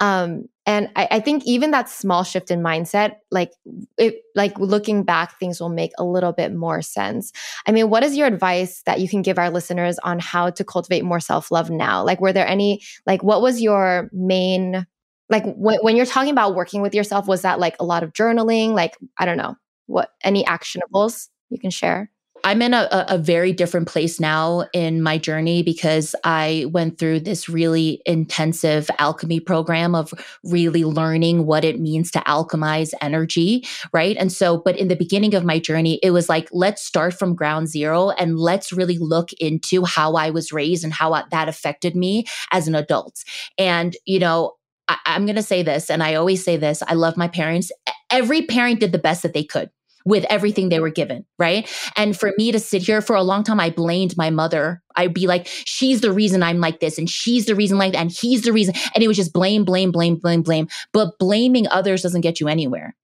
Um 0.00 0.44
and 0.66 0.88
I, 0.96 1.08
I 1.12 1.20
think 1.20 1.44
even 1.44 1.72
that 1.72 1.90
small 1.90 2.24
shift 2.24 2.50
in 2.50 2.62
mindset, 2.62 3.16
like 3.30 3.50
it 3.98 4.16
like 4.34 4.58
looking 4.58 5.02
back, 5.02 5.38
things 5.38 5.60
will 5.60 5.68
make 5.68 5.92
a 5.98 6.04
little 6.04 6.32
bit 6.32 6.54
more 6.54 6.82
sense. 6.82 7.32
I 7.66 7.72
mean, 7.72 7.90
what 7.90 8.02
is 8.02 8.16
your 8.16 8.26
advice 8.26 8.82
that 8.86 9.00
you 9.00 9.08
can 9.08 9.22
give 9.22 9.38
our 9.38 9.50
listeners 9.50 9.98
on 10.04 10.18
how 10.20 10.50
to 10.50 10.64
cultivate 10.64 11.04
more 11.04 11.20
self-love 11.20 11.68
now? 11.70 12.02
Like 12.04 12.20
were 12.20 12.32
there 12.32 12.46
any 12.46 12.80
like 13.06 13.22
what 13.22 13.42
was 13.42 13.60
your 13.60 14.08
main 14.12 14.86
like 15.30 15.44
when, 15.44 15.78
when 15.80 15.96
you're 15.96 16.06
talking 16.06 16.32
about 16.32 16.54
working 16.54 16.82
with 16.82 16.94
yourself 16.94 17.26
was 17.26 17.42
that 17.42 17.58
like 17.58 17.76
a 17.80 17.84
lot 17.84 18.02
of 18.02 18.12
journaling 18.12 18.70
like 18.70 18.96
i 19.18 19.24
don't 19.24 19.36
know 19.36 19.56
what 19.86 20.10
any 20.22 20.44
actionables 20.44 21.28
you 21.50 21.58
can 21.58 21.70
share 21.70 22.10
I'm 22.44 22.60
in 22.60 22.74
a, 22.74 22.86
a 23.08 23.16
very 23.16 23.54
different 23.54 23.88
place 23.88 24.20
now 24.20 24.66
in 24.74 25.02
my 25.02 25.16
journey 25.16 25.62
because 25.62 26.14
I 26.24 26.66
went 26.70 26.98
through 26.98 27.20
this 27.20 27.48
really 27.48 28.02
intensive 28.04 28.90
alchemy 28.98 29.40
program 29.40 29.94
of 29.94 30.12
really 30.44 30.84
learning 30.84 31.46
what 31.46 31.64
it 31.64 31.80
means 31.80 32.10
to 32.10 32.18
alchemize 32.20 32.92
energy, 33.00 33.66
right? 33.94 34.14
And 34.18 34.30
so, 34.30 34.58
but 34.58 34.76
in 34.76 34.88
the 34.88 34.96
beginning 34.96 35.34
of 35.34 35.42
my 35.42 35.58
journey, 35.58 35.98
it 36.02 36.10
was 36.10 36.28
like, 36.28 36.50
let's 36.52 36.84
start 36.84 37.14
from 37.14 37.34
ground 37.34 37.68
zero 37.68 38.10
and 38.10 38.38
let's 38.38 38.74
really 38.74 38.98
look 38.98 39.32
into 39.34 39.86
how 39.86 40.12
I 40.14 40.28
was 40.28 40.52
raised 40.52 40.84
and 40.84 40.92
how 40.92 41.22
that 41.30 41.48
affected 41.48 41.96
me 41.96 42.26
as 42.52 42.68
an 42.68 42.74
adult. 42.74 43.24
And, 43.56 43.96
you 44.04 44.18
know, 44.18 44.52
I, 44.88 44.98
I'm 45.06 45.26
going 45.26 45.36
to 45.36 45.42
say 45.42 45.62
this, 45.62 45.90
and 45.90 46.02
I 46.02 46.14
always 46.14 46.44
say 46.44 46.56
this 46.56 46.82
I 46.86 46.94
love 46.94 47.16
my 47.16 47.28
parents. 47.28 47.70
Every 48.10 48.42
parent 48.42 48.80
did 48.80 48.92
the 48.92 48.98
best 48.98 49.22
that 49.22 49.32
they 49.32 49.44
could 49.44 49.70
with 50.04 50.24
everything 50.28 50.68
they 50.68 50.80
were 50.80 50.90
given, 50.90 51.24
right? 51.38 51.68
And 51.96 52.18
for 52.18 52.32
me 52.36 52.52
to 52.52 52.60
sit 52.60 52.82
here 52.82 53.00
for 53.00 53.16
a 53.16 53.22
long 53.22 53.42
time, 53.42 53.58
I 53.58 53.70
blamed 53.70 54.16
my 54.16 54.28
mother. 54.28 54.82
I'd 54.96 55.14
be 55.14 55.26
like, 55.26 55.46
she's 55.46 56.02
the 56.02 56.12
reason 56.12 56.42
I'm 56.42 56.60
like 56.60 56.80
this, 56.80 56.98
and 56.98 57.08
she's 57.08 57.46
the 57.46 57.54
reason 57.54 57.78
like 57.78 57.92
that, 57.92 58.00
and 58.00 58.10
he's 58.10 58.42
the 58.42 58.52
reason. 58.52 58.74
And 58.94 59.02
it 59.02 59.08
was 59.08 59.16
just 59.16 59.32
blame, 59.32 59.64
blame, 59.64 59.90
blame, 59.90 60.16
blame, 60.16 60.42
blame. 60.42 60.68
But 60.92 61.18
blaming 61.18 61.66
others 61.68 62.02
doesn't 62.02 62.20
get 62.20 62.40
you 62.40 62.48
anywhere. 62.48 62.94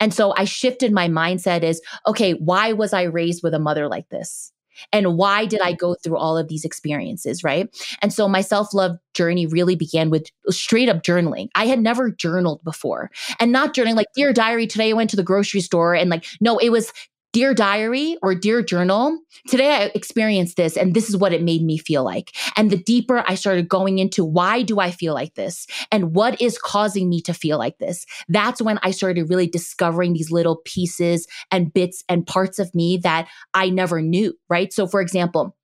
And 0.00 0.12
so 0.12 0.34
I 0.36 0.44
shifted 0.44 0.92
my 0.92 1.08
mindset 1.08 1.62
is, 1.62 1.80
okay, 2.06 2.32
why 2.32 2.72
was 2.74 2.92
I 2.92 3.04
raised 3.04 3.42
with 3.42 3.54
a 3.54 3.58
mother 3.58 3.88
like 3.88 4.08
this? 4.10 4.52
And 4.92 5.16
why 5.16 5.46
did 5.46 5.60
I 5.60 5.72
go 5.72 5.94
through 5.94 6.16
all 6.16 6.36
of 6.36 6.48
these 6.48 6.64
experiences, 6.64 7.44
right? 7.44 7.68
And 8.00 8.12
so 8.12 8.28
my 8.28 8.40
self 8.40 8.74
love 8.74 8.96
journey 9.14 9.46
really 9.46 9.76
began 9.76 10.10
with 10.10 10.26
straight 10.48 10.88
up 10.88 11.02
journaling. 11.02 11.48
I 11.54 11.66
had 11.66 11.80
never 11.80 12.10
journaled 12.10 12.62
before 12.64 13.10
and 13.38 13.52
not 13.52 13.74
journaling 13.74 13.96
like, 13.96 14.08
Dear 14.14 14.32
Diary, 14.32 14.66
today 14.66 14.90
I 14.90 14.94
went 14.94 15.10
to 15.10 15.16
the 15.16 15.22
grocery 15.22 15.60
store 15.60 15.94
and 15.94 16.10
like, 16.10 16.24
no, 16.40 16.58
it 16.58 16.70
was 16.70 16.92
Dear 17.32 17.54
Diary 17.54 18.18
or 18.22 18.34
Dear 18.34 18.62
Journal, 18.62 19.18
today 19.48 19.70
I 19.70 19.90
experienced 19.94 20.58
this 20.58 20.76
and 20.76 20.92
this 20.92 21.08
is 21.08 21.16
what 21.16 21.32
it 21.32 21.42
made 21.42 21.62
me 21.62 21.78
feel 21.78 22.04
like. 22.04 22.32
And 22.56 22.70
the 22.70 22.76
deeper 22.76 23.24
I 23.26 23.36
started 23.36 23.70
going 23.70 23.98
into 23.98 24.22
why 24.22 24.60
do 24.60 24.80
I 24.80 24.90
feel 24.90 25.14
like 25.14 25.34
this 25.34 25.66
and 25.90 26.14
what 26.14 26.42
is 26.42 26.58
causing 26.58 27.08
me 27.08 27.22
to 27.22 27.32
feel 27.32 27.56
like 27.56 27.78
this, 27.78 28.04
that's 28.28 28.60
when 28.60 28.78
I 28.82 28.90
started 28.90 29.30
really 29.30 29.46
discovering 29.46 30.12
these 30.12 30.30
little 30.30 30.56
pieces 30.66 31.26
and 31.50 31.72
bits 31.72 32.04
and 32.06 32.26
parts 32.26 32.58
of 32.58 32.74
me 32.74 32.98
that 32.98 33.28
I 33.54 33.70
never 33.70 34.02
knew, 34.02 34.34
right? 34.50 34.70
So, 34.70 34.86
for 34.86 35.00
example, 35.00 35.56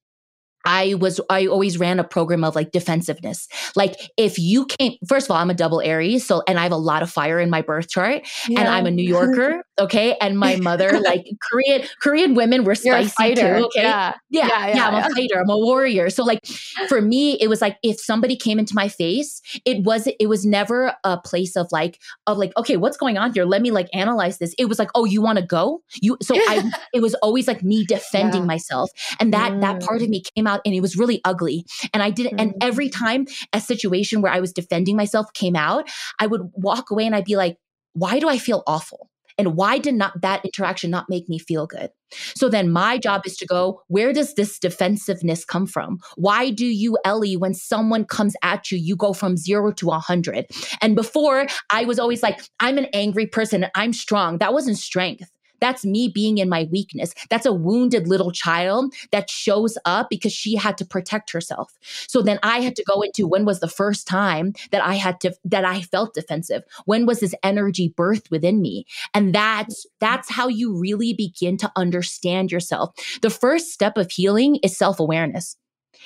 I 0.65 0.95
was, 0.95 1.21
I 1.31 1.47
always 1.47 1.79
ran 1.79 2.01
a 2.01 2.05
program 2.05 2.45
of 2.45 2.55
like 2.55 2.73
defensiveness. 2.73 3.47
Like 3.77 3.95
if 4.17 4.39
you 4.39 4.67
came, 4.67 4.95
first 5.07 5.27
of 5.27 5.31
all, 5.31 5.37
I'm 5.37 5.51
a 5.51 5.55
double 5.55 5.81
Aries. 5.81 6.27
So, 6.27 6.43
and 6.49 6.59
I 6.59 6.63
have 6.63 6.73
a 6.73 6.77
lot 6.77 7.03
of 7.03 7.11
fire 7.11 7.39
in 7.39 7.51
my 7.51 7.63
birth 7.63 7.89
chart 7.89 8.27
yeah. 8.49 8.61
and 8.61 8.69
I'm 8.69 8.87
a 8.87 8.91
New 8.91 9.07
Yorker. 9.07 9.63
Okay. 9.79 10.17
And 10.21 10.39
my 10.39 10.57
mother, 10.57 11.01
like 11.05 11.27
Korean, 11.51 11.87
Korean 12.01 12.35
women 12.35 12.65
were 12.65 12.75
spicy 12.75 13.35
too. 13.35 13.43
Okay. 13.43 13.83
Yeah. 13.83 14.15
Yeah, 14.31 14.47
yeah. 14.47 14.49
yeah, 14.49 14.75
yeah, 14.75 14.89
I'm 14.89 14.95
a 14.95 15.15
fighter. 15.15 15.41
I'm 15.41 15.51
a 15.51 15.57
warrior. 15.57 16.11
So 16.11 16.25
like 16.25 16.45
for 16.89 17.01
me, 17.01 17.35
it 17.41 17.49
was 17.49 17.61
like, 17.61 17.79
if 17.83 18.01
somebody 18.01 18.37
came 18.37 18.59
into 18.59 18.75
my 18.75 18.89
face, 18.89 19.41
it 19.65 19.85
was, 19.85 20.09
it 20.19 20.27
was 20.29 20.45
never 20.45 20.95
a 21.05 21.19
place 21.19 21.57
of 21.57 21.69
like, 21.71 22.01
of 22.27 22.39
like, 22.39 22.53
okay, 22.57 22.77
what's 22.77 22.97
going 22.97 23.19
on 23.19 23.33
here? 23.33 23.45
Let 23.45 23.63
me 23.63 23.71
like 23.71 23.89
analyze 23.93 24.39
this. 24.39 24.55
It 24.59 24.67
was 24.67 24.79
like, 24.79 24.91
oh, 24.95 25.05
you 25.05 25.23
want 25.23 25.39
to 25.39 25.45
go? 25.45 25.83
You, 26.01 26.17
so 26.23 26.35
I, 26.37 26.71
it 26.93 27.01
was 27.01 27.15
always 27.15 27.47
like 27.47 27.63
me 27.63 27.85
defending 27.85 28.47
myself. 28.47 28.91
And 29.21 29.33
that, 29.33 29.53
mm. 29.53 29.61
that 29.61 29.83
part 29.83 30.03
of 30.03 30.09
me 30.09 30.23
came 30.35 30.47
out 30.47 30.61
and 30.65 30.75
it 30.75 30.81
was 30.81 30.97
really 30.97 31.21
ugly. 31.25 31.65
And 31.93 32.03
I 32.03 32.11
didn't, 32.11 32.39
mm-hmm. 32.39 32.41
and 32.41 32.55
every 32.63 32.89
time 32.89 33.27
a 33.53 33.61
situation 33.61 34.23
where 34.23 34.33
I 34.33 34.41
was 34.41 34.53
defending 34.53 34.97
myself 34.97 35.33
came 35.33 35.57
out, 35.57 35.89
I 36.19 36.27
would 36.27 36.51
walk 36.55 36.91
away 36.91 37.07
and 37.07 37.15
I'd 37.15 37.25
be 37.25 37.37
like, 37.37 37.57
why 37.95 38.19
do 38.19 38.29
I 38.29 38.39
feel 38.39 38.63
awful? 38.67 39.11
And 39.39 39.55
why 39.55 39.79
did 39.79 39.95
not 39.95 40.21
that 40.21 40.45
interaction 40.45 40.91
not 40.91 41.07
make 41.09 41.29
me 41.29 41.39
feel 41.39 41.67
good? 41.67 41.91
So 42.35 42.49
then 42.49 42.71
my 42.71 42.99
job 42.99 43.23
is 43.27 43.37
to 43.37 43.47
go, 43.47 43.83
where 43.89 44.13
does 44.13 44.35
this 44.35 44.59
defensiveness 44.59 45.45
come 45.45 45.67
from? 45.67 45.99
Why 46.17 46.51
do 46.51 46.67
you, 46.67 46.99
Ellie, 47.05 47.37
when 47.37 47.55
someone 47.55 48.05
comes 48.05 48.35
at 48.43 48.71
you, 48.71 48.79
you 48.79 48.97
go 48.97 49.13
from 49.13 49.37
zero 49.37 49.73
to 49.73 49.91
a 49.91 49.99
hundred? 49.99 50.47
And 50.81 50.97
before 50.97 51.47
I 51.71 51.85
was 51.85 51.99
always 51.99 52.23
like, 52.23 52.41
I'm 52.61 52.79
an 52.79 52.87
angry 52.93 53.27
person 53.27 53.67
I'm 53.75 53.93
strong. 53.93 54.39
That 54.39 54.53
wasn't 54.53 54.79
strength. 54.79 55.31
That's 55.61 55.85
me 55.85 56.09
being 56.09 56.39
in 56.39 56.49
my 56.49 56.69
weakness. 56.71 57.15
That's 57.31 57.47
a 57.47 57.53
wounded 57.53 58.09
little 58.09 58.31
child 58.31 58.95
that 59.13 59.31
shows 59.31 59.77
up 59.85 60.09
because 60.11 60.33
she 60.33 60.57
had 60.57 60.79
to 60.79 60.85
protect 60.85 61.31
herself. 61.31 61.73
So 61.83 62.23
then 62.23 62.39
I 62.43 62.61
had 62.61 62.77
to 62.77 62.85
go 62.85 63.03
into 63.03 63.27
when 63.27 63.45
was 63.45 63.61
the 63.61 63.69
first 63.69 64.07
time 64.07 64.53
that 64.71 64.85
I 64.85 64.95
had 64.95 65.21
to 65.21 65.35
that 65.45 65.65
I 65.65 65.83
felt 65.83 66.15
defensive? 66.15 66.63
When 66.85 67.07
was 67.07 67.21
this 67.21 67.35
energy 67.43 67.95
birthed 67.97 68.31
within 68.31 68.61
me? 68.61 68.87
And 69.15 69.35
that's 69.35 69.87
that's 70.01 70.31
how 70.31 70.49
you 70.49 70.79
really 70.79 71.13
begin 71.13 71.57
to 71.59 71.73
understand 71.77 72.53
yourself. 72.53 72.95
The 73.23 73.31
first 73.31 73.73
step 73.73 73.97
of 73.99 74.11
healing 74.11 74.57
is 74.63 74.77
self-awareness. 74.77 75.57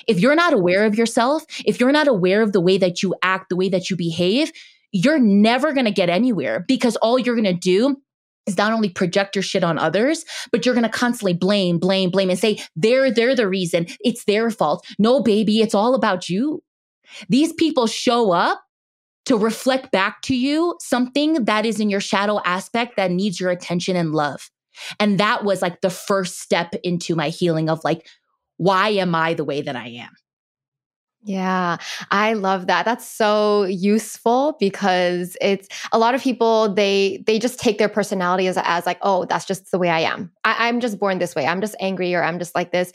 If 0.07 0.19
you're 0.19 0.35
not 0.35 0.53
aware 0.53 0.85
of 0.85 0.97
yourself, 0.97 1.45
if 1.65 1.79
you're 1.79 1.91
not 1.91 2.07
aware 2.07 2.41
of 2.41 2.51
the 2.51 2.61
way 2.61 2.77
that 2.77 3.03
you 3.03 3.15
act, 3.21 3.49
the 3.49 3.55
way 3.55 3.69
that 3.69 3.89
you 3.89 3.95
behave, 3.95 4.51
you're 4.91 5.19
never 5.19 5.73
going 5.73 5.85
to 5.85 5.91
get 5.91 6.09
anywhere 6.09 6.63
because 6.67 6.95
all 6.97 7.19
you're 7.19 7.35
going 7.35 7.45
to 7.45 7.53
do 7.53 7.97
is 8.45 8.57
not 8.57 8.73
only 8.73 8.89
project 8.89 9.35
your 9.35 9.43
shit 9.43 9.63
on 9.63 9.77
others, 9.77 10.25
but 10.51 10.65
you're 10.65 10.75
going 10.75 10.83
to 10.83 10.89
constantly 10.89 11.33
blame, 11.33 11.77
blame, 11.77 12.09
blame 12.09 12.29
and 12.29 12.39
say, 12.39 12.59
they're, 12.75 13.11
they're 13.11 13.35
the 13.35 13.47
reason. 13.47 13.87
It's 14.01 14.25
their 14.25 14.49
fault. 14.49 14.85
No, 14.99 15.21
baby, 15.21 15.61
it's 15.61 15.75
all 15.75 15.95
about 15.95 16.29
you. 16.29 16.61
These 17.29 17.53
people 17.53 17.87
show 17.87 18.31
up 18.31 18.61
to 19.25 19.37
reflect 19.37 19.91
back 19.91 20.21
to 20.23 20.35
you 20.35 20.75
something 20.81 21.45
that 21.45 21.65
is 21.65 21.79
in 21.79 21.89
your 21.89 22.01
shadow 22.01 22.41
aspect 22.43 22.97
that 22.97 23.11
needs 23.11 23.39
your 23.39 23.51
attention 23.51 23.95
and 23.95 24.13
love. 24.13 24.49
And 24.99 25.19
that 25.19 25.43
was 25.43 25.61
like 25.61 25.81
the 25.81 25.89
first 25.89 26.39
step 26.39 26.73
into 26.83 27.15
my 27.15 27.29
healing 27.29 27.69
of 27.69 27.83
like, 27.83 28.07
why 28.57 28.89
am 28.89 29.15
I 29.15 29.33
the 29.33 29.45
way 29.45 29.61
that 29.61 29.75
I 29.75 29.87
am? 29.87 30.09
Yeah, 31.25 31.77
I 32.11 32.33
love 32.33 32.67
that. 32.67 32.83
That's 32.83 33.07
so 33.07 33.63
useful 33.63 34.57
because 34.59 35.37
it's 35.39 35.69
a 35.93 35.97
lot 35.97 36.15
of 36.15 36.21
people 36.21 36.73
they 36.73 37.23
they 37.25 37.39
just 37.39 37.59
take 37.59 37.77
their 37.77 37.87
personality 37.87 38.47
as 38.47 38.57
as 38.61 38.85
like, 38.85 38.97
oh, 39.01 39.23
that's 39.25 39.45
just 39.45 39.71
the 39.71 39.79
way 39.79 39.89
I 39.89 40.01
am. 40.01 40.31
I, 40.43 40.67
I'm 40.67 40.81
just 40.81 40.99
born 40.99 41.19
this 41.19 41.33
way. 41.33 41.47
I'm 41.47 41.61
just 41.61 41.77
angry 41.79 42.13
or 42.13 42.23
I'm 42.23 42.39
just 42.39 42.55
like 42.55 42.73
this. 42.73 42.91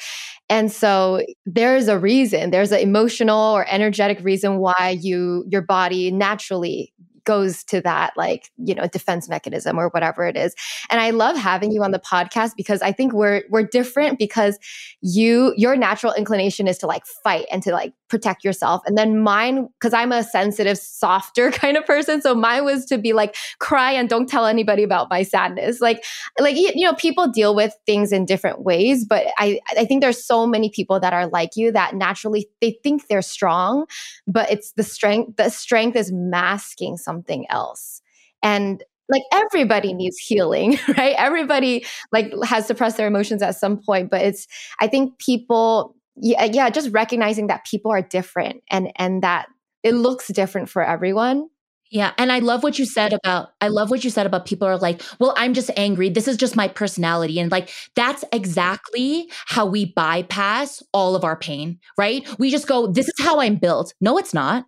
And 0.50 0.70
so 0.70 1.24
there's 1.46 1.88
a 1.88 1.98
reason, 1.98 2.50
there's 2.50 2.72
an 2.72 2.80
emotional 2.80 3.54
or 3.54 3.66
energetic 3.66 4.22
reason 4.22 4.58
why 4.58 4.98
you 5.00 5.46
your 5.48 5.62
body 5.62 6.10
naturally 6.10 6.92
goes 7.28 7.62
to 7.62 7.82
that 7.82 8.14
like 8.16 8.50
you 8.56 8.74
know 8.74 8.86
defense 8.86 9.28
mechanism 9.28 9.78
or 9.78 9.90
whatever 9.90 10.24
it 10.24 10.34
is 10.34 10.54
and 10.88 10.98
i 10.98 11.10
love 11.10 11.36
having 11.36 11.70
you 11.70 11.82
on 11.82 11.92
mm-hmm. 11.92 11.92
the 11.92 11.98
podcast 11.98 12.52
because 12.56 12.80
i 12.80 12.90
think 12.90 13.12
we're 13.12 13.42
we're 13.50 13.62
different 13.62 14.18
because 14.18 14.58
you 15.02 15.52
your 15.54 15.76
natural 15.76 16.14
inclination 16.14 16.66
is 16.66 16.78
to 16.78 16.86
like 16.86 17.04
fight 17.22 17.44
and 17.52 17.62
to 17.62 17.70
like 17.70 17.92
protect 18.08 18.44
yourself 18.44 18.82
and 18.86 18.96
then 18.96 19.18
mine 19.18 19.68
because 19.78 19.92
i'm 19.92 20.12
a 20.12 20.22
sensitive 20.22 20.78
softer 20.78 21.50
kind 21.52 21.76
of 21.76 21.84
person 21.86 22.20
so 22.20 22.34
mine 22.34 22.64
was 22.64 22.84
to 22.84 22.98
be 22.98 23.12
like 23.12 23.36
cry 23.58 23.92
and 23.92 24.08
don't 24.08 24.28
tell 24.28 24.46
anybody 24.46 24.82
about 24.82 25.10
my 25.10 25.22
sadness 25.22 25.80
like 25.80 26.04
like 26.38 26.56
you 26.56 26.84
know 26.84 26.94
people 26.94 27.28
deal 27.28 27.54
with 27.54 27.74
things 27.86 28.12
in 28.12 28.24
different 28.24 28.62
ways 28.62 29.04
but 29.04 29.26
i 29.38 29.60
i 29.76 29.84
think 29.84 30.00
there's 30.00 30.24
so 30.24 30.46
many 30.46 30.70
people 30.70 30.98
that 31.00 31.12
are 31.12 31.26
like 31.28 31.50
you 31.56 31.70
that 31.72 31.94
naturally 31.94 32.48
they 32.60 32.78
think 32.82 33.06
they're 33.08 33.22
strong 33.22 33.84
but 34.26 34.50
it's 34.50 34.72
the 34.72 34.82
strength 34.82 35.36
the 35.36 35.50
strength 35.50 35.96
is 35.96 36.12
masking 36.12 36.96
something 36.96 37.46
else. 37.50 38.02
And 38.42 38.82
like 39.08 39.22
everybody 39.32 39.94
needs 39.94 40.18
healing, 40.18 40.78
right? 40.96 41.14
Everybody 41.18 41.84
like 42.12 42.32
has 42.44 42.66
suppressed 42.66 42.96
their 42.96 43.06
emotions 43.06 43.42
at 43.42 43.56
some 43.56 43.78
point, 43.78 44.10
but 44.10 44.22
it's 44.22 44.46
I 44.80 44.86
think 44.86 45.18
people 45.18 45.94
yeah, 46.20 46.42
uh, 46.42 46.50
yeah, 46.52 46.70
just 46.70 46.90
recognizing 46.90 47.48
that 47.48 47.64
people 47.64 47.90
are 47.90 48.02
different 48.02 48.62
and 48.70 48.92
and 48.96 49.22
that 49.22 49.46
it 49.82 49.94
looks 49.94 50.28
different 50.28 50.68
for 50.68 50.82
everyone. 50.82 51.48
Yeah. 51.90 52.12
And 52.18 52.30
I 52.30 52.40
love 52.40 52.62
what 52.62 52.78
you 52.78 52.84
said 52.84 53.14
about, 53.14 53.50
I 53.62 53.68
love 53.68 53.90
what 53.90 54.04
you 54.04 54.10
said 54.10 54.26
about 54.26 54.44
people 54.44 54.68
are 54.68 54.76
like, 54.76 55.02
well, 55.18 55.32
I'm 55.38 55.54
just 55.54 55.70
angry. 55.76 56.10
This 56.10 56.28
is 56.28 56.36
just 56.36 56.54
my 56.54 56.68
personality. 56.68 57.40
And 57.40 57.50
like, 57.50 57.70
that's 57.94 58.24
exactly 58.30 59.30
how 59.46 59.64
we 59.64 59.86
bypass 59.86 60.82
all 60.92 61.16
of 61.16 61.24
our 61.24 61.36
pain, 61.36 61.78
right? 61.96 62.28
We 62.38 62.50
just 62.50 62.66
go, 62.66 62.88
this 62.88 63.06
is 63.06 63.14
how 63.18 63.40
I'm 63.40 63.56
built. 63.56 63.94
No, 64.02 64.18
it's 64.18 64.34
not. 64.34 64.66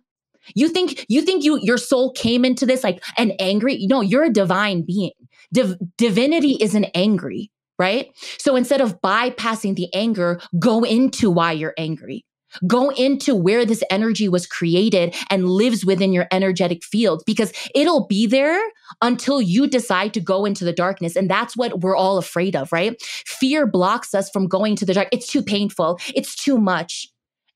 You 0.55 0.69
think 0.69 1.05
you 1.07 1.21
think 1.21 1.43
you 1.43 1.59
your 1.61 1.77
soul 1.77 2.11
came 2.13 2.43
into 2.43 2.65
this 2.65 2.83
like 2.83 3.03
an 3.19 3.31
angry? 3.39 3.85
No, 3.87 4.01
you're 4.01 4.23
a 4.23 4.33
divine 4.33 4.81
being. 4.81 5.11
Div- 5.53 5.77
divinity 5.97 6.57
isn't 6.59 6.87
angry, 6.95 7.51
right? 7.81 8.15
So 8.37 8.55
instead 8.55 8.79
of 8.79 9.01
bypassing 9.01 9.75
the 9.75 9.91
anger, 9.93 10.39
go 10.59 10.83
into 10.83 11.31
why 11.31 11.51
you're 11.51 11.73
angry. 11.79 12.23
Go 12.67 12.89
into 12.89 13.33
where 13.33 13.65
this 13.65 13.83
energy 13.89 14.29
was 14.29 14.45
created 14.45 15.15
and 15.31 15.49
lives 15.49 15.83
within 15.83 16.13
your 16.13 16.27
energetic 16.31 16.83
field 16.83 17.23
because 17.25 17.51
it'll 17.73 18.05
be 18.07 18.27
there 18.27 18.61
until 19.01 19.41
you 19.41 19.67
decide 19.67 20.13
to 20.13 20.19
go 20.19 20.45
into 20.45 20.63
the 20.63 20.73
darkness. 20.73 21.15
And 21.15 21.29
that's 21.29 21.57
what 21.57 21.79
we're 21.79 21.95
all 21.95 22.17
afraid 22.19 22.55
of, 22.55 22.71
right? 22.71 23.01
Fear 23.25 23.65
blocks 23.67 24.13
us 24.13 24.29
from 24.29 24.47
going 24.47 24.75
to 24.75 24.85
the 24.85 24.93
dark. 24.93 25.07
It's 25.11 25.27
too 25.27 25.41
painful. 25.41 25.99
It's 26.13 26.35
too 26.35 26.59
much. 26.59 27.07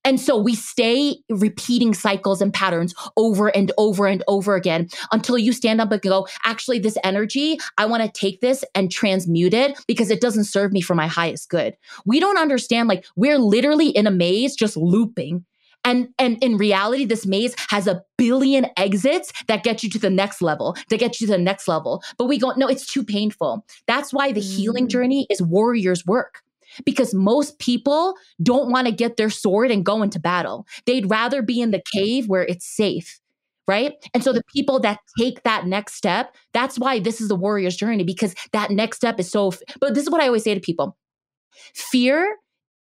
And 0.06 0.20
so 0.20 0.36
we 0.36 0.54
stay 0.54 1.16
repeating 1.28 1.92
cycles 1.92 2.40
and 2.40 2.54
patterns 2.54 2.94
over 3.16 3.48
and 3.48 3.72
over 3.76 4.06
and 4.06 4.22
over 4.28 4.54
again 4.54 4.88
until 5.10 5.36
you 5.36 5.52
stand 5.52 5.80
up 5.80 5.90
and 5.90 6.00
go, 6.00 6.28
actually, 6.44 6.78
this 6.78 6.96
energy, 7.02 7.58
I 7.76 7.86
want 7.86 8.04
to 8.04 8.20
take 8.20 8.40
this 8.40 8.64
and 8.76 8.90
transmute 8.90 9.52
it 9.52 9.76
because 9.88 10.12
it 10.12 10.20
doesn't 10.20 10.44
serve 10.44 10.72
me 10.72 10.80
for 10.80 10.94
my 10.94 11.08
highest 11.08 11.50
good. 11.50 11.76
We 12.04 12.20
don't 12.20 12.38
understand, 12.38 12.88
like, 12.88 13.04
we're 13.16 13.38
literally 13.38 13.88
in 13.88 14.06
a 14.06 14.12
maze 14.12 14.54
just 14.54 14.76
looping. 14.76 15.44
And, 15.84 16.08
and 16.20 16.42
in 16.42 16.56
reality, 16.56 17.04
this 17.04 17.26
maze 17.26 17.56
has 17.70 17.88
a 17.88 18.02
billion 18.16 18.66
exits 18.76 19.32
that 19.48 19.64
get 19.64 19.82
you 19.82 19.90
to 19.90 19.98
the 19.98 20.10
next 20.10 20.40
level, 20.40 20.76
that 20.88 21.00
get 21.00 21.20
you 21.20 21.26
to 21.26 21.32
the 21.32 21.38
next 21.38 21.66
level. 21.66 22.02
But 22.16 22.26
we 22.26 22.38
go, 22.38 22.52
no, 22.56 22.68
it's 22.68 22.86
too 22.86 23.04
painful. 23.04 23.66
That's 23.88 24.12
why 24.12 24.30
the 24.30 24.40
mm. 24.40 24.56
healing 24.56 24.88
journey 24.88 25.26
is 25.30 25.42
warrior's 25.42 26.06
work 26.06 26.42
because 26.84 27.14
most 27.14 27.58
people 27.58 28.14
don't 28.42 28.70
want 28.70 28.86
to 28.86 28.92
get 28.92 29.16
their 29.16 29.30
sword 29.30 29.70
and 29.70 29.84
go 29.84 30.02
into 30.02 30.20
battle. 30.20 30.66
They'd 30.86 31.10
rather 31.10 31.42
be 31.42 31.60
in 31.60 31.70
the 31.70 31.82
cave 31.92 32.28
where 32.28 32.44
it's 32.44 32.66
safe. 32.66 33.20
Right. 33.68 33.94
And 34.14 34.22
so 34.22 34.32
the 34.32 34.44
people 34.54 34.78
that 34.80 35.00
take 35.18 35.42
that 35.42 35.66
next 35.66 35.94
step, 35.94 36.36
that's 36.52 36.78
why 36.78 37.00
this 37.00 37.20
is 37.20 37.28
the 37.28 37.34
warrior's 37.34 37.74
journey 37.74 38.04
because 38.04 38.32
that 38.52 38.70
next 38.70 38.98
step 38.98 39.18
is 39.18 39.28
so. 39.28 39.52
But 39.80 39.94
this 39.94 40.04
is 40.04 40.10
what 40.10 40.22
I 40.22 40.26
always 40.26 40.44
say 40.44 40.54
to 40.54 40.60
people 40.60 40.96
fear, 41.74 42.36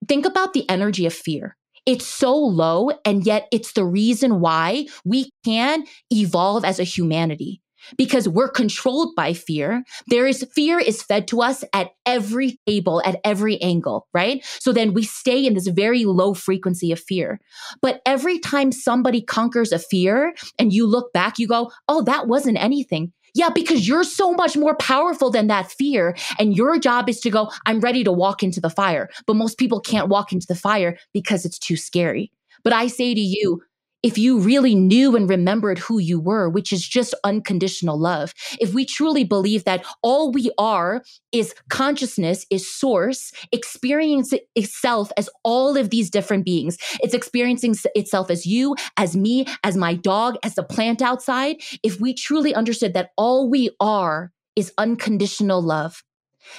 think 0.08 0.26
about 0.26 0.54
the 0.54 0.68
energy 0.68 1.06
of 1.06 1.14
fear. 1.14 1.56
It's 1.86 2.06
so 2.06 2.36
low, 2.36 2.90
and 3.04 3.26
yet 3.26 3.48
it's 3.50 3.72
the 3.72 3.84
reason 3.84 4.40
why 4.40 4.86
we 5.04 5.30
can 5.44 5.84
evolve 6.10 6.64
as 6.64 6.78
a 6.78 6.84
humanity 6.84 7.60
because 7.96 8.28
we're 8.28 8.48
controlled 8.48 9.14
by 9.14 9.32
fear. 9.32 9.84
There 10.08 10.26
is 10.26 10.46
fear 10.54 10.78
is 10.78 11.02
fed 11.02 11.28
to 11.28 11.42
us 11.42 11.64
at 11.72 11.90
every 12.06 12.58
table, 12.66 13.02
at 13.04 13.20
every 13.24 13.60
angle, 13.62 14.08
right? 14.12 14.44
So 14.60 14.72
then 14.72 14.94
we 14.94 15.02
stay 15.02 15.44
in 15.46 15.54
this 15.54 15.68
very 15.68 16.04
low 16.04 16.34
frequency 16.34 16.92
of 16.92 17.00
fear. 17.00 17.40
But 17.80 18.02
every 18.06 18.38
time 18.38 18.72
somebody 18.72 19.22
conquers 19.22 19.72
a 19.72 19.78
fear 19.78 20.34
and 20.58 20.72
you 20.72 20.86
look 20.86 21.12
back, 21.12 21.38
you 21.38 21.46
go, 21.46 21.70
oh, 21.88 22.02
that 22.02 22.28
wasn't 22.28 22.62
anything. 22.62 23.12
Yeah, 23.34 23.48
because 23.48 23.88
you're 23.88 24.04
so 24.04 24.34
much 24.34 24.56
more 24.58 24.76
powerful 24.76 25.30
than 25.30 25.46
that 25.46 25.70
fear. 25.70 26.14
And 26.38 26.54
your 26.54 26.78
job 26.78 27.08
is 27.08 27.20
to 27.20 27.30
go, 27.30 27.50
I'm 27.64 27.80
ready 27.80 28.04
to 28.04 28.12
walk 28.12 28.42
into 28.42 28.60
the 28.60 28.68
fire. 28.68 29.08
But 29.26 29.36
most 29.36 29.56
people 29.56 29.80
can't 29.80 30.08
walk 30.08 30.32
into 30.32 30.46
the 30.46 30.54
fire 30.54 30.98
because 31.14 31.46
it's 31.46 31.58
too 31.58 31.76
scary. 31.76 32.30
But 32.62 32.74
I 32.74 32.88
say 32.88 33.14
to 33.14 33.20
you, 33.20 33.62
if 34.02 34.18
you 34.18 34.38
really 34.38 34.74
knew 34.74 35.16
and 35.16 35.28
remembered 35.28 35.78
who 35.78 35.98
you 35.98 36.20
were, 36.20 36.48
which 36.48 36.72
is 36.72 36.86
just 36.86 37.14
unconditional 37.24 37.98
love, 37.98 38.34
if 38.60 38.74
we 38.74 38.84
truly 38.84 39.24
believe 39.24 39.64
that 39.64 39.84
all 40.02 40.32
we 40.32 40.50
are 40.58 41.02
is 41.32 41.54
consciousness, 41.68 42.44
is 42.50 42.70
source, 42.70 43.32
experience 43.52 44.32
itself 44.54 45.10
as 45.16 45.30
all 45.44 45.76
of 45.76 45.90
these 45.90 46.10
different 46.10 46.44
beings, 46.44 46.76
it's 47.00 47.14
experiencing 47.14 47.74
itself 47.94 48.30
as 48.30 48.46
you, 48.46 48.74
as 48.96 49.16
me, 49.16 49.46
as 49.64 49.76
my 49.76 49.94
dog, 49.94 50.36
as 50.42 50.54
the 50.54 50.62
plant 50.62 51.00
outside. 51.00 51.56
If 51.82 52.00
we 52.00 52.14
truly 52.14 52.54
understood 52.54 52.94
that 52.94 53.10
all 53.16 53.48
we 53.48 53.70
are 53.80 54.32
is 54.56 54.72
unconditional 54.76 55.62
love, 55.62 56.02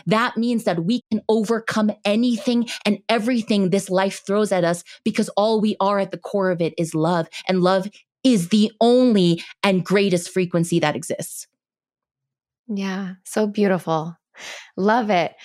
that 0.06 0.38
means 0.38 0.64
that 0.64 0.86
we 0.86 1.02
can 1.12 1.22
overcome 1.30 1.92
anything 2.06 2.68
and 2.86 3.00
everything 3.10 3.70
this 3.70 3.90
life 3.90 4.22
throws 4.26 4.52
at 4.52 4.64
us 4.64 4.84
because 5.04 5.30
all 5.30 5.62
we 5.62 5.76
are 5.80 6.00
at 6.00 6.12
the 6.12 6.18
core 6.18 6.52
of 6.52 6.62
it 6.62 6.74
is 6.78 6.96
love. 6.96 7.28
And 7.48 7.62
love 7.62 7.88
is 8.24 8.50
the 8.50 8.72
only 8.80 9.44
and 9.64 9.86
greatest 9.86 10.30
frequency 10.30 10.80
that 10.80 10.96
exists. 10.96 11.48
Yeah, 12.68 13.14
so 13.26 13.48
beautiful. 13.48 14.18
Love 14.78 15.10
it. 15.10 15.36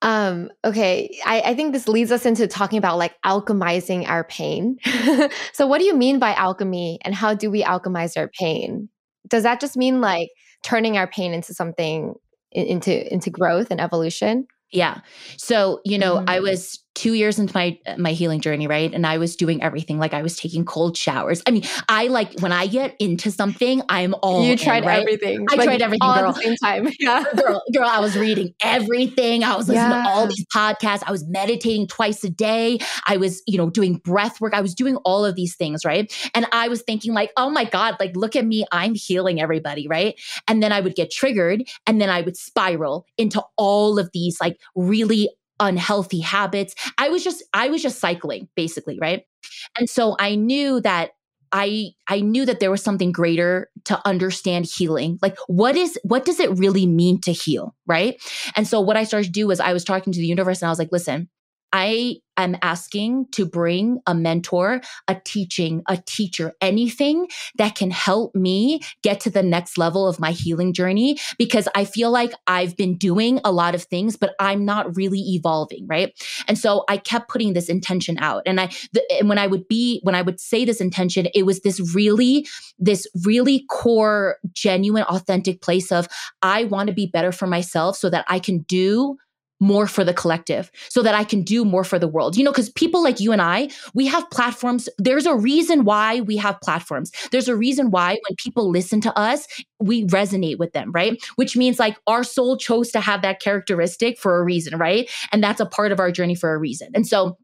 Um, 0.00 0.50
okay, 0.64 1.18
I, 1.26 1.40
I 1.40 1.54
think 1.54 1.72
this 1.72 1.88
leads 1.88 2.12
us 2.12 2.24
into 2.24 2.46
talking 2.46 2.78
about 2.78 2.98
like 2.98 3.20
alchemizing 3.24 4.08
our 4.08 4.22
pain. 4.24 4.78
so, 5.52 5.66
what 5.66 5.78
do 5.78 5.84
you 5.84 5.96
mean 5.96 6.20
by 6.20 6.34
alchemy 6.34 7.00
and 7.02 7.14
how 7.14 7.34
do 7.34 7.50
we 7.50 7.64
alchemize 7.64 8.16
our 8.16 8.30
pain? 8.38 8.88
Does 9.26 9.42
that 9.42 9.60
just 9.60 9.76
mean 9.76 10.00
like 10.00 10.28
turning 10.62 10.96
our 10.96 11.08
pain 11.08 11.34
into 11.34 11.52
something 11.52 12.14
into 12.52 13.12
into 13.12 13.30
growth 13.30 13.68
and 13.70 13.80
evolution 13.80 14.46
yeah 14.72 15.00
so 15.36 15.80
you 15.84 15.98
know 15.98 16.16
mm-hmm. 16.16 16.30
i 16.30 16.40
was 16.40 16.82
two 16.98 17.14
years 17.14 17.38
into 17.38 17.54
my 17.54 17.78
my 17.96 18.10
healing 18.10 18.40
journey, 18.40 18.66
right? 18.66 18.92
And 18.92 19.06
I 19.06 19.18
was 19.18 19.36
doing 19.36 19.62
everything. 19.62 19.98
Like 19.98 20.14
I 20.14 20.22
was 20.22 20.36
taking 20.36 20.64
cold 20.64 20.96
showers. 20.96 21.40
I 21.46 21.52
mean, 21.52 21.62
I 21.88 22.08
like 22.08 22.40
when 22.40 22.50
I 22.50 22.66
get 22.66 22.96
into 22.98 23.30
something, 23.30 23.82
I'm 23.88 24.14
all 24.20 24.44
you 24.44 24.56
tried 24.56 24.82
in, 24.82 24.88
right? 24.88 25.00
everything. 25.00 25.46
I 25.48 25.54
like 25.54 25.66
tried 25.66 25.82
everything, 25.82 26.02
all 26.02 26.18
girl. 26.18 26.30
at 26.30 26.34
the 26.34 26.42
same 26.42 26.56
time. 26.56 26.88
Yeah, 27.00 27.22
girl, 27.36 27.62
girl. 27.72 27.86
I 27.86 28.00
was 28.00 28.18
reading 28.18 28.54
everything. 28.60 29.44
I 29.44 29.54
was 29.54 29.68
listening 29.68 29.90
yeah. 29.90 30.02
to 30.02 30.08
all 30.08 30.26
these 30.26 30.44
podcasts. 30.46 31.04
I 31.06 31.12
was 31.12 31.24
meditating 31.28 31.86
twice 31.86 32.24
a 32.24 32.30
day. 32.30 32.80
I 33.06 33.16
was, 33.18 33.40
you 33.46 33.56
know, 33.56 33.70
doing 33.70 33.98
breath 33.98 34.40
work. 34.40 34.52
I 34.52 34.60
was 34.60 34.74
doing 34.74 34.96
all 34.96 35.24
of 35.24 35.36
these 35.36 35.54
things, 35.54 35.84
right? 35.84 36.12
And 36.34 36.46
I 36.50 36.66
was 36.66 36.82
thinking, 36.82 37.12
like, 37.12 37.30
oh 37.36 37.50
my 37.50 37.64
god, 37.64 37.96
like 38.00 38.16
look 38.16 38.34
at 38.34 38.44
me, 38.44 38.66
I'm 38.72 38.94
healing 38.94 39.40
everybody, 39.40 39.86
right? 39.86 40.18
And 40.48 40.60
then 40.60 40.72
I 40.72 40.80
would 40.80 40.96
get 40.96 41.12
triggered, 41.12 41.62
and 41.86 42.00
then 42.00 42.10
I 42.10 42.22
would 42.22 42.36
spiral 42.36 43.06
into 43.16 43.42
all 43.56 43.98
of 44.00 44.10
these 44.12 44.38
like 44.40 44.58
really 44.74 45.30
unhealthy 45.60 46.20
habits. 46.20 46.74
I 46.98 47.08
was 47.08 47.24
just 47.24 47.42
I 47.52 47.68
was 47.68 47.82
just 47.82 47.98
cycling 47.98 48.48
basically, 48.54 48.98
right? 49.00 49.24
And 49.78 49.88
so 49.88 50.16
I 50.18 50.34
knew 50.34 50.80
that 50.80 51.10
I 51.52 51.90
I 52.08 52.20
knew 52.20 52.44
that 52.44 52.60
there 52.60 52.70
was 52.70 52.82
something 52.82 53.12
greater 53.12 53.70
to 53.86 54.00
understand 54.06 54.66
healing. 54.66 55.18
Like 55.22 55.36
what 55.46 55.76
is 55.76 55.98
what 56.02 56.24
does 56.24 56.40
it 56.40 56.56
really 56.58 56.86
mean 56.86 57.20
to 57.22 57.32
heal, 57.32 57.74
right? 57.86 58.20
And 58.56 58.66
so 58.66 58.80
what 58.80 58.96
I 58.96 59.04
started 59.04 59.26
to 59.26 59.32
do 59.32 59.46
was 59.46 59.60
I 59.60 59.72
was 59.72 59.84
talking 59.84 60.12
to 60.12 60.20
the 60.20 60.26
universe 60.26 60.60
and 60.62 60.68
I 60.68 60.70
was 60.70 60.78
like, 60.78 60.92
listen, 60.92 61.28
I 61.72 62.16
am 62.38 62.56
asking 62.62 63.26
to 63.32 63.44
bring 63.44 63.98
a 64.06 64.14
mentor, 64.14 64.80
a 65.08 65.16
teaching, 65.24 65.82
a 65.88 65.96
teacher, 66.06 66.54
anything 66.60 67.26
that 67.56 67.74
can 67.74 67.90
help 67.90 68.34
me 68.34 68.80
get 69.02 69.20
to 69.20 69.30
the 69.30 69.42
next 69.42 69.76
level 69.76 70.06
of 70.06 70.20
my 70.20 70.30
healing 70.30 70.72
journey 70.72 71.18
because 71.36 71.68
I 71.74 71.84
feel 71.84 72.10
like 72.10 72.32
I've 72.46 72.76
been 72.76 72.96
doing 72.96 73.40
a 73.44 73.52
lot 73.52 73.74
of 73.74 73.82
things, 73.82 74.16
but 74.16 74.34
I'm 74.38 74.64
not 74.64 74.96
really 74.96 75.18
evolving, 75.18 75.86
right? 75.88 76.12
And 76.46 76.56
so 76.56 76.84
I 76.88 76.96
kept 76.96 77.28
putting 77.28 77.52
this 77.52 77.68
intention 77.68 78.18
out. 78.18 78.44
And 78.46 78.60
I, 78.60 78.70
the, 78.92 79.02
and 79.18 79.28
when 79.28 79.38
I 79.38 79.48
would 79.48 79.66
be, 79.66 80.00
when 80.04 80.14
I 80.14 80.22
would 80.22 80.40
say 80.40 80.64
this 80.64 80.80
intention, 80.80 81.26
it 81.34 81.44
was 81.44 81.60
this 81.60 81.94
really, 81.94 82.46
this 82.78 83.06
really 83.24 83.64
core, 83.68 84.36
genuine, 84.52 85.02
authentic 85.04 85.60
place 85.60 85.90
of 85.90 86.08
I 86.40 86.64
want 86.64 86.86
to 86.86 86.94
be 86.94 87.06
better 87.06 87.32
for 87.32 87.46
myself 87.46 87.96
so 87.96 88.08
that 88.10 88.24
I 88.28 88.38
can 88.38 88.60
do 88.60 89.18
more 89.60 89.86
for 89.86 90.04
the 90.04 90.14
collective 90.14 90.70
so 90.88 91.02
that 91.02 91.14
I 91.14 91.24
can 91.24 91.42
do 91.42 91.64
more 91.64 91.84
for 91.84 91.98
the 91.98 92.08
world. 92.08 92.36
You 92.36 92.44
know, 92.44 92.52
because 92.52 92.70
people 92.70 93.02
like 93.02 93.20
you 93.20 93.32
and 93.32 93.42
I, 93.42 93.68
we 93.94 94.06
have 94.06 94.28
platforms. 94.30 94.88
There's 94.98 95.26
a 95.26 95.34
reason 95.34 95.84
why 95.84 96.20
we 96.20 96.36
have 96.36 96.60
platforms. 96.60 97.10
There's 97.30 97.48
a 97.48 97.56
reason 97.56 97.90
why 97.90 98.10
when 98.10 98.36
people 98.36 98.70
listen 98.70 99.00
to 99.02 99.18
us, 99.18 99.46
we 99.80 100.06
resonate 100.06 100.58
with 100.58 100.72
them, 100.72 100.92
right? 100.92 101.22
Which 101.36 101.56
means 101.56 101.78
like 101.78 101.96
our 102.06 102.24
soul 102.24 102.56
chose 102.56 102.90
to 102.92 103.00
have 103.00 103.22
that 103.22 103.40
characteristic 103.40 104.18
for 104.18 104.38
a 104.38 104.44
reason, 104.44 104.78
right? 104.78 105.10
And 105.32 105.42
that's 105.42 105.60
a 105.60 105.66
part 105.66 105.92
of 105.92 106.00
our 106.00 106.10
journey 106.10 106.34
for 106.34 106.54
a 106.54 106.58
reason. 106.58 106.90
And 106.94 107.06
so 107.06 107.36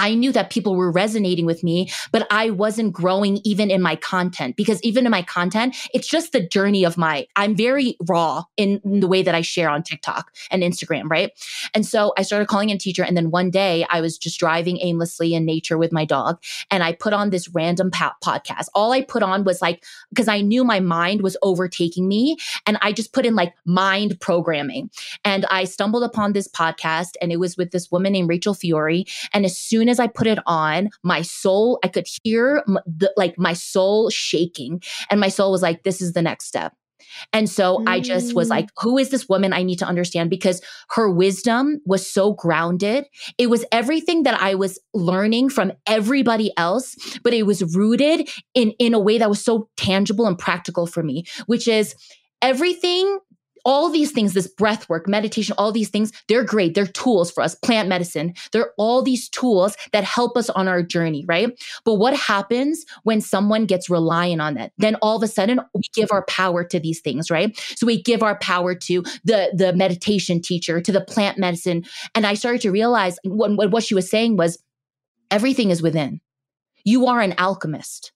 I 0.00 0.14
knew 0.14 0.32
that 0.32 0.48
people 0.48 0.76
were 0.76 0.90
resonating 0.90 1.44
with 1.44 1.62
me, 1.62 1.90
but 2.10 2.26
I 2.30 2.48
wasn't 2.48 2.94
growing 2.94 3.38
even 3.44 3.70
in 3.70 3.82
my 3.82 3.96
content 3.96 4.56
because 4.56 4.82
even 4.82 5.04
in 5.04 5.10
my 5.10 5.20
content, 5.20 5.76
it's 5.92 6.08
just 6.08 6.32
the 6.32 6.40
journey 6.40 6.84
of 6.84 6.96
my, 6.96 7.26
I'm 7.36 7.54
very 7.54 7.96
raw 8.08 8.44
in, 8.56 8.80
in, 8.82 9.00
the 9.00 9.08
way 9.08 9.22
that 9.22 9.34
I 9.34 9.42
share 9.42 9.68
on 9.68 9.82
TikTok 9.82 10.32
and 10.50 10.62
Instagram, 10.62 11.10
right? 11.10 11.32
And 11.74 11.84
so 11.84 12.14
I 12.16 12.22
started 12.22 12.48
calling 12.48 12.70
in 12.70 12.78
teacher. 12.78 13.02
And 13.02 13.14
then 13.14 13.30
one 13.30 13.50
day 13.50 13.84
I 13.90 14.00
was 14.00 14.16
just 14.16 14.40
driving 14.40 14.78
aimlessly 14.80 15.34
in 15.34 15.44
nature 15.44 15.76
with 15.76 15.92
my 15.92 16.06
dog 16.06 16.42
and 16.70 16.82
I 16.82 16.94
put 16.94 17.12
on 17.12 17.28
this 17.28 17.48
random 17.50 17.90
po- 17.90 18.12
podcast. 18.24 18.68
All 18.74 18.92
I 18.92 19.02
put 19.02 19.22
on 19.22 19.44
was 19.44 19.60
like, 19.60 19.84
because 20.08 20.28
I 20.28 20.40
knew 20.40 20.64
my 20.64 20.80
mind 20.80 21.20
was 21.20 21.36
overtaking 21.42 22.08
me 22.08 22.38
and 22.66 22.78
I 22.80 22.92
just 22.92 23.12
put 23.12 23.26
in 23.26 23.34
like 23.34 23.52
mind 23.66 24.18
programming. 24.20 24.88
And 25.26 25.44
I 25.50 25.64
stumbled 25.64 26.04
upon 26.04 26.32
this 26.32 26.48
podcast 26.48 27.16
and 27.20 27.30
it 27.32 27.38
was 27.38 27.58
with 27.58 27.70
this 27.70 27.90
woman 27.90 28.12
named 28.12 28.30
Rachel 28.30 28.54
Fiori. 28.54 29.04
And 29.34 29.44
as 29.44 29.58
soon 29.58 29.89
as 29.90 30.00
I 30.00 30.06
put 30.06 30.26
it 30.26 30.38
on, 30.46 30.90
my 31.02 31.22
soul, 31.22 31.78
I 31.84 31.88
could 31.88 32.06
hear 32.22 32.64
the, 32.86 33.12
like 33.16 33.38
my 33.38 33.52
soul 33.52 34.10
shaking. 34.10 34.82
And 35.10 35.20
my 35.20 35.28
soul 35.28 35.52
was 35.52 35.62
like, 35.62 35.82
this 35.82 36.00
is 36.00 36.12
the 36.12 36.22
next 36.22 36.46
step. 36.46 36.72
And 37.32 37.48
so 37.48 37.78
mm. 37.78 37.88
I 37.88 38.00
just 38.00 38.34
was 38.34 38.48
like, 38.48 38.66
mm. 38.66 38.70
who 38.78 38.98
is 38.98 39.10
this 39.10 39.28
woman? 39.28 39.52
I 39.52 39.62
need 39.62 39.78
to 39.80 39.86
understand 39.86 40.30
because 40.30 40.60
her 40.90 41.10
wisdom 41.10 41.80
was 41.84 42.08
so 42.08 42.34
grounded. 42.34 43.06
It 43.38 43.48
was 43.50 43.64
everything 43.72 44.24
that 44.24 44.40
I 44.40 44.54
was 44.54 44.78
learning 44.94 45.50
from 45.50 45.72
everybody 45.86 46.52
else, 46.56 46.94
but 47.22 47.34
it 47.34 47.44
was 47.44 47.74
rooted 47.74 48.28
in, 48.54 48.72
in 48.78 48.94
a 48.94 49.00
way 49.00 49.18
that 49.18 49.28
was 49.28 49.44
so 49.44 49.68
tangible 49.76 50.26
and 50.26 50.38
practical 50.38 50.86
for 50.86 51.02
me, 51.02 51.24
which 51.46 51.66
is 51.66 51.94
everything 52.42 53.18
all 53.64 53.90
these 53.90 54.12
things, 54.12 54.34
this 54.34 54.46
breath 54.46 54.88
work, 54.88 55.08
meditation, 55.08 55.54
all 55.58 55.72
these 55.72 55.88
things, 55.88 56.12
they're 56.28 56.44
great. 56.44 56.74
They're 56.74 56.86
tools 56.86 57.30
for 57.30 57.42
us, 57.42 57.54
plant 57.54 57.88
medicine. 57.88 58.34
They're 58.52 58.72
all 58.76 59.02
these 59.02 59.28
tools 59.28 59.76
that 59.92 60.04
help 60.04 60.36
us 60.36 60.50
on 60.50 60.68
our 60.68 60.82
journey, 60.82 61.24
right? 61.26 61.50
But 61.84 61.94
what 61.94 62.16
happens 62.16 62.84
when 63.02 63.20
someone 63.20 63.66
gets 63.66 63.90
reliant 63.90 64.40
on 64.40 64.54
that? 64.54 64.72
Then 64.78 64.96
all 64.96 65.16
of 65.16 65.22
a 65.22 65.28
sudden 65.28 65.60
we 65.74 65.82
give 65.94 66.10
our 66.12 66.24
power 66.26 66.64
to 66.64 66.80
these 66.80 67.00
things, 67.00 67.30
right? 67.30 67.56
So 67.76 67.86
we 67.86 68.02
give 68.02 68.22
our 68.22 68.38
power 68.38 68.74
to 68.74 69.02
the, 69.24 69.52
the 69.54 69.72
meditation 69.74 70.40
teacher, 70.40 70.80
to 70.80 70.92
the 70.92 71.00
plant 71.00 71.38
medicine. 71.38 71.84
And 72.14 72.26
I 72.26 72.34
started 72.34 72.60
to 72.62 72.70
realize 72.70 73.18
what, 73.24 73.70
what 73.70 73.84
she 73.84 73.94
was 73.94 74.10
saying 74.10 74.36
was 74.36 74.62
everything 75.30 75.70
is 75.70 75.82
within. 75.82 76.20
You 76.84 77.06
are 77.06 77.20
an 77.20 77.34
alchemist. 77.38 78.12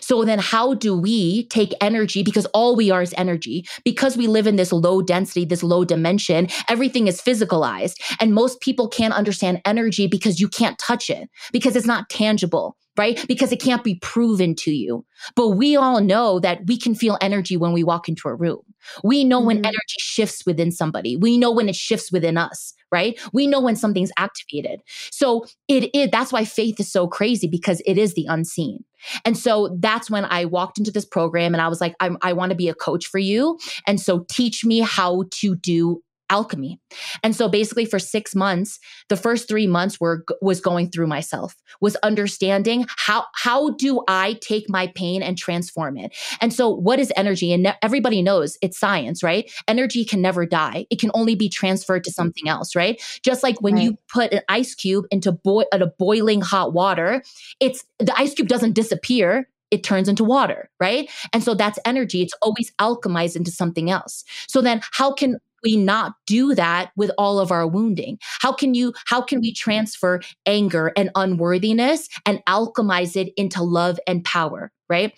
So 0.00 0.24
then 0.24 0.38
how 0.38 0.74
do 0.74 0.96
we 0.96 1.46
take 1.46 1.72
energy 1.80 2.22
because 2.22 2.46
all 2.46 2.76
we 2.76 2.90
are 2.90 3.02
is 3.02 3.14
energy 3.16 3.66
because 3.84 4.16
we 4.16 4.26
live 4.26 4.46
in 4.46 4.56
this 4.56 4.72
low 4.72 5.02
density 5.02 5.44
this 5.44 5.62
low 5.62 5.84
dimension 5.84 6.48
everything 6.68 7.08
is 7.08 7.20
physicalized. 7.20 7.94
And 8.20 8.34
most 8.34 8.60
people 8.60 8.88
can't 8.88 9.14
understand 9.14 9.60
energy 9.64 10.06
because 10.06 10.40
you 10.40 10.48
can't 10.48 10.78
touch 10.78 11.10
it 11.10 11.28
because 11.52 11.76
it's 11.76 11.86
not 11.86 12.08
tangible 12.08 12.76
right? 12.98 13.24
Because 13.28 13.50
it 13.50 13.62
can't 13.62 13.84
be 13.84 13.94
proven 13.94 14.54
to 14.56 14.72
you. 14.72 15.06
But 15.34 15.50
we 15.50 15.74
all 15.76 16.00
know 16.00 16.38
that 16.40 16.66
we 16.66 16.76
can 16.76 16.94
feel 16.94 17.16
energy 17.20 17.56
when 17.56 17.72
we 17.72 17.84
walk 17.84 18.08
into 18.08 18.28
a 18.28 18.34
room. 18.34 18.60
We 19.02 19.24
know 19.24 19.38
mm-hmm. 19.38 19.46
when 19.46 19.58
energy 19.58 19.96
shifts 20.00 20.44
within 20.44 20.70
somebody. 20.70 21.16
We 21.16 21.38
know 21.38 21.50
when 21.50 21.68
it 21.68 21.76
shifts 21.76 22.12
within 22.12 22.36
us 22.36 22.74
right? 22.92 23.18
We 23.32 23.46
know 23.46 23.60
when 23.60 23.76
something's 23.76 24.12
activated. 24.16 24.80
So 25.10 25.46
it 25.68 25.94
is 25.94 26.10
that's 26.10 26.32
why 26.32 26.44
faith 26.44 26.80
is 26.80 26.90
so 26.90 27.06
crazy 27.06 27.46
because 27.46 27.82
it 27.86 27.98
is 27.98 28.14
the 28.14 28.26
unseen. 28.28 28.84
And 29.24 29.36
so 29.36 29.76
that's 29.80 30.10
when 30.10 30.24
I 30.26 30.44
walked 30.44 30.78
into 30.78 30.90
this 30.90 31.06
program 31.06 31.54
and 31.54 31.62
I 31.62 31.68
was 31.68 31.80
like, 31.80 31.94
i 32.00 32.32
want 32.32 32.50
to 32.50 32.56
be 32.56 32.68
a 32.68 32.74
coach 32.74 33.06
for 33.06 33.18
you. 33.18 33.58
And 33.86 34.00
so 34.00 34.26
teach 34.28 34.64
me 34.64 34.80
how 34.80 35.24
to 35.30 35.56
do 35.56 36.02
alchemy. 36.30 36.80
And 37.22 37.34
so 37.36 37.48
basically 37.48 37.84
for 37.84 37.98
6 37.98 38.34
months, 38.34 38.78
the 39.08 39.16
first 39.16 39.48
3 39.48 39.66
months 39.66 40.00
were 40.00 40.24
was 40.40 40.60
going 40.60 40.90
through 40.90 41.06
myself, 41.06 41.54
was 41.80 41.96
understanding 41.96 42.86
how 42.96 43.26
how 43.34 43.70
do 43.70 44.02
I 44.08 44.34
take 44.40 44.68
my 44.68 44.86
pain 44.94 45.22
and 45.22 45.36
transform 45.36 45.96
it. 45.96 46.16
And 46.40 46.52
so 46.52 46.70
what 46.70 46.98
is 46.98 47.12
energy? 47.16 47.52
And 47.52 47.74
everybody 47.82 48.22
knows 48.22 48.56
it's 48.62 48.78
science, 48.78 49.22
right? 49.22 49.50
Energy 49.68 50.04
can 50.04 50.22
never 50.22 50.46
die. 50.46 50.86
It 50.90 51.00
can 51.00 51.10
only 51.14 51.34
be 51.34 51.48
transferred 51.48 52.04
to 52.04 52.10
mm-hmm. 52.10 52.22
something 52.22 52.48
else, 52.48 52.74
right? 52.74 53.00
Just 53.22 53.42
like 53.42 53.60
when 53.60 53.74
right. 53.74 53.84
you 53.84 53.98
put 54.08 54.32
an 54.32 54.42
ice 54.48 54.74
cube 54.74 55.06
into 55.10 55.32
boil 55.32 55.66
at 55.72 55.82
a 55.82 55.86
boiling 55.86 56.40
hot 56.40 56.72
water, 56.72 57.22
it's 57.58 57.84
the 57.98 58.16
ice 58.16 58.34
cube 58.34 58.48
doesn't 58.48 58.74
disappear 58.74 59.48
it 59.70 59.84
turns 59.84 60.08
into 60.08 60.24
water, 60.24 60.68
right? 60.80 61.08
And 61.32 61.42
so 61.42 61.54
that's 61.54 61.78
energy. 61.84 62.22
It's 62.22 62.34
always 62.42 62.72
alchemized 62.80 63.36
into 63.36 63.50
something 63.50 63.90
else. 63.90 64.24
So 64.48 64.60
then 64.60 64.80
how 64.92 65.12
can 65.12 65.38
we 65.62 65.76
not 65.76 66.14
do 66.26 66.54
that 66.54 66.90
with 66.96 67.10
all 67.18 67.38
of 67.38 67.50
our 67.50 67.66
wounding? 67.66 68.18
How 68.40 68.52
can 68.52 68.74
you, 68.74 68.92
how 69.06 69.20
can 69.20 69.40
we 69.40 69.52
transfer 69.52 70.20
anger 70.46 70.92
and 70.96 71.10
unworthiness 71.14 72.08
and 72.26 72.42
alchemize 72.48 73.16
it 73.16 73.32
into 73.36 73.62
love 73.62 73.98
and 74.06 74.24
power? 74.24 74.72
Right. 74.88 75.12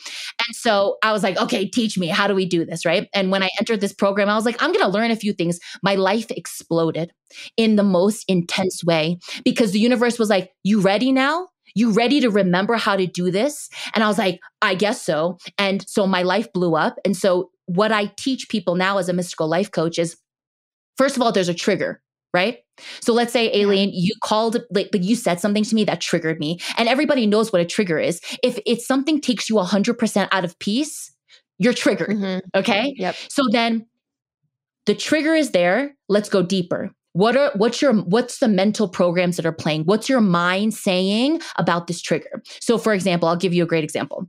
And 0.46 0.54
so 0.54 0.98
I 1.02 1.12
was 1.12 1.22
like, 1.22 1.38
okay, 1.38 1.66
teach 1.66 1.96
me. 1.96 2.08
How 2.08 2.26
do 2.26 2.34
we 2.34 2.44
do 2.44 2.66
this? 2.66 2.84
Right. 2.84 3.08
And 3.14 3.30
when 3.30 3.42
I 3.42 3.48
entered 3.58 3.80
this 3.80 3.94
program, 3.94 4.28
I 4.28 4.34
was 4.34 4.44
like, 4.44 4.62
I'm 4.62 4.70
going 4.70 4.84
to 4.84 4.90
learn 4.90 5.10
a 5.10 5.16
few 5.16 5.32
things. 5.32 5.58
My 5.82 5.94
life 5.94 6.30
exploded 6.30 7.10
in 7.56 7.76
the 7.76 7.82
most 7.82 8.24
intense 8.28 8.84
way 8.84 9.18
because 9.46 9.72
the 9.72 9.78
universe 9.78 10.18
was 10.18 10.28
like, 10.28 10.50
you 10.62 10.82
ready 10.82 11.10
now? 11.10 11.48
You 11.74 11.90
ready 11.92 12.20
to 12.20 12.28
remember 12.28 12.74
how 12.74 12.96
to 12.96 13.06
do 13.06 13.30
this? 13.30 13.70
And 13.94 14.04
I 14.04 14.08
was 14.08 14.18
like, 14.18 14.40
I 14.60 14.74
guess 14.74 15.00
so. 15.00 15.38
And 15.56 15.88
so 15.88 16.06
my 16.06 16.22
life 16.22 16.52
blew 16.52 16.74
up. 16.76 16.98
And 17.02 17.16
so 17.16 17.50
what 17.64 17.92
I 17.92 18.12
teach 18.18 18.50
people 18.50 18.74
now 18.74 18.98
as 18.98 19.08
a 19.08 19.14
mystical 19.14 19.48
life 19.48 19.70
coach 19.70 19.98
is 19.98 20.16
First 20.96 21.16
of 21.16 21.22
all, 21.22 21.32
there's 21.32 21.48
a 21.48 21.54
trigger, 21.54 22.00
right? 22.34 22.58
So 23.00 23.12
let's 23.12 23.32
say, 23.32 23.52
Aileen, 23.60 23.90
you 23.92 24.14
called, 24.22 24.58
like, 24.70 24.88
you 24.92 25.16
said 25.16 25.40
something 25.40 25.64
to 25.64 25.74
me 25.74 25.84
that 25.84 26.00
triggered 26.00 26.38
me, 26.38 26.58
and 26.76 26.88
everybody 26.88 27.26
knows 27.26 27.52
what 27.52 27.62
a 27.62 27.66
trigger 27.66 27.98
is. 27.98 28.20
If 28.42 28.58
it's 28.66 28.86
something 28.86 29.20
takes 29.20 29.48
you 29.48 29.56
100% 29.56 30.28
out 30.32 30.44
of 30.44 30.58
peace, 30.58 31.12
you're 31.58 31.72
triggered. 31.72 32.10
Mm-hmm. 32.10 32.58
Okay. 32.58 32.94
Yep. 32.96 33.16
So 33.28 33.42
then 33.50 33.86
the 34.86 34.94
trigger 34.94 35.34
is 35.34 35.50
there. 35.50 35.94
Let's 36.08 36.28
go 36.28 36.42
deeper. 36.42 36.90
What 37.14 37.36
are 37.36 37.52
what's 37.56 37.82
your 37.82 37.92
what's 37.92 38.38
the 38.38 38.48
mental 38.48 38.88
programs 38.88 39.36
that 39.36 39.44
are 39.44 39.52
playing? 39.52 39.84
What's 39.84 40.08
your 40.08 40.22
mind 40.22 40.72
saying 40.72 41.42
about 41.56 41.86
this 41.86 42.00
trigger? 42.00 42.42
So 42.60 42.78
for 42.78 42.94
example, 42.94 43.28
I'll 43.28 43.36
give 43.36 43.52
you 43.52 43.62
a 43.62 43.66
great 43.66 43.84
example. 43.84 44.26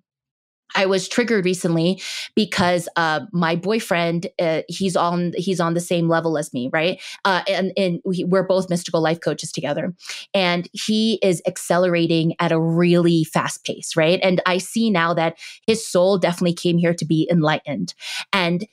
I 0.76 0.86
was 0.86 1.08
triggered 1.08 1.46
recently 1.46 2.02
because 2.36 2.88
uh, 2.96 3.22
my 3.32 3.56
boyfriend 3.56 4.28
uh, 4.40 4.62
he's 4.68 4.96
on 4.96 5.34
he's 5.36 5.60
on 5.60 5.74
the 5.74 5.80
same 5.80 6.08
level 6.08 6.38
as 6.38 6.54
me, 6.54 6.70
right? 6.72 7.02
Uh, 7.26 7.42
and 7.48 7.72
and 7.78 8.00
we, 8.06 8.24
we're 8.24 8.44
both 8.44 8.70
mystical 8.70 9.02
life 9.02 9.20
coaches 9.20 9.52
together, 9.52 9.94
and 10.34 10.68
he 10.74 11.20
is 11.22 11.42
accelerating 11.48 12.36
at 12.40 12.52
a 12.52 12.60
really 12.60 13.24
fast 13.24 13.64
pace, 13.66 13.96
right? 13.96 14.20
And 14.24 14.42
I 14.46 14.58
see 14.58 14.90
now 14.90 15.14
that 15.14 15.38
his 15.68 15.86
soul 15.86 16.18
definitely 16.18 16.54
came 16.56 16.78
here 16.78 16.94
to 16.94 17.06
be 17.06 17.28
enlightened, 17.32 17.94
and 18.32 18.66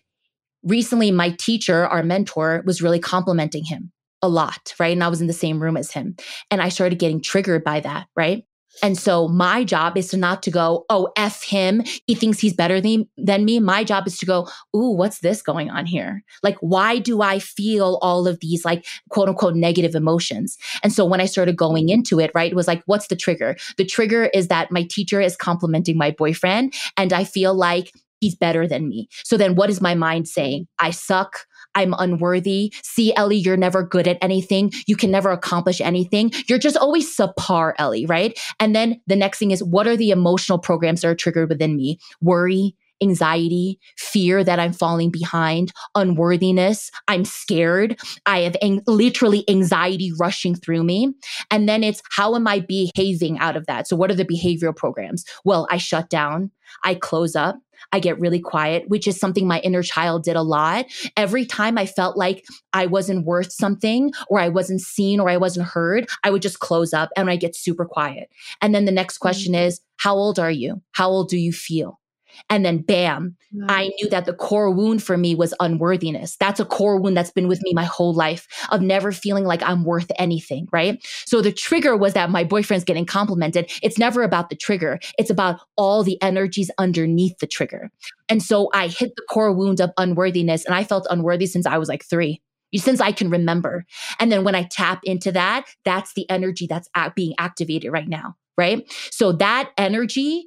recently 0.62 1.10
my 1.10 1.30
teacher, 1.30 1.86
our 1.86 2.02
mentor, 2.02 2.62
was 2.66 2.82
really 2.82 3.00
complimenting 3.00 3.64
him 3.64 3.92
a 4.22 4.28
lot, 4.28 4.74
right? 4.78 4.92
And 4.92 5.02
I 5.02 5.08
was 5.08 5.20
in 5.20 5.26
the 5.26 5.32
same 5.32 5.62
room 5.62 5.76
as 5.76 5.92
him, 5.92 6.16
and 6.50 6.60
I 6.60 6.68
started 6.68 6.98
getting 6.98 7.20
triggered 7.22 7.64
by 7.64 7.80
that, 7.80 8.06
right? 8.16 8.44
And 8.82 8.96
so 8.96 9.28
my 9.28 9.64
job 9.64 9.96
is 9.96 10.08
to 10.08 10.16
not 10.16 10.42
to 10.44 10.50
go, 10.50 10.84
oh, 10.88 11.12
F 11.16 11.42
him. 11.42 11.82
He 12.06 12.14
thinks 12.14 12.38
he's 12.38 12.54
better 12.54 12.80
than, 12.80 13.08
than 13.16 13.44
me. 13.44 13.60
My 13.60 13.84
job 13.84 14.06
is 14.06 14.16
to 14.18 14.26
go, 14.26 14.48
ooh, 14.74 14.90
what's 14.90 15.20
this 15.20 15.42
going 15.42 15.70
on 15.70 15.86
here? 15.86 16.22
Like, 16.42 16.56
why 16.60 16.98
do 16.98 17.22
I 17.22 17.38
feel 17.38 17.98
all 18.00 18.26
of 18.26 18.40
these 18.40 18.64
like 18.64 18.86
quote 19.10 19.28
unquote 19.28 19.54
negative 19.54 19.94
emotions? 19.94 20.56
And 20.82 20.92
so 20.92 21.04
when 21.04 21.20
I 21.20 21.26
started 21.26 21.56
going 21.56 21.88
into 21.88 22.20
it, 22.20 22.30
right, 22.34 22.50
it 22.50 22.56
was 22.56 22.68
like, 22.68 22.82
what's 22.86 23.08
the 23.08 23.16
trigger? 23.16 23.56
The 23.76 23.84
trigger 23.84 24.26
is 24.26 24.48
that 24.48 24.70
my 24.70 24.84
teacher 24.84 25.20
is 25.20 25.36
complimenting 25.36 25.98
my 25.98 26.10
boyfriend 26.10 26.74
and 26.96 27.12
I 27.12 27.24
feel 27.24 27.54
like 27.54 27.92
he's 28.20 28.34
better 28.34 28.68
than 28.68 28.88
me. 28.88 29.08
So 29.24 29.36
then 29.36 29.54
what 29.54 29.70
is 29.70 29.80
my 29.80 29.94
mind 29.94 30.28
saying? 30.28 30.68
I 30.78 30.90
suck. 30.90 31.46
I'm 31.74 31.94
unworthy. 31.98 32.72
See, 32.82 33.14
Ellie, 33.14 33.36
you're 33.36 33.56
never 33.56 33.82
good 33.82 34.08
at 34.08 34.18
anything. 34.22 34.72
You 34.86 34.96
can 34.96 35.10
never 35.10 35.30
accomplish 35.30 35.80
anything. 35.80 36.32
You're 36.48 36.58
just 36.58 36.76
always 36.76 37.14
subpar, 37.14 37.74
Ellie, 37.78 38.06
right? 38.06 38.38
And 38.58 38.74
then 38.74 39.00
the 39.06 39.16
next 39.16 39.38
thing 39.38 39.50
is 39.50 39.62
what 39.62 39.86
are 39.86 39.96
the 39.96 40.10
emotional 40.10 40.58
programs 40.58 41.02
that 41.02 41.08
are 41.08 41.14
triggered 41.14 41.48
within 41.48 41.76
me? 41.76 41.98
Worry, 42.20 42.74
anxiety, 43.02 43.78
fear 43.96 44.44
that 44.44 44.58
I'm 44.58 44.72
falling 44.72 45.10
behind, 45.10 45.72
unworthiness. 45.94 46.90
I'm 47.08 47.24
scared. 47.24 47.98
I 48.26 48.40
have 48.40 48.56
ang- 48.62 48.82
literally 48.86 49.48
anxiety 49.48 50.12
rushing 50.18 50.54
through 50.54 50.84
me. 50.84 51.14
And 51.50 51.68
then 51.68 51.82
it's 51.82 52.02
how 52.10 52.34
am 52.34 52.46
I 52.46 52.60
behaving 52.60 53.38
out 53.38 53.56
of 53.56 53.66
that? 53.66 53.88
So, 53.88 53.96
what 53.96 54.10
are 54.10 54.14
the 54.14 54.24
behavioral 54.24 54.76
programs? 54.76 55.24
Well, 55.44 55.66
I 55.70 55.78
shut 55.78 56.10
down, 56.10 56.50
I 56.84 56.94
close 56.94 57.34
up, 57.34 57.58
I 57.92 58.00
get 58.00 58.18
really 58.18 58.40
quiet, 58.40 58.88
which 58.88 59.06
is 59.06 59.18
something 59.18 59.46
my 59.46 59.60
inner 59.60 59.82
child 59.82 60.24
did 60.24 60.36
a 60.36 60.42
lot. 60.42 60.86
Every 61.16 61.46
time 61.46 61.78
I 61.78 61.86
felt 61.86 62.16
like 62.16 62.44
I 62.72 62.86
wasn't 62.86 63.26
worth 63.26 63.52
something 63.52 64.12
or 64.28 64.40
I 64.40 64.48
wasn't 64.48 64.80
seen 64.80 65.20
or 65.20 65.28
I 65.28 65.36
wasn't 65.36 65.68
heard, 65.68 66.08
I 66.24 66.30
would 66.30 66.42
just 66.42 66.60
close 66.60 66.92
up 66.92 67.10
and 67.16 67.30
I 67.30 67.36
get 67.36 67.54
super 67.54 67.84
quiet. 67.84 68.30
And 68.60 68.74
then 68.74 68.84
the 68.84 68.92
next 68.92 69.18
question 69.18 69.52
mm-hmm. 69.52 69.66
is, 69.66 69.80
how 69.96 70.14
old 70.14 70.38
are 70.38 70.50
you? 70.50 70.80
How 70.92 71.10
old 71.10 71.28
do 71.28 71.36
you 71.36 71.52
feel? 71.52 71.99
And 72.48 72.64
then 72.64 72.78
bam, 72.78 73.36
I 73.68 73.90
knew 74.00 74.08
that 74.10 74.24
the 74.24 74.32
core 74.32 74.70
wound 74.70 75.02
for 75.02 75.16
me 75.16 75.34
was 75.34 75.54
unworthiness. 75.60 76.36
That's 76.36 76.60
a 76.60 76.64
core 76.64 77.00
wound 77.00 77.16
that's 77.16 77.30
been 77.30 77.48
with 77.48 77.60
me 77.62 77.72
my 77.74 77.84
whole 77.84 78.14
life 78.14 78.46
of 78.70 78.80
never 78.80 79.12
feeling 79.12 79.44
like 79.44 79.62
I'm 79.62 79.84
worth 79.84 80.10
anything, 80.18 80.68
right? 80.72 81.04
So 81.26 81.42
the 81.42 81.52
trigger 81.52 81.96
was 81.96 82.14
that 82.14 82.30
my 82.30 82.44
boyfriend's 82.44 82.84
getting 82.84 83.06
complimented. 83.06 83.70
It's 83.82 83.98
never 83.98 84.22
about 84.22 84.50
the 84.50 84.56
trigger. 84.56 84.98
It's 85.18 85.30
about 85.30 85.60
all 85.76 86.02
the 86.02 86.20
energies 86.22 86.70
underneath 86.78 87.38
the 87.38 87.46
trigger. 87.46 87.90
And 88.28 88.42
so 88.42 88.70
I 88.72 88.88
hit 88.88 89.12
the 89.16 89.22
core 89.28 89.52
wound 89.52 89.80
of 89.80 89.90
unworthiness 89.96 90.64
and 90.64 90.74
I 90.74 90.84
felt 90.84 91.06
unworthy 91.10 91.46
since 91.46 91.66
I 91.66 91.78
was 91.78 91.88
like 91.88 92.04
3 92.04 92.40
since 92.76 93.00
I 93.00 93.10
can 93.10 93.30
remember. 93.30 93.84
And 94.20 94.30
then 94.30 94.44
when 94.44 94.54
I 94.54 94.62
tap 94.62 95.00
into 95.02 95.32
that, 95.32 95.66
that's 95.84 96.14
the 96.14 96.30
energy 96.30 96.68
that's 96.68 96.88
being 97.16 97.34
activated 97.36 97.90
right 97.90 98.06
now, 98.06 98.36
right? 98.56 98.84
So 99.10 99.32
that 99.32 99.70
energy 99.76 100.46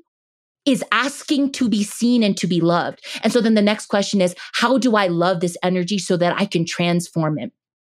is 0.65 0.84
asking 0.91 1.52
to 1.54 1.69
be 1.69 1.84
seen 1.84 2.23
and 2.23 2.38
to 2.38 2.47
be 2.47 2.62
loved. 2.62 3.06
And 3.21 3.34
so 3.34 3.41
then 3.41 3.54
the 3.54 3.62
next 3.62 3.88
question 3.88 4.21
is, 4.21 4.36
how 4.54 4.78
do 4.78 4.95
I 4.95 5.08
love 5.08 5.39
this 5.39 5.58
energy 5.63 5.97
so 5.97 6.17
that 6.17 6.39
I 6.39 6.45
can 6.45 6.65
transform 6.65 7.38
it? 7.38 7.52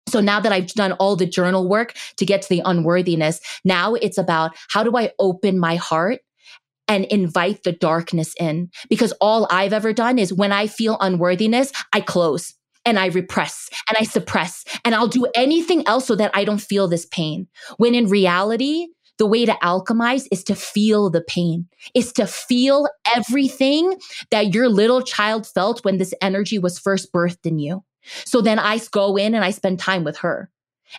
So 0.07 0.21
now 0.21 0.39
that 0.39 0.51
I've 0.51 0.67
done 0.67 0.93
all 0.93 1.15
the 1.15 1.25
journal 1.25 1.69
work 1.69 1.95
to 2.17 2.25
get 2.25 2.41
to 2.41 2.49
the 2.49 2.61
unworthiness, 2.65 3.39
now 3.63 3.93
it's 3.93 4.17
about 4.17 4.55
how 4.69 4.83
do 4.83 4.97
I 4.97 5.11
open 5.19 5.59
my 5.59 5.75
heart 5.75 6.19
and 6.87 7.05
invite 7.05 7.63
the 7.63 7.71
darkness 7.71 8.33
in? 8.39 8.69
Because 8.89 9.13
all 9.21 9.47
I've 9.51 9.73
ever 9.73 9.93
done 9.93 10.17
is 10.17 10.33
when 10.33 10.51
I 10.51 10.67
feel 10.67 10.97
unworthiness, 10.99 11.71
I 11.93 12.01
close 12.01 12.55
and 12.85 12.97
I 12.97 13.07
repress 13.07 13.69
and 13.87 13.97
I 13.99 14.03
suppress 14.03 14.65
and 14.83 14.95
I'll 14.95 15.07
do 15.07 15.27
anything 15.35 15.87
else 15.87 16.07
so 16.07 16.15
that 16.15 16.31
I 16.33 16.43
don't 16.43 16.61
feel 16.61 16.87
this 16.87 17.05
pain. 17.05 17.47
When 17.77 17.93
in 17.93 18.07
reality, 18.07 18.87
the 19.19 19.27
way 19.27 19.45
to 19.45 19.51
alchemize 19.61 20.27
is 20.31 20.43
to 20.45 20.55
feel 20.55 21.09
the 21.09 21.21
pain, 21.21 21.67
is 21.93 22.11
to 22.13 22.25
feel 22.25 22.87
everything 23.15 23.99
that 24.31 24.53
your 24.53 24.69
little 24.69 25.01
child 25.01 25.45
felt 25.45 25.85
when 25.85 25.97
this 25.97 26.13
energy 26.21 26.57
was 26.57 26.79
first 26.79 27.13
birthed 27.13 27.45
in 27.45 27.59
you. 27.59 27.83
So 28.25 28.41
then 28.41 28.57
I 28.57 28.79
go 28.91 29.17
in 29.17 29.35
and 29.35 29.43
I 29.43 29.51
spend 29.51 29.77
time 29.77 30.03
with 30.03 30.17
her. 30.17 30.49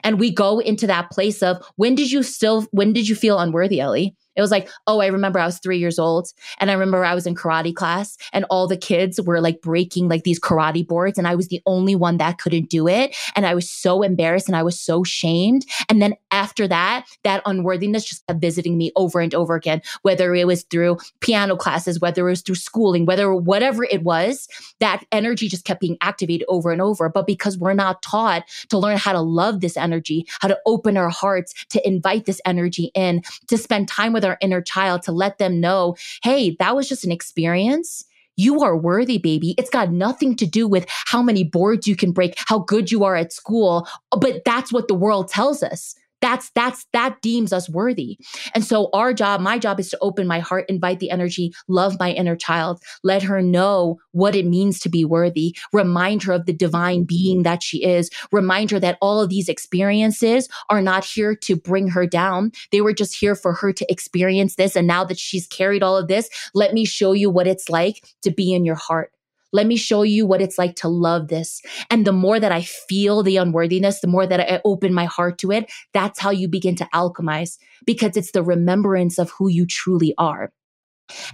And 0.05 0.21
we 0.21 0.33
go 0.33 0.61
into 0.61 0.87
that 0.87 1.11
place 1.11 1.43
of 1.43 1.65
when 1.75 1.97
did 1.97 2.13
you 2.13 2.23
still, 2.23 2.67
when 2.71 2.93
did 2.93 3.09
you 3.09 3.17
feel 3.17 3.41
unworthy, 3.41 3.81
Ellie? 3.81 4.15
It 4.37 4.41
was 4.41 4.51
like, 4.51 4.69
oh, 4.87 5.01
I 5.01 5.07
remember 5.07 5.39
I 5.39 5.47
was 5.47 5.59
three 5.59 5.79
years 5.79 5.99
old 5.99 6.29
and 6.59 6.71
I 6.71 6.75
remember 6.75 7.05
I 7.05 7.15
was 7.15 7.27
in 7.27 7.35
karate 7.35 7.75
class 7.75 8.17
and 8.33 8.45
all 8.51 8.67
the 8.67 8.77
kids 8.77 9.21
were 9.21 9.41
like 9.41 9.61
breaking 9.61 10.09
like 10.09 10.25
these 10.25 10.41
karate 10.41 10.87
boards 10.87 11.19
and 11.19 11.27
I 11.27 11.35
was 11.35 11.49
the 11.49 11.63
only 11.67 11.95
one 11.95 12.19
that 12.19 12.39
couldn't 12.39 12.71
do 12.71 12.89
it. 12.89 13.17
And 13.35 13.45
I 13.47 13.55
was 13.55 13.69
so 13.69 14.03
embarrassed 14.03 14.49
and 14.49 14.57
I 14.57 14.63
was 14.63 14.79
so 14.79 15.03
shamed. 15.03 15.67
And 15.89 16.01
then 16.01 16.15
after 16.31 16.69
that, 16.69 17.07
that 17.25 17.43
unworthiness 17.45 18.05
just 18.05 18.27
kept 18.27 18.41
visiting 18.41 18.79
me 18.79 18.93
over 18.97 19.21
and 19.21 19.35
over 19.35 19.55
again, 19.55 19.83
whether 20.03 20.35
it 20.35 20.47
was 20.47 20.63
through 20.65 20.99
piano 21.21 21.57
classes, 21.57 22.01
whether 22.01 22.27
it 22.27 22.31
was 22.31 22.43
through 22.43 22.55
schooling, 22.55 23.07
whether 23.07 23.35
whatever 23.35 23.85
it 23.85 24.03
was, 24.03 24.49
that 24.79 25.05
energy 25.13 25.49
just 25.49 25.65
kept 25.65 25.81
being 25.81 25.99
activated 26.01 26.47
over 26.49 26.71
and 26.71 26.81
over. 26.81 27.09
But 27.09 27.27
because 27.27 27.59
we're 27.59 27.75
not 27.75 28.03
taught 28.03 28.45
to 28.69 28.79
learn 28.79 28.97
how 28.97 29.13
to 29.13 29.21
love 29.21 29.61
this 29.61 29.77
energy, 29.77 30.27
how 30.41 30.49
to 30.49 30.59
open 30.67 30.97
our 30.97 31.11
hearts, 31.11 31.53
to 31.71 31.87
invite 31.87 32.27
this 32.27 32.41
energy 32.45 32.91
in, 32.95 33.23
to 33.49 33.59
spend 33.59 33.89
time 33.89 34.13
with 34.13 34.20
our 34.25 34.39
inner 34.41 34.61
child, 34.61 35.03
to 35.03 35.13
let 35.13 35.39
them 35.39 35.61
know, 35.61 35.97
hey, 36.23 36.57
that 36.59 36.77
was 36.77 36.89
just 36.89 37.05
an 37.05 37.13
experience. 37.13 38.05
You 38.37 38.63
are 38.63 38.77
worthy, 38.77 39.19
baby. 39.19 39.55
It's 39.59 39.71
got 39.71 39.93
nothing 39.93 40.35
to 40.37 40.47
do 40.47 40.67
with 40.67 40.87
how 40.89 41.23
many 41.23 41.45
boards 41.45 41.87
you 41.87 41.95
can 41.95 42.13
break, 42.13 42.35
how 42.47 42.61
good 42.61 42.91
you 42.91 43.05
are 43.05 43.17
at 43.17 43.33
school, 43.33 43.87
but 44.19 44.43
that's 44.45 44.73
what 44.73 44.89
the 44.89 44.95
world 44.95 45.29
tells 45.29 45.63
us. 45.63 45.95
That's 46.21 46.51
that's 46.51 46.87
that 46.93 47.21
deems 47.23 47.53
us 47.53 47.69
worthy. 47.69 48.19
And 48.55 48.65
so 48.65 48.91
our 48.93 49.13
job, 49.15 49.41
my 49.41 49.59
job 49.59 49.81
is 49.81 49.91
to 49.91 49.99
open 50.01 50.27
my 50.27 50.41
heart, 50.41 50.67
invite 50.69 51.01
the 51.01 51.11
energy, 51.11 51.53
love 51.69 51.99
my 51.99 52.13
inner 52.13 52.37
child, 52.37 52.83
let 53.03 53.23
her 53.23 53.41
know 53.41 53.99
what 54.13 54.35
it 54.35 54.47
means 54.47 54.81
to 54.81 54.89
be 54.89 55.05
worthy, 55.05 55.57
remind 55.73 56.23
her 56.25 56.33
of 56.33 56.47
the 56.47 56.53
divine 56.53 57.05
being 57.05 57.43
that 57.43 57.63
she 57.63 57.85
is, 57.85 58.11
remind 58.33 58.71
her 58.71 58.81
that 58.81 58.99
all 59.01 59.21
of 59.21 59.31
these 59.31 59.49
experiences 59.49 60.49
are 60.69 60.83
not 60.83 61.05
here 61.05 61.35
to 61.35 61.57
bring 61.57 61.89
her 61.89 62.07
down. 62.07 62.53
They 62.73 62.81
were 62.81 62.93
just 62.93 63.17
here 63.17 63.35
for 63.35 63.55
her 63.55 63.73
to 63.73 63.91
experience 63.91 64.57
this 64.57 64.77
and 64.77 64.87
now 64.87 65.05
that 65.05 65.19
she's 65.19 65.47
carried 65.47 65.83
all 65.83 65.97
of 65.97 66.09
this, 66.09 66.29
let 66.55 66.75
me 66.75 66.85
show 66.85 67.13
you 67.13 67.31
what 67.31 67.47
it's 67.47 67.69
like 67.69 68.05
to 68.23 68.31
be 68.31 68.53
in 68.53 68.65
your 68.65 68.75
heart 68.75 69.13
let 69.53 69.67
me 69.67 69.77
show 69.77 70.03
you 70.03 70.27
what 70.27 70.41
it's 70.41 70.59
like 70.59 70.77
to 70.77 70.89
love 70.89 71.29
this. 71.29 71.63
And 71.91 72.07
the 72.07 72.13
more 72.13 72.39
that 72.41 72.53
I 72.53 72.63
feel 72.63 73.23
the 73.23 73.37
unworthiness, 73.37 74.01
the 74.01 74.07
more 74.07 74.27
that 74.27 74.41
I 74.41 74.61
open 74.65 74.95
my 74.95 75.07
heart 75.07 75.39
to 75.39 75.51
it, 75.51 75.71
that's 75.93 76.19
how 76.19 76.31
you 76.31 76.49
begin 76.49 76.77
to 76.77 76.89
alchemize 76.95 77.59
because 77.85 78.17
it's 78.17 78.33
the 78.33 78.43
remembrance 78.43 79.19
of 79.19 79.31
who 79.31 79.49
you 79.49 79.67
truly 79.67 80.15
are. 80.19 80.53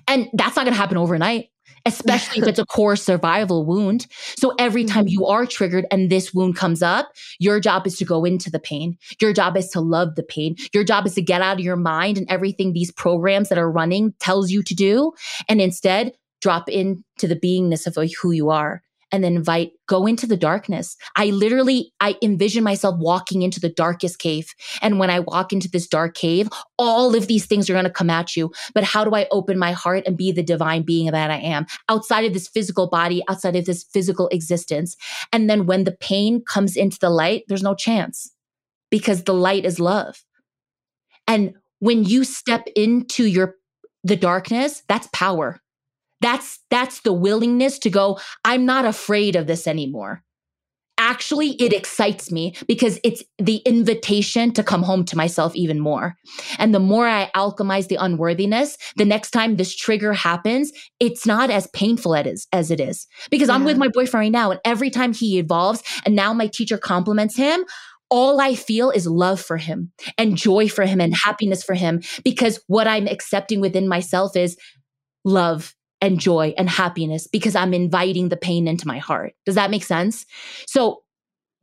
And 0.09 0.29
that's 0.33 0.57
not 0.57 0.65
going 0.65 0.75
to 0.75 0.81
happen 0.81 0.97
overnight 0.97 1.51
especially 1.87 2.43
if 2.43 2.49
it's 2.49 2.59
a 2.59 2.67
core 2.67 2.97
survival 2.97 3.65
wound. 3.65 4.07
So 4.37 4.55
every 4.59 4.85
time 4.85 5.05
mm-hmm. 5.05 5.13
you 5.13 5.27
are 5.27 5.47
triggered 5.47 5.87
and 5.91 6.11
this 6.11 6.35
wound 6.35 6.57
comes 6.57 6.83
up, 6.83 7.13
your 7.39 7.61
job 7.61 7.87
is 7.87 7.97
to 7.99 8.05
go 8.05 8.25
into 8.25 8.51
the 8.51 8.59
pain. 8.59 8.99
Your 9.21 9.33
job 9.33 9.57
is 9.57 9.69
to 9.71 9.81
love 9.81 10.17
the 10.17 10.23
pain. 10.23 10.57
Your 10.75 10.85
job 10.85 11.07
is 11.07 11.15
to 11.15 11.23
get 11.23 11.41
out 11.41 11.59
of 11.59 11.65
your 11.65 11.77
mind 11.77 12.19
and 12.19 12.29
everything 12.29 12.73
these 12.73 12.91
programs 12.91 13.49
that 13.49 13.59
are 13.59 13.71
running 13.71 14.13
tells 14.19 14.51
you 14.51 14.63
to 14.65 14.75
do. 14.75 15.13
And 15.49 15.61
instead, 15.61 16.13
drop 16.41 16.69
into 16.69 17.03
the 17.23 17.37
beingness 17.37 17.87
of 17.87 17.97
who 18.21 18.31
you 18.31 18.51
are 18.51 18.83
and 19.13 19.23
then 19.23 19.37
invite 19.37 19.73
go 19.87 20.07
into 20.07 20.27
the 20.27 20.37
darkness. 20.37 20.97
I 21.17 21.27
literally 21.27 21.93
i 22.01 22.17
envision 22.23 22.65
myself 22.65 22.97
walking 22.99 23.43
into 23.43 23.61
the 23.61 23.69
darkest 23.69 24.19
cave. 24.19 24.53
And 24.83 24.99
when 24.99 25.11
i 25.11 25.21
walk 25.21 25.53
into 25.53 25.71
this 25.71 25.87
dark 25.87 26.15
cave 26.15 26.49
all 26.79 27.15
of 27.15 27.27
these 27.27 27.47
things 27.47 27.69
are 27.69 27.73
going 27.73 27.85
to 27.85 27.91
come 27.91 28.11
at 28.11 28.37
you. 28.37 28.53
But 28.75 28.85
how 28.85 29.05
do 29.05 29.15
i 29.15 29.27
open 29.31 29.59
my 29.59 29.73
heart 29.73 30.05
and 30.07 30.17
be 30.17 30.33
the 30.33 30.43
divine 30.43 30.83
being 30.83 31.11
that 31.11 31.31
i 31.31 31.39
am? 31.39 31.67
Outside 31.89 32.25
of 32.25 32.33
this 32.33 32.49
physical 32.49 32.89
body 32.89 33.23
outside 33.29 33.57
of 33.57 33.65
this 33.65 33.85
physical 33.85 34.29
existence. 34.29 34.97
And 35.33 35.49
then 35.49 35.67
when 35.67 35.85
the 35.85 35.97
pain 36.01 36.43
comes 36.43 36.77
into 36.77 36.99
the 37.01 37.11
light 37.11 37.45
there's 37.49 37.63
no 37.63 37.75
chance 37.75 38.33
because 38.91 39.25
the 39.25 39.35
light 39.35 39.65
is 39.65 39.81
love. 39.81 40.23
And 41.27 41.55
when 41.79 42.05
you 42.05 42.25
step 42.25 42.67
into 42.75 43.25
your 43.25 43.55
the 44.05 44.17
darkness 44.17 44.83
that's 44.89 45.09
power 45.13 45.61
that's 46.21 46.61
that's 46.71 47.01
the 47.01 47.13
willingness 47.13 47.79
to 47.81 47.91
go, 47.91 48.19
I'm 48.45 48.65
not 48.65 48.85
afraid 48.85 49.37
of 49.37 49.47
this 49.47 49.67
anymore. 49.67 50.23
Actually, 50.99 51.51
it 51.63 51.75
excites 51.75 52.33
me 52.33 52.55
because 52.67 52.99
it's 53.05 53.23
the 53.37 53.57
invitation 53.67 54.51
to 54.53 54.63
come 54.63 54.83
home 54.83 55.05
to 55.05 55.17
myself 55.17 55.55
even 55.55 55.79
more. 55.79 56.17
And 56.59 56.75
the 56.75 56.81
more 56.81 57.07
I 57.07 57.31
alchemize 57.37 57.89
the 57.89 57.97
unworthiness, 57.97 58.79
the 58.97 59.05
next 59.05 59.31
time 59.33 59.57
this 59.57 59.77
trigger 59.77 60.15
happens, 60.15 60.73
it's 60.99 61.27
not 61.27 61.51
as 61.51 61.67
painful 61.75 62.15
as, 62.15 62.47
as 62.51 62.71
it 62.71 62.81
is. 62.81 63.07
Because 63.31 63.49
yeah. 63.49 63.57
I'm 63.57 63.65
with 63.65 63.77
my 63.77 63.89
boyfriend 63.93 64.23
right 64.23 64.33
now, 64.33 64.53
and 64.53 64.61
every 64.65 64.89
time 64.89 65.13
he 65.13 65.39
evolves, 65.39 65.83
and 66.07 66.17
now 66.17 66.33
my 66.33 66.47
teacher 66.47 66.79
compliments 66.79 67.37
him, 67.37 67.67
all 68.09 68.41
I 68.41 68.55
feel 68.55 68.91
is 68.91 69.07
love 69.07 69.41
for 69.41 69.59
him 69.59 69.93
and 70.17 70.37
joy 70.37 70.69
for 70.69 70.87
him 70.87 71.01
and 71.01 71.15
happiness 71.15 71.63
for 71.63 71.75
him 71.75 72.01
because 72.25 72.61
what 72.69 72.87
I'm 72.87 73.07
accepting 73.07 73.61
within 73.61 73.87
myself 73.87 74.35
is 74.37 74.57
love 75.25 75.76
and 76.07 76.21
joy 76.21 76.55
and 76.57 76.71
happiness 76.71 77.27
because 77.27 77.57
I'm 77.57 77.75
inviting 77.75 78.29
the 78.29 78.37
pain 78.37 78.69
into 78.69 78.87
my 78.87 78.99
heart. 78.99 79.35
Does 79.45 79.57
that 79.57 79.71
make 79.71 79.85
sense? 79.85 80.25
So 80.67 81.03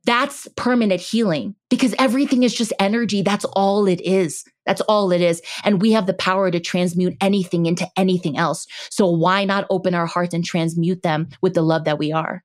that's 0.05 0.47
permanent 0.57 0.99
healing 0.99 1.55
because 1.69 1.95
everything 1.97 2.43
is 2.43 2.53
just 2.53 2.73
energy. 2.77 3.21
That's 3.21 3.45
all 3.45 3.87
it 3.87 4.01
is. 4.01 4.43
That's 4.65 4.81
all 4.81 5.11
it 5.11 5.21
is. 5.21 5.41
And 5.63 5.81
we 5.81 5.93
have 5.93 6.07
the 6.07 6.13
power 6.13 6.51
to 6.51 6.59
transmute 6.59 7.15
anything 7.21 7.65
into 7.65 7.87
anything 7.97 8.37
else. 8.37 8.67
So 8.89 9.09
why 9.09 9.45
not 9.45 9.65
open 9.69 9.95
our 9.95 10.05
hearts 10.05 10.33
and 10.33 10.43
transmute 10.43 11.03
them 11.03 11.29
with 11.41 11.53
the 11.53 11.61
love 11.61 11.85
that 11.85 11.99
we 11.99 12.11
are? 12.11 12.43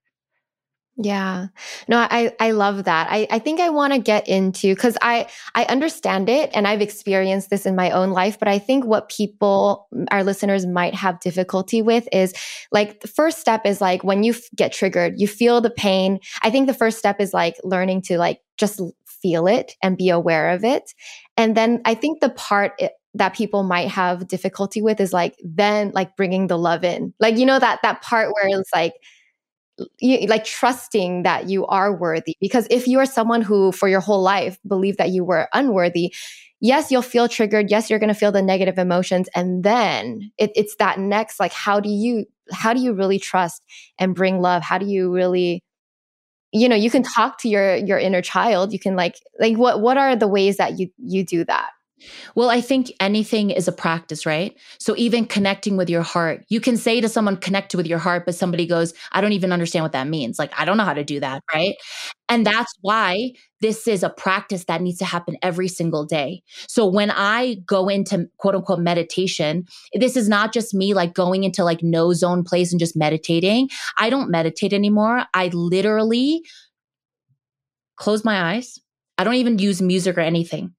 Yeah. 1.01 1.47
No, 1.87 1.99
I, 2.11 2.33
I 2.41 2.51
love 2.51 2.85
that. 2.85 3.07
I, 3.09 3.29
I 3.31 3.39
think 3.39 3.61
I 3.61 3.69
want 3.71 3.93
to 3.93 4.01
get 4.01 4.27
into 4.27 4.75
because 4.75 4.99
I, 5.01 5.29
I 5.55 5.65
understand 5.67 6.29
it 6.29 6.51
and 6.55 6.67
I've 6.67 6.81
experienced 6.81 7.51
this 7.51 7.67
in 7.67 7.77
my 7.77 7.93
own 7.93 8.11
life, 8.11 8.37
but 8.37 8.49
I 8.49 8.59
think 8.59 8.85
what 8.85 9.09
people, 9.09 9.87
our 10.11 10.25
listeners 10.25 10.67
might 10.67 10.97
have 10.97 11.21
difficulty 11.21 11.83
with 11.83 12.09
is 12.11 12.35
like 12.73 13.01
the 13.01 13.07
first 13.07 13.39
step 13.39 13.65
is 13.65 13.81
like 13.81 14.03
when 14.03 14.25
you 14.25 14.33
f- 14.33 14.41
get 14.57 14.73
triggered, 14.73 15.21
you 15.21 15.29
feel 15.29 15.61
the 15.61 15.71
pain. 15.71 16.19
I 16.43 16.51
think 16.51 16.67
the 16.67 16.75
first 16.75 16.99
step 16.99 17.21
is 17.21 17.33
like 17.33 17.55
learning 17.63 18.03
to 18.03 18.19
like 18.19 18.41
just 18.57 18.81
feel 19.23 19.47
it 19.47 19.75
and 19.81 19.97
be 19.97 20.11
aware 20.11 20.51
of 20.51 20.65
it. 20.65 20.93
And 21.37 21.57
then 21.57 21.81
I 21.85 21.95
think 21.95 22.21
the 22.21 22.31
part 22.31 22.73
it, 22.81 22.93
that 23.15 23.35
people 23.35 23.63
might 23.63 23.89
have 23.89 24.27
difficulty 24.27 24.83
with 24.83 25.01
is 25.01 25.13
like 25.13 25.37
then 25.45 25.93
like 25.95 26.17
bringing 26.17 26.49
the 26.49 26.59
love 26.59 26.83
in. 26.83 27.15
Like, 27.21 27.37
you 27.37 27.47
know, 27.47 27.59
that, 27.61 27.81
that 27.83 28.03
part 28.03 28.33
where 28.35 28.47
it's 28.49 28.71
like, 28.75 28.95
you, 30.01 30.27
like 30.27 30.45
trusting 30.45 31.23
that 31.23 31.49
you 31.49 31.67
are 31.67 31.95
worthy. 31.95 32.37
Because 32.41 32.67
if 32.71 32.87
you 32.87 32.99
are 32.99 33.07
someone 33.07 33.43
who, 33.43 33.73
for 33.73 33.89
your 33.89 34.01
whole 34.01 34.23
life, 34.23 34.59
believed 34.67 34.99
that 34.99 35.11
you 35.11 35.25
were 35.25 35.49
unworthy, 35.53 36.15
yes, 36.61 36.91
you'll 36.91 37.03
feel 37.03 37.29
triggered. 37.29 37.71
Yes, 37.71 37.91
you're 37.91 37.99
going 37.99 38.09
to 38.09 38.15
feel 38.15 38.33
the 38.33 38.43
negative 38.43 38.79
emotions, 38.79 39.29
and 39.35 39.65
then 39.65 40.31
it, 40.39 40.51
it's 40.55 40.77
that 40.77 40.99
next, 40.99 41.41
like, 41.41 41.53
how 41.53 41.81
do 41.81 41.89
you 41.89 42.27
how 42.51 42.73
do 42.73 42.81
you 42.81 42.95
really 42.95 43.19
trust 43.19 43.63
and 43.99 44.15
bring 44.15 44.41
love? 44.41 44.63
How 44.63 44.79
do 44.79 44.87
you 44.87 45.13
really 45.13 45.63
you 46.53 46.69
know 46.69 46.77
you 46.77 46.91
can 46.91 47.03
talk 47.03 47.39
to 47.39 47.49
your 47.49 47.77
your 47.77 47.99
inner 47.99 48.23
child 48.23 48.73
you 48.73 48.79
can 48.79 48.97
like 48.97 49.17
like 49.39 49.57
what 49.57 49.81
what 49.81 49.99
are 49.99 50.17
the 50.17 50.29
ways 50.29 50.57
that 50.57 50.79
you 50.79 50.89
you 50.99 51.25
do 51.25 51.45
that 51.45 51.71
well, 52.35 52.51
I 52.51 52.61
think 52.61 52.93
anything 53.01 53.51
is 53.51 53.69
a 53.69 53.73
practice, 53.73 54.25
right? 54.27 54.57
So 54.79 54.95
even 54.97 55.27
connecting 55.27 55.77
with 55.77 55.91
your 55.91 56.03
heart, 56.03 56.45
you 56.49 56.61
can 56.61 56.77
say 56.77 57.01
to 57.01 57.09
someone, 57.09 57.37
connect 57.37 57.75
with 57.75 57.87
your 57.87 57.99
heart, 57.99 58.25
but 58.27 58.35
somebody 58.35 58.67
goes, 58.67 58.95
I 59.13 59.21
don't 59.21 59.33
even 59.33 59.53
understand 59.53 59.85
what 59.85 59.93
that 59.93 60.09
means. 60.09 60.39
Like, 60.39 60.53
I 60.59 60.65
don't 60.65 60.77
know 60.77 60.85
how 60.85 60.95
to 60.95 61.05
do 61.05 61.21
that, 61.21 61.43
right? 61.55 61.75
And 62.29 62.47
that's 62.47 62.73
why 62.83 63.33
this 63.61 63.89
is 63.89 64.03
a 64.03 64.11
practice 64.11 64.65
that 64.65 64.83
needs 64.83 64.99
to 64.99 65.05
happen 65.05 65.37
every 65.43 65.69
single 65.69 66.05
day. 66.05 66.43
So 66.69 66.87
when 66.87 67.11
I 67.11 67.57
go 67.67 67.89
into 67.89 68.29
quote 68.39 68.55
unquote 68.55 68.81
meditation, 68.81 69.65
this 69.95 70.17
is 70.17 70.29
not 70.29 70.53
just 70.53 70.75
me 70.75 70.95
like 70.95 71.15
going 71.15 71.45
into 71.45 71.65
like 71.65 71.83
no 71.83 72.13
zone 72.13 72.45
place 72.45 72.71
and 72.71 72.79
just 72.79 72.97
meditating. 72.97 73.71
I 73.99 74.11
don't 74.11 74.31
meditate 74.31 74.73
anymore. 74.73 75.25
I 75.35 75.49
literally 75.49 76.43
close 77.97 78.25
my 78.25 78.55
eyes. 78.55 78.79
I 79.17 79.25
don't 79.25 79.35
even 79.35 79.59
use 79.59 79.83
music 79.83 80.17
or 80.17 80.21
anything 80.21 80.75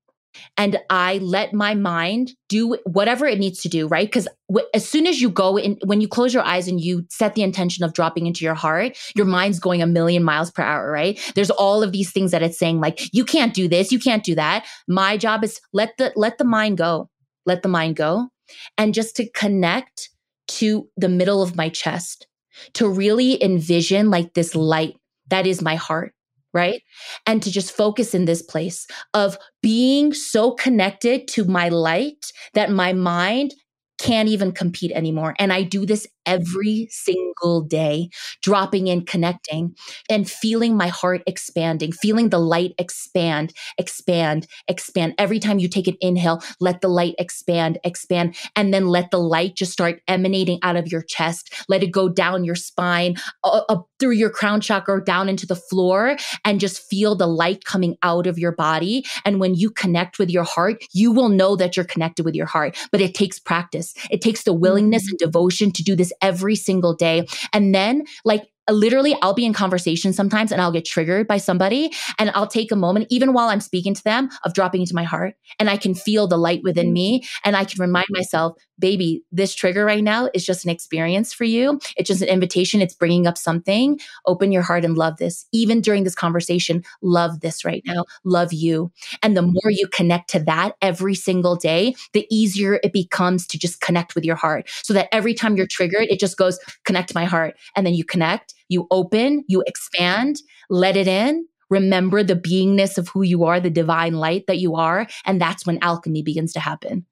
and 0.58 0.80
I 0.90 1.18
let 1.20 1.54
my 1.54 1.76
mind 1.76 2.32
do 2.48 2.78
whatever 2.86 3.26
it 3.26 3.40
needs 3.40 3.62
to 3.62 3.70
do, 3.70 3.88
right? 3.88 4.08
Because 4.08 4.28
w- 4.50 4.68
as 4.74 4.88
soon 4.88 5.08
as 5.08 5.22
you 5.22 5.30
go 5.30 5.58
in, 5.58 5.78
when 5.86 6.02
you 6.02 6.08
close 6.08 6.34
your 6.34 6.44
eyes 6.44 6.68
and 6.68 6.82
you 6.82 7.06
set 7.10 7.36
the 7.36 7.44
intention 7.44 7.84
of 7.84 7.94
dropping 7.94 8.28
into 8.28 8.44
your 8.46 8.56
heart, 8.56 8.98
your 9.16 9.26
mind's 9.26 9.60
going 9.60 9.82
a 9.82 9.88
million 9.88 10.24
miles 10.24 10.52
per 10.52 10.64
hour, 10.64 10.92
right? 10.92 11.20
There's 11.36 11.52
all 11.52 11.84
of 11.84 11.92
these 11.92 12.12
things 12.12 12.32
that 12.32 12.44
it's 12.44 12.60
saying, 12.60 12.80
like, 12.80 13.14
you 13.14 13.26
can't 13.26 13.54
do 13.54 13.68
this, 13.68 13.92
you 13.92 14.00
can't 14.00 14.24
do 14.24 14.36
that. 14.36 14.66
My 14.88 15.18
job 15.18 15.44
is 15.44 15.60
let 15.74 15.98
the 15.98 16.12
let 16.16 16.38
the 16.38 16.46
mind 16.46 16.78
go, 16.78 17.10
let 17.46 17.62
the 17.62 17.70
mind 17.70 17.96
go, 17.96 18.30
and 18.78 18.94
just 18.94 19.16
to 19.18 19.30
connect 19.32 20.10
to 20.48 20.90
the 20.98 21.10
middle 21.10 21.42
of 21.42 21.56
my 21.56 21.70
chest, 21.70 22.28
to 22.74 22.90
really 22.90 23.42
envision 23.44 24.10
like 24.10 24.34
this 24.34 24.56
light 24.56 24.96
that 25.30 25.46
is 25.48 25.62
my 25.62 25.76
heart 25.76 26.14
right? 26.54 26.82
And 27.26 27.42
to 27.44 27.52
just 27.52 27.72
focus 27.72 28.14
in 28.14 28.26
this 28.26 28.42
place 28.42 28.88
of 29.14 29.38
being 29.62 30.14
so 30.14 30.52
connected 30.52 31.28
to 31.30 31.46
my 31.46 31.70
light 31.70 32.32
that 32.54 32.72
my 32.72 32.94
mind 32.94 33.54
can't 34.00 34.30
even 34.30 34.52
compete 34.52 34.92
anymore. 34.94 35.36
And 35.38 35.52
I 35.52 35.64
do 35.64 35.86
this 35.86 36.08
every 36.30 36.88
single 36.92 37.62
day, 37.62 38.10
dropping 38.44 38.86
in, 38.88 39.04
connecting, 39.04 39.76
and 40.10 40.30
feeling 40.30 40.78
my 40.78 40.88
heart 40.88 41.24
expanding, 41.26 41.92
feeling 41.92 42.30
the 42.30 42.40
light 42.40 42.74
expand, 42.78 43.52
expand, 43.80 44.46
expand. 44.68 45.16
Every 45.18 45.40
time 45.40 45.58
you 45.58 45.68
take 45.68 45.88
an 45.88 45.98
inhale, 46.02 46.44
let 46.60 46.82
the 46.82 46.88
light 46.88 47.16
expand, 47.18 47.80
expand, 47.84 48.36
and 48.56 48.72
then 48.72 48.88
let 48.88 49.10
the 49.10 49.18
light 49.18 49.56
just 49.56 49.72
start 49.72 50.02
emanating 50.08 50.60
out 50.62 50.76
of 50.76 50.92
your 50.92 51.02
chest. 51.02 51.52
Let 51.68 51.82
it 51.82 51.92
go 51.92 52.08
down 52.08 52.44
your 52.44 52.56
spine, 52.56 53.16
up 53.44 53.90
through 54.00 54.12
your 54.12 54.30
crown 54.30 54.62
chakra, 54.62 55.04
down 55.04 55.28
into 55.28 55.48
the 55.48 55.56
floor, 55.56 56.16
and 56.46 56.60
just 56.60 56.88
feel 56.90 57.16
the 57.16 57.28
light 57.28 57.66
coming 57.66 57.98
out 58.04 58.28
of 58.28 58.38
your 58.38 58.52
body. 58.52 59.04
And 59.26 59.40
when 59.40 59.56
you 59.56 59.72
connect 59.72 60.20
with 60.20 60.30
your 60.30 60.44
heart, 60.44 60.86
you 60.94 61.12
will 61.12 61.30
know 61.30 61.56
that 61.56 61.76
you're 61.76 61.86
connected 61.86 62.24
with 62.24 62.36
your 62.36 62.46
heart. 62.46 62.78
But 62.92 63.02
it 63.02 63.16
takes 63.16 63.40
practice. 63.40 63.96
It 64.12 64.22
takes 64.22 64.44
the 64.44 64.54
willingness 64.54 65.04
mm-hmm. 65.04 65.14
and 65.14 65.20
devotion 65.20 65.72
to 65.72 65.84
do 65.84 65.96
this 65.96 66.14
every 66.22 66.56
single 66.56 66.94
day. 66.94 67.26
And 67.54 67.74
then, 67.74 68.04
like, 68.26 68.44
literally 68.72 69.16
I'll 69.22 69.34
be 69.34 69.46
in 69.46 69.54
conversation 69.54 70.14
sometimes 70.14 70.52
and 70.52 70.62
I'll 70.62 70.72
get 70.72 70.86
triggered 70.86 71.28
by 71.28 71.38
somebody 71.38 71.92
and 72.18 72.32
I'll 72.36 72.48
take 72.48 72.72
a 72.72 72.76
moment, 72.76 73.08
even 73.10 73.34
while 73.34 73.50
I'm 73.50 73.62
speaking 73.62 73.94
to 73.94 74.04
them, 74.04 74.30
of 74.44 74.54
dropping 74.54 74.82
into 74.82 74.96
my 74.96 75.04
heart 75.04 75.36
and 75.60 75.70
I 75.70 75.78
can 75.78 75.94
feel 75.94 76.28
the 76.28 76.38
light 76.38 76.62
within 76.64 76.94
me 76.94 77.24
and 77.44 77.56
I 77.56 77.66
can 77.66 77.82
remind 77.82 78.08
myself, 78.10 78.58
baby, 78.78 79.24
this 79.32 79.54
trigger 79.54 79.86
right 79.86 80.04
now 80.04 80.30
is 80.34 80.46
just 80.46 80.64
an 80.64 80.72
experience 80.72 81.34
for 81.34 81.44
you. 81.44 81.80
It's 81.98 82.08
just 82.08 82.22
an 82.22 82.30
invitation. 82.30 82.82
It's 82.82 82.94
bringing 82.94 83.28
up 83.28 83.38
something. 83.38 84.00
Open 84.26 84.52
your 84.52 84.62
heart 84.62 84.86
and 84.86 84.98
love 84.98 85.18
this. 85.18 85.46
Even 85.52 85.82
during 85.82 86.04
this 86.04 86.16
conversation, 86.16 86.84
love 87.02 87.42
this 87.42 87.66
right 87.66 87.84
now. 87.86 88.06
Love 88.24 88.54
you. 88.54 88.92
And 89.22 89.36
the 89.36 89.42
more 89.42 89.70
you 89.70 89.88
connect 89.88 90.30
to 90.32 90.40
that 90.42 90.76
every 90.82 91.16
single 91.16 91.56
day, 91.56 91.96
the 92.14 92.26
easier 92.32 92.80
it 92.84 92.94
becomes 92.94 93.46
to 93.48 93.60
just 93.60 93.82
connect 93.82 94.16
with 94.16 94.24
your 94.24 94.36
heart 94.36 94.70
so 94.84 94.94
that 94.94 95.10
every 95.12 95.34
time 95.34 95.58
you're 95.58 95.68
triggered, 95.68 96.08
it 96.10 96.20
just 96.20 96.38
goes, 96.38 96.60
connect 96.86 97.14
my 97.14 97.26
heart. 97.26 97.56
And 97.76 97.86
then 97.86 97.94
you 97.94 98.04
connect 98.04 98.54
you 98.70 98.88
open, 98.92 99.44
you 99.48 99.64
expand, 99.68 100.38
let 100.70 100.96
it 100.96 101.08
in, 101.08 101.46
remember 101.70 102.24
the 102.24 102.36
beingness 102.36 102.98
of 102.98 103.10
who 103.10 103.22
you 103.24 103.44
are, 103.44 103.60
the 103.60 103.70
divine 103.70 104.14
light 104.14 104.46
that 104.48 104.60
you 104.60 104.76
are. 104.76 105.08
And 105.26 105.42
that's 105.42 105.66
when 105.66 105.80
alchemy 105.82 106.24
begins 106.24 106.54
to 106.54 106.60
happen. 106.60 107.06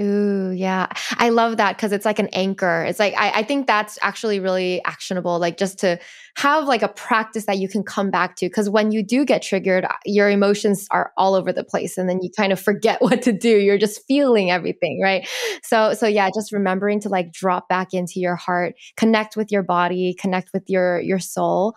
Ooh, 0.00 0.50
yeah. 0.50 0.88
I 1.18 1.28
love 1.28 1.56
that 1.58 1.76
because 1.76 1.92
it's 1.92 2.04
like 2.04 2.18
an 2.18 2.26
anchor. 2.32 2.82
It's 2.82 2.98
like, 2.98 3.14
I, 3.16 3.30
I 3.30 3.42
think 3.44 3.68
that's 3.68 3.96
actually 4.02 4.40
really 4.40 4.82
actionable, 4.84 5.38
like 5.38 5.56
just 5.56 5.78
to 5.80 6.00
have 6.36 6.64
like 6.64 6.82
a 6.82 6.88
practice 6.88 7.46
that 7.46 7.58
you 7.58 7.68
can 7.68 7.84
come 7.84 8.10
back 8.10 8.34
to. 8.36 8.46
Because 8.46 8.68
when 8.68 8.90
you 8.90 9.04
do 9.04 9.24
get 9.24 9.40
triggered, 9.40 9.86
your 10.04 10.28
emotions 10.28 10.88
are 10.90 11.12
all 11.16 11.34
over 11.34 11.52
the 11.52 11.62
place 11.62 11.96
and 11.96 12.08
then 12.08 12.18
you 12.22 12.30
kind 12.36 12.52
of 12.52 12.58
forget 12.58 13.00
what 13.02 13.22
to 13.22 13.32
do. 13.32 13.56
You're 13.56 13.78
just 13.78 14.04
feeling 14.08 14.50
everything, 14.50 15.00
right? 15.00 15.28
So, 15.62 15.94
so 15.94 16.08
yeah, 16.08 16.28
just 16.34 16.50
remembering 16.50 16.98
to 17.00 17.08
like 17.08 17.32
drop 17.32 17.68
back 17.68 17.94
into 17.94 18.18
your 18.18 18.36
heart, 18.36 18.74
connect 18.96 19.36
with 19.36 19.52
your 19.52 19.62
body, 19.62 20.16
connect 20.18 20.50
with 20.52 20.64
your, 20.66 21.00
your 21.00 21.20
soul. 21.20 21.74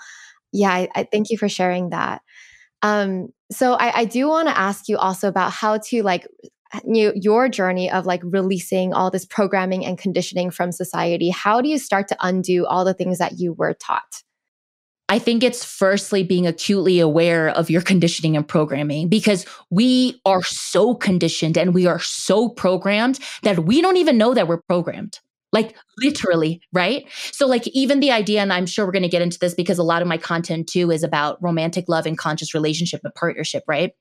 Yeah, 0.52 0.72
I, 0.72 0.90
I 0.96 1.04
thank 1.04 1.30
you 1.30 1.38
for 1.38 1.50
sharing 1.50 1.92
that. 1.92 2.24
Um, 2.82 3.30
so 3.52 3.74
I, 3.74 4.00
I 4.00 4.06
do 4.06 4.28
want 4.28 4.48
to 4.48 4.58
ask 4.58 4.88
you 4.88 4.98
also 4.98 5.28
about 5.28 5.52
how 5.52 5.78
to 5.78 6.04
like 6.04 6.28
you, 6.86 7.14
your 7.16 7.50
journey 7.50 7.90
of 7.90 8.06
like 8.06 8.22
releasing 8.24 8.94
all 8.94 9.10
this 9.10 9.26
programming 9.26 9.86
and 9.86 9.98
conditioning 9.98 10.52
from 10.52 10.72
society 10.72 11.30
how 11.30 11.62
do 11.62 11.70
you 11.70 11.78
start 11.78 12.08
to 12.08 12.18
undo 12.22 12.66
all 12.66 12.86
the 12.86 12.94
things 12.94 13.18
that 13.18 13.40
you 13.40 13.54
were 13.54 13.74
taught 13.74 14.24
I 15.10 15.20
think 15.20 15.42
it's 15.42 15.64
firstly 15.64 16.24
being 16.24 16.46
acutely 16.46 17.00
aware 17.00 17.50
of 17.50 17.70
your 17.70 17.82
conditioning 17.82 18.36
and 18.36 18.46
programming 18.46 19.08
because 19.08 19.46
we 19.70 20.20
are 20.26 20.44
so 20.44 20.96
conditioned 20.96 21.58
and 21.58 21.74
we 21.74 21.88
are 21.88 22.00
so 22.00 22.50
programmed 22.50 23.20
that 23.44 23.60
we 23.60 23.82
don't 23.82 23.98
even 23.98 24.18
know 24.18 24.34
that 24.34 24.48
we're 24.48 24.62
programmed. 24.64 25.20
Like 25.54 25.78
literally, 25.98 26.62
right? 26.74 27.06
So, 27.32 27.48
like, 27.48 27.66
even 27.68 28.02
the 28.02 28.12
idea, 28.12 28.42
and 28.42 28.52
I'm 28.52 28.66
sure 28.66 28.86
we're 28.86 28.92
going 28.92 29.02
to 29.04 29.08
get 29.08 29.22
into 29.22 29.40
this 29.40 29.54
because 29.54 29.80
a 29.80 29.84
lot 29.84 30.02
of 30.02 30.08
my 30.08 30.18
content 30.18 30.68
too 30.68 30.92
is 30.92 31.04
about 31.04 31.42
romantic 31.42 31.86
love 31.88 32.06
and 32.06 32.18
conscious 32.18 32.54
relationship 32.54 33.00
and 33.06 33.16
partnership, 33.16 33.64
right? 33.66 33.94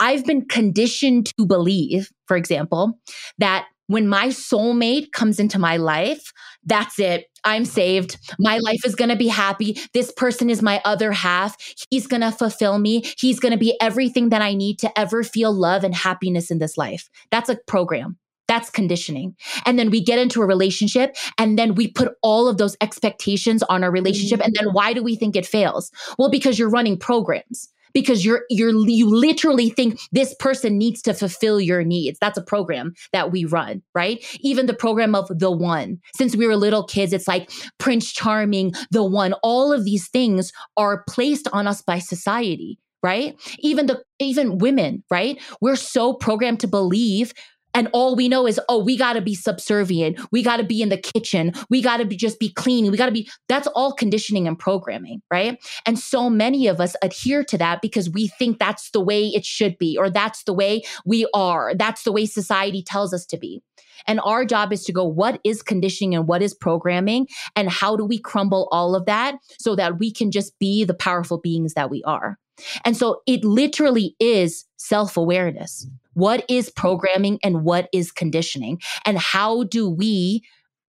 I've 0.00 0.24
been 0.24 0.46
conditioned 0.46 1.26
to 1.38 1.46
believe, 1.46 2.10
for 2.26 2.36
example, 2.36 2.98
that 3.38 3.66
when 3.86 4.08
my 4.08 4.28
soulmate 4.28 5.10
comes 5.12 5.40
into 5.40 5.58
my 5.58 5.76
life, 5.76 6.32
that's 6.64 6.98
it. 7.00 7.26
I'm 7.42 7.64
saved. 7.64 8.18
My 8.38 8.58
life 8.58 8.84
is 8.84 8.94
going 8.94 9.10
to 9.10 9.16
be 9.16 9.26
happy. 9.26 9.80
This 9.94 10.12
person 10.12 10.48
is 10.48 10.62
my 10.62 10.80
other 10.84 11.10
half. 11.10 11.56
He's 11.90 12.06
going 12.06 12.20
to 12.20 12.30
fulfill 12.30 12.78
me. 12.78 13.02
He's 13.18 13.40
going 13.40 13.50
to 13.50 13.58
be 13.58 13.76
everything 13.80 14.28
that 14.28 14.42
I 14.42 14.54
need 14.54 14.78
to 14.80 14.98
ever 14.98 15.24
feel 15.24 15.52
love 15.52 15.82
and 15.82 15.94
happiness 15.94 16.52
in 16.52 16.58
this 16.58 16.78
life. 16.78 17.08
That's 17.32 17.48
a 17.48 17.58
program. 17.66 18.16
That's 18.46 18.70
conditioning. 18.70 19.34
And 19.66 19.78
then 19.78 19.90
we 19.90 20.02
get 20.02 20.18
into 20.20 20.42
a 20.42 20.46
relationship 20.46 21.16
and 21.36 21.58
then 21.58 21.74
we 21.74 21.88
put 21.88 22.14
all 22.22 22.46
of 22.46 22.58
those 22.58 22.76
expectations 22.80 23.62
on 23.64 23.82
our 23.82 23.90
relationship. 23.90 24.38
Mm-hmm. 24.38 24.46
And 24.46 24.56
then 24.56 24.72
why 24.72 24.92
do 24.92 25.02
we 25.02 25.16
think 25.16 25.34
it 25.34 25.46
fails? 25.46 25.90
Well, 26.18 26.30
because 26.30 26.58
you're 26.58 26.70
running 26.70 26.96
programs 26.96 27.68
because 27.92 28.24
you're 28.24 28.42
you're 28.50 28.70
you 28.88 29.08
literally 29.08 29.70
think 29.70 30.00
this 30.12 30.34
person 30.38 30.78
needs 30.78 31.02
to 31.02 31.14
fulfill 31.14 31.60
your 31.60 31.84
needs. 31.84 32.18
That's 32.20 32.38
a 32.38 32.42
program 32.42 32.94
that 33.12 33.30
we 33.30 33.44
run, 33.44 33.82
right? 33.94 34.24
Even 34.40 34.66
the 34.66 34.74
program 34.74 35.14
of 35.14 35.28
the 35.28 35.50
one. 35.50 35.98
Since 36.16 36.36
we 36.36 36.46
were 36.46 36.56
little 36.56 36.84
kids, 36.84 37.12
it's 37.12 37.28
like 37.28 37.50
Prince 37.78 38.12
Charming, 38.12 38.72
the 38.90 39.04
one. 39.04 39.34
All 39.42 39.72
of 39.72 39.84
these 39.84 40.08
things 40.08 40.52
are 40.76 41.04
placed 41.08 41.48
on 41.52 41.66
us 41.66 41.82
by 41.82 41.98
society, 41.98 42.78
right? 43.02 43.34
Even 43.58 43.86
the 43.86 44.02
even 44.18 44.58
women, 44.58 45.02
right? 45.10 45.40
We're 45.60 45.76
so 45.76 46.14
programmed 46.14 46.60
to 46.60 46.68
believe 46.68 47.32
and 47.74 47.88
all 47.92 48.16
we 48.16 48.28
know 48.28 48.46
is, 48.46 48.60
oh, 48.68 48.82
we 48.82 48.96
got 48.96 49.14
to 49.14 49.20
be 49.20 49.34
subservient. 49.34 50.20
We 50.32 50.42
got 50.42 50.56
to 50.56 50.64
be 50.64 50.82
in 50.82 50.88
the 50.88 50.96
kitchen. 50.96 51.52
We 51.68 51.82
got 51.82 51.98
to 51.98 52.04
be 52.04 52.16
just 52.16 52.38
be 52.38 52.52
clean. 52.52 52.90
We 52.90 52.96
got 52.96 53.06
to 53.06 53.12
be, 53.12 53.28
that's 53.48 53.68
all 53.68 53.92
conditioning 53.92 54.48
and 54.48 54.58
programming, 54.58 55.22
right? 55.30 55.58
And 55.86 55.98
so 55.98 56.28
many 56.28 56.66
of 56.66 56.80
us 56.80 56.96
adhere 57.02 57.44
to 57.44 57.58
that 57.58 57.80
because 57.80 58.10
we 58.10 58.28
think 58.28 58.58
that's 58.58 58.90
the 58.90 59.00
way 59.00 59.26
it 59.28 59.44
should 59.44 59.78
be, 59.78 59.96
or 59.96 60.10
that's 60.10 60.44
the 60.44 60.52
way 60.52 60.82
we 61.04 61.26
are. 61.34 61.74
That's 61.74 62.02
the 62.02 62.12
way 62.12 62.26
society 62.26 62.82
tells 62.82 63.14
us 63.14 63.24
to 63.26 63.36
be. 63.36 63.62
And 64.06 64.20
our 64.20 64.44
job 64.44 64.72
is 64.72 64.84
to 64.84 64.92
go, 64.92 65.04
what 65.04 65.40
is 65.44 65.62
conditioning 65.62 66.14
and 66.14 66.26
what 66.26 66.42
is 66.42 66.54
programming? 66.54 67.26
And 67.54 67.68
how 67.68 67.96
do 67.96 68.04
we 68.04 68.18
crumble 68.18 68.68
all 68.72 68.94
of 68.94 69.06
that 69.06 69.36
so 69.58 69.76
that 69.76 69.98
we 69.98 70.12
can 70.12 70.30
just 70.30 70.58
be 70.58 70.84
the 70.84 70.94
powerful 70.94 71.38
beings 71.38 71.74
that 71.74 71.90
we 71.90 72.02
are? 72.04 72.38
And 72.84 72.96
so 72.96 73.22
it 73.26 73.44
literally 73.44 74.16
is 74.20 74.64
self 74.76 75.16
awareness. 75.16 75.86
What 76.14 76.44
is 76.48 76.70
programming 76.70 77.38
and 77.42 77.64
what 77.64 77.88
is 77.92 78.12
conditioning? 78.12 78.80
And 79.04 79.18
how 79.18 79.64
do 79.64 79.88
we 79.88 80.42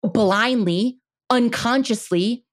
blindly, 0.03 0.99
unconsciously 1.29 2.45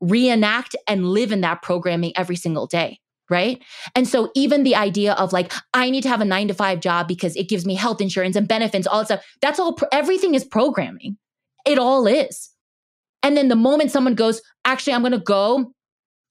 reenact 0.00 0.76
and 0.88 1.08
live 1.08 1.32
in 1.32 1.42
that 1.42 1.62
programming 1.62 2.12
every 2.16 2.36
single 2.36 2.66
day? 2.66 3.00
Right. 3.28 3.60
And 3.96 4.06
so 4.06 4.30
even 4.36 4.62
the 4.62 4.76
idea 4.76 5.14
of 5.14 5.32
like, 5.32 5.52
I 5.74 5.90
need 5.90 6.02
to 6.02 6.08
have 6.08 6.20
a 6.20 6.24
nine 6.24 6.46
to 6.46 6.54
five 6.54 6.78
job 6.78 7.08
because 7.08 7.34
it 7.34 7.48
gives 7.48 7.66
me 7.66 7.74
health 7.74 8.00
insurance 8.00 8.36
and 8.36 8.46
benefits, 8.46 8.86
all 8.86 9.00
that 9.00 9.06
stuff, 9.06 9.24
that's 9.42 9.58
all, 9.58 9.76
everything 9.90 10.34
is 10.34 10.44
programming. 10.44 11.18
It 11.66 11.78
all 11.78 12.06
is. 12.06 12.50
And 13.24 13.36
then 13.36 13.48
the 13.48 13.56
moment 13.56 13.90
someone 13.90 14.14
goes, 14.14 14.40
actually, 14.64 14.92
I'm 14.92 15.02
going 15.02 15.10
to 15.10 15.18
go 15.18 15.72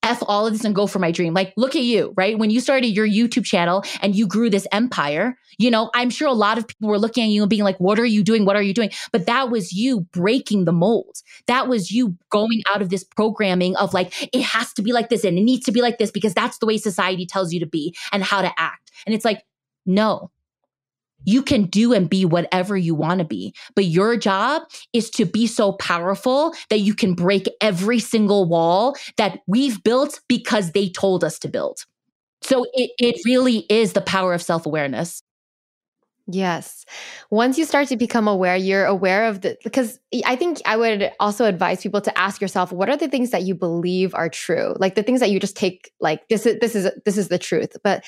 F 0.05 0.21
all 0.27 0.45
of 0.45 0.53
this 0.53 0.63
and 0.63 0.75
go 0.75 0.87
for 0.87 0.99
my 0.99 1.11
dream. 1.11 1.33
Like, 1.33 1.53
look 1.57 1.75
at 1.75 1.81
you, 1.81 2.13
right? 2.15 2.37
When 2.37 2.49
you 2.49 2.59
started 2.59 2.89
your 2.89 3.07
YouTube 3.07 3.43
channel 3.45 3.83
and 4.01 4.15
you 4.15 4.27
grew 4.27 4.49
this 4.49 4.67
empire, 4.71 5.37
you 5.57 5.71
know, 5.71 5.89
I'm 5.93 6.09
sure 6.09 6.27
a 6.27 6.33
lot 6.33 6.57
of 6.57 6.67
people 6.67 6.89
were 6.89 6.99
looking 6.99 7.23
at 7.23 7.29
you 7.29 7.41
and 7.41 7.49
being 7.49 7.63
like, 7.63 7.79
what 7.79 7.99
are 7.99 8.05
you 8.05 8.23
doing? 8.23 8.45
What 8.45 8.55
are 8.55 8.61
you 8.61 8.73
doing? 8.73 8.91
But 9.11 9.25
that 9.25 9.49
was 9.49 9.73
you 9.73 10.01
breaking 10.13 10.65
the 10.65 10.71
mold. 10.71 11.15
That 11.47 11.67
was 11.67 11.91
you 11.91 12.17
going 12.29 12.61
out 12.69 12.81
of 12.81 12.89
this 12.89 13.03
programming 13.03 13.75
of 13.77 13.93
like, 13.93 14.13
it 14.33 14.41
has 14.41 14.71
to 14.73 14.83
be 14.83 14.93
like 14.93 15.09
this 15.09 15.23
and 15.23 15.37
it 15.37 15.43
needs 15.43 15.65
to 15.65 15.71
be 15.71 15.81
like 15.81 15.97
this 15.97 16.11
because 16.11 16.33
that's 16.33 16.59
the 16.59 16.65
way 16.65 16.77
society 16.77 17.25
tells 17.25 17.51
you 17.51 17.59
to 17.59 17.65
be 17.65 17.95
and 18.11 18.23
how 18.23 18.41
to 18.41 18.51
act. 18.57 18.91
And 19.05 19.15
it's 19.15 19.25
like, 19.25 19.43
no, 19.85 20.31
you 21.24 21.41
can 21.41 21.66
do 21.66 21.93
and 21.93 22.09
be 22.09 22.26
whatever 22.26 22.78
you 22.78 22.93
want 22.93 23.20
to 23.20 23.26
be. 23.26 23.53
But 23.76 23.86
your 23.86 24.18
job 24.18 24.63
is 24.93 25.09
to 25.11 25.26
be 25.26 25.47
so 25.47 25.74
powerful 25.74 26.53
that 26.70 26.80
you 26.80 26.93
can 26.93 27.13
break 27.13 27.47
every 27.61 27.99
single 27.99 28.47
wall 28.47 28.95
that 29.18 29.39
we've 29.47 29.84
built 29.84 30.20
because 30.28 30.72
they 30.72 30.89
told 30.89 31.24
us 31.24 31.39
to 31.39 31.47
build. 31.47 31.80
So 32.41 32.66
it, 32.74 32.91
it 32.99 33.16
really 33.26 33.66
is 33.70 33.93
the 33.93 34.01
power 34.01 34.34
of 34.34 34.41
self 34.41 34.66
awareness. 34.66 35.24
Yes. 36.28 36.86
Once 37.30 37.57
you 37.57 37.66
start 37.66 37.88
to 37.89 37.97
become 37.97 38.28
aware, 38.28 38.55
you're 38.55 38.86
aware 38.86 39.28
of 39.28 39.41
the, 39.41 39.57
because 39.63 39.99
I 40.26 40.36
think 40.36 40.59
I 40.66 40.76
would 40.76 41.11
also 41.20 41.45
advise 41.45 41.84
people 41.84 42.01
to 42.01 42.18
ask 42.18 42.41
yourself, 42.41 42.72
what 42.72 42.89
are 42.89 42.97
the 42.97 43.07
things 43.07 43.30
that 43.30 43.43
you 43.43 43.53
believe 43.53 44.16
are 44.16 44.30
true? 44.30 44.76
Like 44.80 44.95
the 44.95 45.03
things 45.03 45.20
that 45.20 45.30
you 45.30 45.39
just 45.39 45.55
take, 45.55 45.91
like, 45.99 46.28
this 46.28 46.47
is, 46.47 46.57
this 46.61 46.76
is, 46.76 46.89
this 47.05 47.18
is 47.20 47.28
the 47.28 47.38
truth. 47.38 47.78
But 47.84 48.03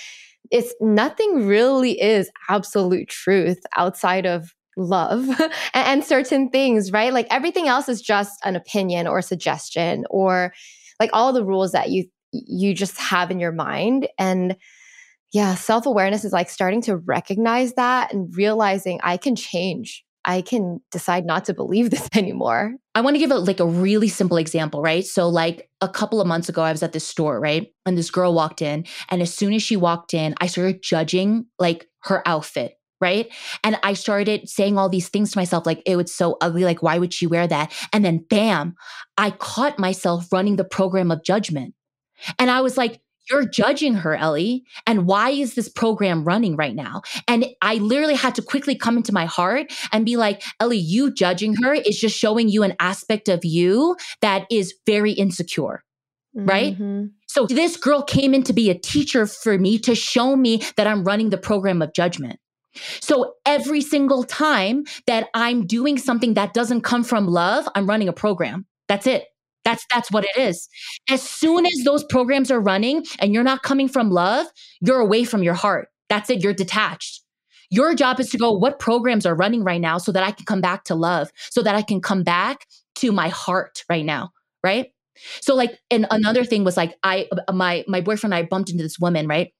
it's 0.51 0.73
nothing 0.79 1.45
really 1.47 1.99
is 2.01 2.29
absolute 2.49 3.09
truth 3.09 3.59
outside 3.75 4.25
of 4.25 4.53
love 4.77 5.27
and, 5.73 6.03
certain 6.03 6.49
things, 6.49 6.91
right? 6.91 7.11
Like 7.11 7.27
everything 7.29 7.67
else 7.67 7.89
is 7.89 8.01
just 8.01 8.39
an 8.45 8.55
opinion 8.55 9.07
or 9.07 9.21
suggestion 9.21 10.05
or 10.09 10.53
like 10.99 11.09
all 11.13 11.33
the 11.33 11.45
rules 11.45 11.71
that 11.71 11.89
you 11.89 12.05
you 12.31 12.73
just 12.73 12.97
have 12.97 13.31
in 13.31 13.39
your 13.39 13.53
mind 13.53 14.07
and 14.19 14.55
yeah, 15.33 15.55
self-awareness 15.55 16.23
is 16.23 16.31
like 16.31 16.49
starting 16.49 16.81
to 16.83 16.97
recognize 16.97 17.73
that 17.73 18.13
and 18.13 18.33
realizing 18.35 18.99
I 19.03 19.17
can 19.17 19.35
change. 19.35 20.05
I 20.27 20.41
can 20.41 20.81
decide 20.91 21.25
not 21.25 21.45
to 21.45 21.53
believe 21.53 21.89
this 21.91 22.07
anymore. 22.13 22.75
I 22.93 23.01
want 23.01 23.15
to 23.15 23.19
give 23.19 23.31
it 23.31 23.35
like 23.35 23.59
a 23.59 23.65
really 23.65 24.09
simple 24.09 24.37
example, 24.37 24.81
right? 24.81 25.05
So, 25.05 25.29
like 25.29 25.69
a 25.81 25.89
couple 25.89 26.21
of 26.21 26.27
months 26.27 26.49
ago, 26.49 26.61
I 26.61 26.71
was 26.71 26.83
at 26.83 26.93
this 26.93 27.07
store, 27.07 27.39
right? 27.39 27.67
And 27.85 27.97
this 27.97 28.11
girl 28.11 28.33
walked 28.33 28.61
in. 28.61 28.85
And 29.09 29.21
as 29.21 29.33
soon 29.33 29.53
as 29.53 29.63
she 29.63 29.77
walked 29.77 30.13
in, 30.13 30.35
I 30.39 30.47
started 30.47 30.83
judging 30.83 31.47
like 31.57 31.87
her 32.03 32.21
outfit 32.27 32.73
right? 32.99 33.31
And 33.63 33.79
I 33.83 33.93
started 33.93 34.49
saying 34.49 34.77
all 34.77 34.89
these 34.89 35.09
things 35.09 35.31
to 35.31 35.37
myself, 35.37 35.67
like 35.67 35.83
it 35.85 35.95
was 35.95 36.11
so 36.11 36.35
ugly. 36.41 36.63
Like, 36.63 36.81
why 36.81 36.97
would 36.97 37.13
she 37.13 37.27
wear 37.27 37.47
that? 37.47 37.71
And 37.93 38.03
then 38.03 38.25
bam, 38.27 38.75
I 39.17 39.31
caught 39.31 39.77
myself 39.77 40.31
running 40.31 40.55
the 40.55 40.63
program 40.63 41.11
of 41.11 41.23
judgment. 41.23 41.75
And 42.39 42.49
I 42.49 42.61
was 42.61 42.77
like, 42.77 42.99
you're 43.29 43.45
judging 43.45 43.95
her, 43.95 44.15
Ellie. 44.15 44.63
And 44.85 45.05
why 45.05 45.31
is 45.31 45.55
this 45.55 45.69
program 45.69 46.23
running 46.23 46.55
right 46.55 46.75
now? 46.75 47.01
And 47.27 47.45
I 47.61 47.75
literally 47.75 48.15
had 48.15 48.35
to 48.35 48.41
quickly 48.41 48.75
come 48.75 48.97
into 48.97 49.13
my 49.13 49.25
heart 49.25 49.73
and 49.91 50.05
be 50.05 50.17
like, 50.17 50.43
Ellie, 50.59 50.77
you 50.77 51.13
judging 51.13 51.55
her 51.63 51.73
is 51.73 51.99
just 51.99 52.17
showing 52.17 52.49
you 52.49 52.63
an 52.63 52.75
aspect 52.79 53.29
of 53.29 53.43
you 53.43 53.95
that 54.21 54.45
is 54.51 54.73
very 54.85 55.11
insecure. 55.11 55.83
Right? 56.35 56.73
Mm-hmm. 56.73 57.05
So 57.27 57.47
this 57.47 57.77
girl 57.77 58.03
came 58.03 58.35
in 58.35 58.43
to 58.43 58.53
be 58.53 58.69
a 58.69 58.77
teacher 58.77 59.25
for 59.25 59.57
me 59.57 59.79
to 59.79 59.95
show 59.95 60.35
me 60.35 60.61
that 60.75 60.85
I'm 60.85 61.03
running 61.03 61.31
the 61.31 61.37
program 61.37 61.81
of 61.81 61.93
judgment. 61.93 62.39
So 62.99 63.33
every 63.45 63.81
single 63.81 64.23
time 64.23 64.83
that 65.07 65.29
I'm 65.33 65.65
doing 65.65 65.97
something 65.97 66.35
that 66.35 66.53
doesn't 66.53 66.81
come 66.81 67.03
from 67.03 67.27
love, 67.27 67.67
I'm 67.73 67.87
running 67.87 68.07
a 68.07 68.13
program. 68.13 68.67
That's 68.87 69.07
it. 69.07 69.25
That's 69.67 69.85
that's 69.93 70.09
what 70.09 70.23
it 70.23 70.37
is. 70.37 70.69
As 71.09 71.21
soon 71.21 71.65
as 71.65 71.83
those 71.83 72.05
programs 72.05 72.49
are 72.51 72.61
running 72.61 73.03
and 73.19 73.33
you're 73.33 73.43
not 73.43 73.63
coming 73.63 73.89
from 73.89 74.09
love, 74.09 74.47
you're 74.79 75.01
away 75.01 75.25
from 75.25 75.43
your 75.43 75.55
heart. 75.55 75.89
That's 76.07 76.29
it. 76.29 76.41
You're 76.41 76.53
detached. 76.53 77.21
Your 77.69 77.93
job 77.93 78.21
is 78.21 78.29
to 78.29 78.37
go, 78.37 78.53
what 78.53 78.79
programs 78.79 79.25
are 79.25 79.35
running 79.35 79.65
right 79.65 79.81
now 79.81 79.97
so 79.97 80.13
that 80.13 80.23
I 80.23 80.31
can 80.31 80.45
come 80.45 80.61
back 80.61 80.85
to 80.85 80.95
love, 80.95 81.31
so 81.49 81.61
that 81.63 81.75
I 81.75 81.81
can 81.81 81.99
come 81.99 82.23
back 82.23 82.65
to 82.95 83.11
my 83.11 83.27
heart 83.27 83.83
right 83.89 84.05
now. 84.05 84.31
Right. 84.63 84.93
So 85.41 85.53
like, 85.53 85.77
and 85.91 86.07
another 86.11 86.45
thing 86.45 86.63
was 86.63 86.77
like, 86.77 86.95
I, 87.03 87.27
my, 87.51 87.83
my 87.89 87.99
boyfriend 87.99 88.33
and 88.33 88.45
I 88.45 88.47
bumped 88.47 88.69
into 88.69 88.83
this 88.83 88.97
woman, 88.99 89.27
right? 89.27 89.51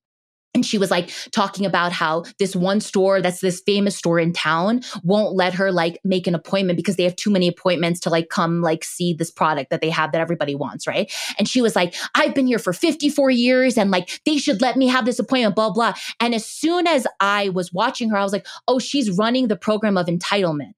And 0.54 0.66
she 0.66 0.78
was 0.78 0.90
like 0.90 1.12
talking 1.32 1.66
about 1.66 1.92
how 1.92 2.24
this 2.40 2.56
one 2.56 2.80
store 2.80 3.22
that's 3.22 3.42
this 3.42 3.62
famous 3.66 3.96
store 3.96 4.20
in 4.20 4.34
town 4.34 4.82
won't 5.04 5.36
let 5.36 5.54
her 5.54 5.72
like 5.72 6.00
make 6.04 6.26
an 6.26 6.34
appointment 6.34 6.78
because 6.78 6.96
they 6.96 7.04
have 7.04 7.16
too 7.16 7.30
many 7.30 7.48
appointments 7.48 8.00
to 8.02 8.10
like 8.10 8.30
come 8.30 8.62
like 8.62 8.84
see 8.84 9.14
this 9.14 9.30
product 9.30 9.70
that 9.70 9.82
they 9.82 9.90
have 9.90 10.12
that 10.12 10.22
everybody 10.22 10.56
wants, 10.56 10.88
right? 10.88 11.12
And 11.38 11.48
she 11.48 11.62
was 11.62 11.76
like, 11.76 11.94
I've 12.16 12.34
been 12.34 12.48
here 12.48 12.60
for 12.60 12.74
54 12.74 13.30
years 13.30 13.78
and 13.78 13.92
like 13.92 14.22
they 14.26 14.38
should 14.38 14.62
let 14.62 14.78
me 14.78 14.88
have 14.88 15.06
this 15.06 15.20
appointment, 15.20 15.56
blah, 15.56 15.72
blah. 15.72 15.94
And 16.20 16.34
as 16.34 16.46
soon 16.46 16.88
as 16.88 17.06
I 17.20 17.50
was 17.50 17.72
watching 17.72 18.10
her, 18.10 18.18
I 18.18 18.24
was 18.24 18.34
like, 18.34 18.48
oh, 18.68 18.80
she's 18.80 19.12
running 19.12 19.48
the 19.48 19.58
program 19.58 19.98
of 19.98 20.08
entitlement 20.08 20.74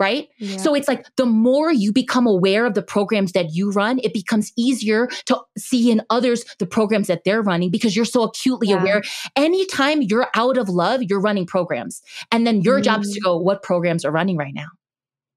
right? 0.00 0.28
Yeah. 0.38 0.56
So 0.56 0.74
it's 0.74 0.88
like 0.88 1.06
the 1.16 1.26
more 1.26 1.72
you 1.72 1.92
become 1.92 2.26
aware 2.26 2.66
of 2.66 2.74
the 2.74 2.82
programs 2.82 3.32
that 3.32 3.54
you 3.54 3.70
run, 3.70 4.00
it 4.02 4.12
becomes 4.12 4.52
easier 4.56 5.06
to 5.26 5.40
see 5.56 5.90
in 5.90 6.02
others 6.10 6.44
the 6.58 6.66
programs 6.66 7.06
that 7.06 7.22
they're 7.24 7.42
running 7.42 7.70
because 7.70 7.94
you're 7.94 8.04
so 8.04 8.22
acutely 8.22 8.68
yeah. 8.68 8.80
aware. 8.80 9.02
Anytime 9.36 10.02
you're 10.02 10.28
out 10.34 10.56
of 10.56 10.68
love, 10.68 11.02
you're 11.02 11.20
running 11.20 11.46
programs. 11.46 12.02
And 12.32 12.46
then 12.46 12.60
your 12.60 12.80
mm. 12.80 12.84
job 12.84 13.02
is 13.02 13.12
to 13.12 13.20
mm. 13.20 13.24
go, 13.24 13.38
what 13.38 13.62
programs 13.62 14.04
are 14.04 14.10
running 14.10 14.36
right 14.36 14.54
now? 14.54 14.68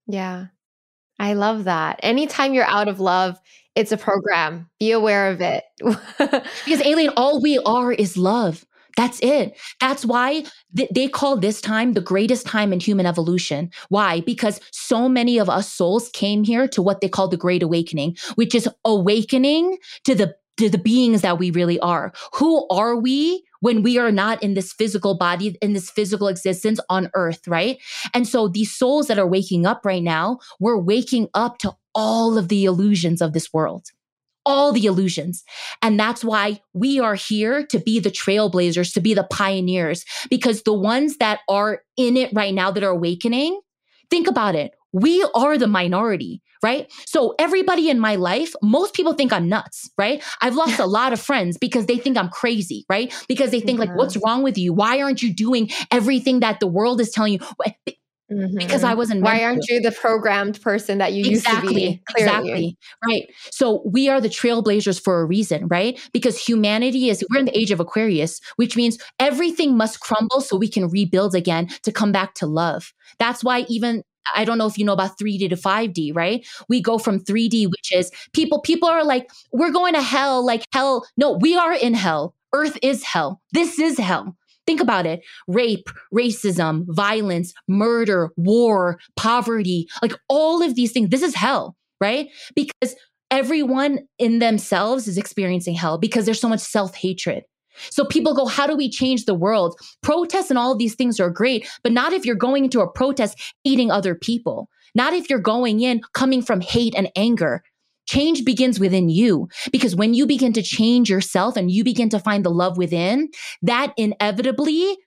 Yeah. 0.08 0.48
I 1.20 1.34
love 1.34 1.66
that. 1.66 2.00
Anytime 2.04 2.54
you're 2.54 2.66
out 2.66 2.88
of 2.88 3.00
love, 3.00 3.40
it's 3.76 3.92
a 3.92 3.98
program. 3.98 4.70
Be 4.80 4.92
aware 4.92 5.30
of 5.32 5.42
it. 5.42 5.64
because 5.84 6.82
Aileen, 6.82 7.10
all 7.16 7.42
we 7.42 7.60
are 7.60 7.92
is 7.92 8.18
love. 8.18 8.66
That's 8.98 9.20
it. 9.22 9.58
That's 9.80 10.04
why 10.04 10.44
th- 10.76 10.90
they 10.94 11.08
call 11.08 11.38
this 11.38 11.62
time 11.62 11.94
the 11.94 12.02
greatest 12.02 12.48
time 12.48 12.74
in 12.74 12.80
human 12.80 13.06
evolution. 13.06 13.70
Why? 13.90 14.22
Because 14.22 14.60
so 14.72 15.08
many 15.08 15.38
of 15.38 15.50
us 15.50 15.72
souls 15.72 16.10
came 16.10 16.44
here 16.44 16.68
to 16.70 16.82
what 16.82 17.00
they 17.00 17.08
call 17.08 17.28
the 17.30 17.38
great 17.38 17.64
awakening, 17.64 18.18
which 18.36 18.56
is 18.56 18.68
awakening 18.84 19.78
to 20.04 20.16
the 20.16 20.36
to 20.58 20.70
the 20.70 20.80
beings 20.80 21.22
that 21.22 21.38
we 21.38 21.52
really 21.52 21.80
are. 21.80 22.12
Who 22.34 22.68
are 22.70 22.96
we 22.96 23.44
when 23.60 23.84
we 23.84 24.00
are 24.00 24.12
not 24.12 24.42
in 24.42 24.56
this 24.56 24.74
physical 24.74 25.16
body, 25.16 25.56
in 25.62 25.74
this 25.74 25.92
physical 25.92 26.28
existence 26.28 26.80
on 26.90 27.12
earth, 27.14 27.48
right? 27.48 27.78
And 28.16 28.28
so 28.28 28.48
these 28.48 28.74
souls 28.74 29.08
that 29.08 29.20
are 29.20 29.28
waking 29.28 29.68
up 29.68 29.86
right 29.86 30.02
now, 30.02 30.40
we're 30.60 30.78
waking 30.78 31.28
up 31.36 31.60
to 31.60 31.76
all 31.94 32.40
of 32.40 32.48
the 32.48 32.66
illusions 32.66 33.22
of 33.22 33.34
this 33.34 33.54
world 33.54 33.92
all 34.48 34.72
the 34.72 34.86
illusions. 34.86 35.44
And 35.82 36.00
that's 36.00 36.24
why 36.24 36.62
we 36.74 37.00
are 37.00 37.16
here 37.16 37.66
to 37.68 37.80
be 37.80 38.00
the 38.00 38.10
trailblazers, 38.10 38.94
to 38.94 39.02
be 39.02 39.14
the 39.14 39.26
pioneers, 39.26 40.06
because 40.30 40.64
the 40.64 40.74
ones 40.74 41.18
that 41.18 41.42
are 41.50 41.82
in 41.98 42.16
it 42.16 42.32
right 42.34 42.54
now 42.54 42.72
that 42.72 42.84
are 42.84 42.90
awakening, 42.90 43.60
think 44.10 44.28
about 44.28 44.56
it. 44.56 44.72
We 44.94 45.28
are 45.36 45.58
the 45.58 45.68
minority, 45.68 46.42
right? 46.64 46.92
So 47.06 47.36
everybody 47.38 47.90
in 47.90 48.00
my 48.00 48.16
life, 48.16 48.54
most 48.64 48.94
people 48.94 49.14
think 49.14 49.34
I'm 49.34 49.50
nuts, 49.50 49.90
right? 49.98 50.24
I've 50.42 50.56
lost 50.56 50.80
a 50.80 50.86
lot 50.98 51.12
of 51.12 51.20
friends 51.20 51.58
because 51.58 51.86
they 51.86 51.98
think 51.98 52.18
I'm 52.18 52.30
crazy, 52.30 52.86
right? 52.90 53.14
Because 53.28 53.52
they 53.52 53.60
think 53.60 53.80
yeah. 53.80 53.86
like, 53.86 53.98
what's 53.98 54.18
wrong 54.24 54.44
with 54.44 54.58
you? 54.58 54.74
Why 54.74 55.02
aren't 55.02 55.22
you 55.22 55.34
doing 55.34 55.70
everything 55.92 56.40
that 56.40 56.62
the 56.62 56.68
world 56.68 57.02
is 57.02 57.12
telling 57.12 57.34
you? 57.34 57.40
Mm-hmm. 58.32 58.58
Because 58.58 58.84
I 58.84 58.94
wasn't. 58.94 59.22
Why 59.22 59.44
aren't 59.44 59.64
to. 59.64 59.76
you 59.76 59.82
the 59.82 59.92
programmed 59.92 60.62
person 60.62 60.98
that 60.98 61.14
you 61.14 61.24
exactly, 61.26 61.62
used 61.62 61.68
to 61.68 61.74
be? 61.74 62.04
Clearly. 62.14 62.28
Exactly. 62.28 62.78
Right. 63.06 63.24
So 63.52 63.82
we 63.86 64.10
are 64.10 64.20
the 64.20 64.28
trailblazers 64.28 65.02
for 65.02 65.22
a 65.22 65.26
reason, 65.26 65.68
right? 65.68 66.00
Because 66.12 66.38
humanity 66.38 67.10
is, 67.10 67.24
we're 67.32 67.40
in 67.40 67.46
the 67.46 67.58
age 67.58 67.72
of 67.72 67.80
Aquarius, 67.80 68.42
which 68.58 68.76
means 68.76 68.98
everything 69.20 69.78
must 69.78 70.02
crumble 70.02 70.42
so 70.42 70.58
we 70.58 70.68
can 70.68 70.90
rebuild 70.90 71.36
again 71.36 71.70
to 71.84 71.92
come 71.92 72.12
back 72.12 72.34
to 72.36 72.46
love. 72.46 72.94
That's 73.18 73.44
why 73.44 73.62
even 73.70 74.04
I 74.36 74.46
don't 74.46 74.58
know 74.58 74.68
if 74.68 74.78
you 74.78 74.86
know 74.86 74.94
about 74.94 75.18
3D 75.18 75.50
to 75.50 75.56
5D, 75.56 76.16
right? 76.16 76.46
We 76.68 76.82
go 76.82 76.98
from 76.98 77.20
3D, 77.20 77.68
which 77.68 77.94
is 77.94 78.12
people, 78.34 78.62
people 78.62 78.90
are 78.90 79.04
like, 79.04 79.30
we're 79.52 79.72
going 79.72 79.94
to 79.94 80.02
hell, 80.02 80.46
like 80.46 80.66
hell. 80.74 81.08
No, 81.16 81.32
we 81.32 81.56
are 81.56 81.74
in 81.74 81.94
hell. 81.94 82.36
Earth 82.54 82.78
is 82.82 83.04
hell. 83.04 83.42
This 83.52 83.80
is 83.80 83.98
hell. 83.98 84.37
Think 84.68 84.82
about 84.82 85.06
it 85.06 85.22
rape, 85.48 85.90
racism, 86.14 86.84
violence, 86.90 87.54
murder, 87.68 88.30
war, 88.36 89.00
poverty, 89.16 89.88
like 90.02 90.14
all 90.30 90.62
of 90.62 90.76
these 90.76 90.92
things. 90.92 91.10
This 91.10 91.24
is 91.24 91.34
hell, 91.34 91.76
right? 92.00 92.28
Because 92.54 92.96
everyone 93.32 94.00
in 94.20 94.40
themselves 94.40 95.08
is 95.08 95.18
experiencing 95.18 95.74
hell 95.74 95.98
because 95.98 96.26
there's 96.26 96.42
so 96.42 96.50
much 96.50 96.60
self 96.60 96.96
hatred. 96.96 97.44
So 97.92 98.06
people 98.06 98.34
go, 98.34 98.46
how 98.46 98.68
do 98.68 98.76
we 98.76 98.90
change 98.90 99.26
the 99.26 99.36
world? 99.36 99.80
Protests 100.02 100.50
and 100.50 100.58
all 100.58 100.76
these 100.76 100.96
things 100.96 101.20
are 101.20 101.30
great, 101.30 101.68
but 101.84 101.92
not 101.92 102.12
if 102.12 102.26
you're 102.26 102.36
going 102.36 102.66
into 102.66 102.82
a 102.82 102.92
protest 102.92 103.54
hating 103.64 103.92
other 103.92 104.16
people. 104.16 104.68
Not 104.96 105.14
if 105.14 105.30
you're 105.30 105.40
going 105.40 105.82
in 105.82 106.02
coming 106.14 106.42
from 106.42 106.60
hate 106.60 106.96
and 106.96 107.12
anger. 107.16 107.62
Change 108.08 108.46
begins 108.46 108.80
within 108.80 109.10
you 109.10 109.50
because 109.72 109.96
when 109.96 110.14
you 110.14 110.26
begin 110.26 110.54
to 110.54 110.62
change 110.62 111.10
yourself 111.10 111.58
and 111.58 111.70
you 111.70 111.84
begin 111.84 112.10
to 112.10 112.20
find 112.20 112.46
the 112.46 112.50
love 112.50 112.78
within, 112.78 113.30
that 113.62 113.94
inevitably 113.98 114.98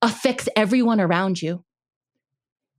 affects 0.00 0.48
everyone 0.56 1.00
around 1.00 1.40
you. 1.40 1.64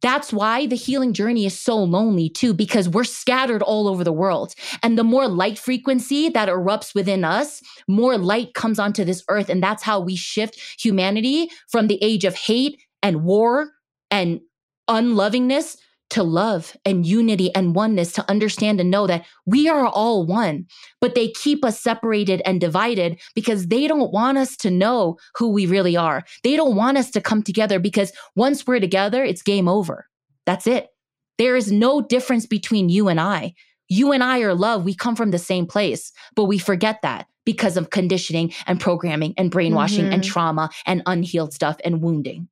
That's 0.01 0.33
why 0.33 0.67
the 0.67 0.75
healing 0.75 1.13
journey 1.13 1.45
is 1.45 1.57
so 1.57 1.77
lonely 1.77 2.29
too, 2.29 2.53
because 2.53 2.89
we're 2.89 3.05
scattered 3.05 3.61
all 3.61 3.87
over 3.87 4.03
the 4.03 4.11
world. 4.11 4.53
And 4.83 4.97
the 4.97 5.03
more 5.03 5.29
light 5.29 5.57
frequency 5.57 6.27
that 6.27 6.49
erupts 6.49 6.93
within 6.93 7.23
us, 7.23 7.61
more 7.87 8.17
light 8.17 8.53
comes 8.53 8.79
onto 8.79 9.05
this 9.05 9.23
earth. 9.29 9.47
And 9.47 9.63
that's 9.63 9.81
how 9.81 10.01
we 10.01 10.17
shift 10.17 10.59
humanity 10.77 11.49
from 11.69 11.87
the 11.87 11.97
age 12.01 12.25
of 12.25 12.35
hate 12.35 12.81
and 13.01 13.23
war 13.23 13.71
and 14.11 14.41
unlovingness 14.89 15.77
to 16.09 16.23
love 16.23 16.75
and 16.85 17.05
unity 17.05 17.53
and 17.55 17.75
oneness 17.75 18.11
to 18.13 18.29
understand 18.29 18.79
and 18.79 18.91
know 18.91 19.07
that 19.07 19.25
we 19.45 19.67
are 19.67 19.87
all 19.87 20.25
one. 20.25 20.65
But 21.01 21.15
they 21.15 21.29
keep 21.29 21.65
us 21.65 21.79
separated 21.79 22.41
and 22.45 22.61
divided 22.61 23.19
because 23.35 23.67
they 23.67 23.87
don't 23.87 24.11
want 24.11 24.37
us 24.37 24.55
to 24.57 24.69
know 24.69 25.17
who 25.35 25.49
we 25.49 25.65
really 25.65 25.97
are. 25.97 26.23
They 26.43 26.55
don't 26.55 26.75
want 26.75 26.97
us 26.97 27.09
to 27.11 27.21
come 27.21 27.41
together 27.41 27.79
because 27.79 28.11
once 28.35 28.67
we're 28.67 28.79
together, 28.79 29.23
it's 29.23 29.41
game 29.41 29.67
over. 29.67 30.07
That's 30.45 30.67
it. 30.67 30.89
There 31.37 31.55
is 31.55 31.71
no 31.71 32.01
difference 32.01 32.45
between 32.45 32.89
you 32.89 33.07
and 33.07 33.19
I. 33.19 33.55
You 33.89 34.11
and 34.11 34.23
I 34.23 34.39
are 34.41 34.53
love. 34.53 34.85
We 34.85 34.95
come 34.95 35.15
from 35.15 35.31
the 35.31 35.39
same 35.39 35.65
place, 35.65 36.11
but 36.35 36.45
we 36.45 36.57
forget 36.57 37.01
that 37.01 37.27
because 37.45 37.75
of 37.75 37.89
conditioning 37.89 38.53
and 38.67 38.79
programming 38.79 39.33
and 39.37 39.51
brainwashing 39.51 40.05
mm-hmm. 40.05 40.13
and 40.13 40.23
trauma 40.23 40.69
and 40.85 41.01
unhealed 41.05 41.53
stuff 41.53 41.77
and 41.83 42.01
wounding. 42.01 42.47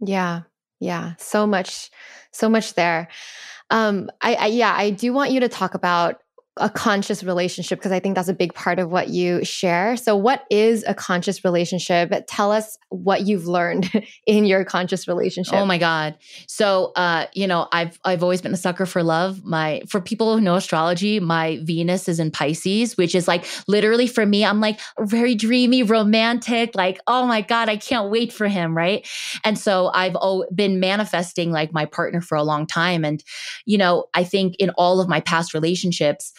Yeah. 0.00 0.42
Yeah. 0.80 1.14
So 1.18 1.46
much 1.46 1.90
so 2.30 2.48
much 2.48 2.74
there. 2.74 3.08
Um, 3.70 4.10
I, 4.20 4.34
I 4.34 4.46
yeah, 4.46 4.74
I 4.76 4.90
do 4.90 5.12
want 5.12 5.30
you 5.32 5.40
to 5.40 5.48
talk 5.48 5.74
about 5.74 6.22
a 6.60 6.70
conscious 6.70 7.22
relationship 7.22 7.78
because 7.78 7.92
I 7.92 8.00
think 8.00 8.14
that's 8.14 8.28
a 8.28 8.34
big 8.34 8.54
part 8.54 8.78
of 8.78 8.90
what 8.90 9.08
you 9.08 9.44
share. 9.44 9.96
So, 9.96 10.16
what 10.16 10.44
is 10.50 10.84
a 10.86 10.94
conscious 10.94 11.44
relationship? 11.44 12.12
Tell 12.28 12.52
us 12.52 12.76
what 12.90 13.26
you've 13.26 13.46
learned 13.46 13.90
in 14.26 14.44
your 14.44 14.64
conscious 14.64 15.08
relationship. 15.08 15.54
Oh 15.54 15.66
my 15.66 15.78
god! 15.78 16.16
So, 16.46 16.92
uh, 16.96 17.26
you 17.32 17.46
know, 17.46 17.68
I've 17.72 17.98
I've 18.04 18.22
always 18.22 18.42
been 18.42 18.52
a 18.52 18.56
sucker 18.58 18.86
for 18.86 19.02
love. 19.02 19.44
My 19.44 19.82
for 19.88 20.00
people 20.00 20.34
who 20.34 20.40
know 20.40 20.56
astrology, 20.56 21.20
my 21.20 21.60
Venus 21.62 22.08
is 22.08 22.20
in 22.20 22.30
Pisces, 22.30 22.96
which 22.96 23.14
is 23.14 23.28
like 23.28 23.44
literally 23.66 24.06
for 24.06 24.26
me. 24.26 24.44
I'm 24.44 24.60
like 24.60 24.80
very 25.00 25.34
dreamy, 25.34 25.82
romantic. 25.82 26.74
Like, 26.74 27.00
oh 27.06 27.26
my 27.26 27.40
god, 27.40 27.68
I 27.68 27.76
can't 27.76 28.10
wait 28.10 28.32
for 28.32 28.48
him, 28.48 28.76
right? 28.76 29.06
And 29.44 29.58
so 29.58 29.90
I've 29.94 30.16
been 30.54 30.80
manifesting 30.80 31.50
like 31.50 31.72
my 31.72 31.84
partner 31.84 32.20
for 32.20 32.36
a 32.36 32.42
long 32.42 32.66
time, 32.66 33.04
and 33.04 33.22
you 33.64 33.78
know, 33.78 34.06
I 34.14 34.24
think 34.24 34.56
in 34.58 34.70
all 34.70 35.00
of 35.00 35.08
my 35.08 35.20
past 35.20 35.54
relationships 35.54 36.32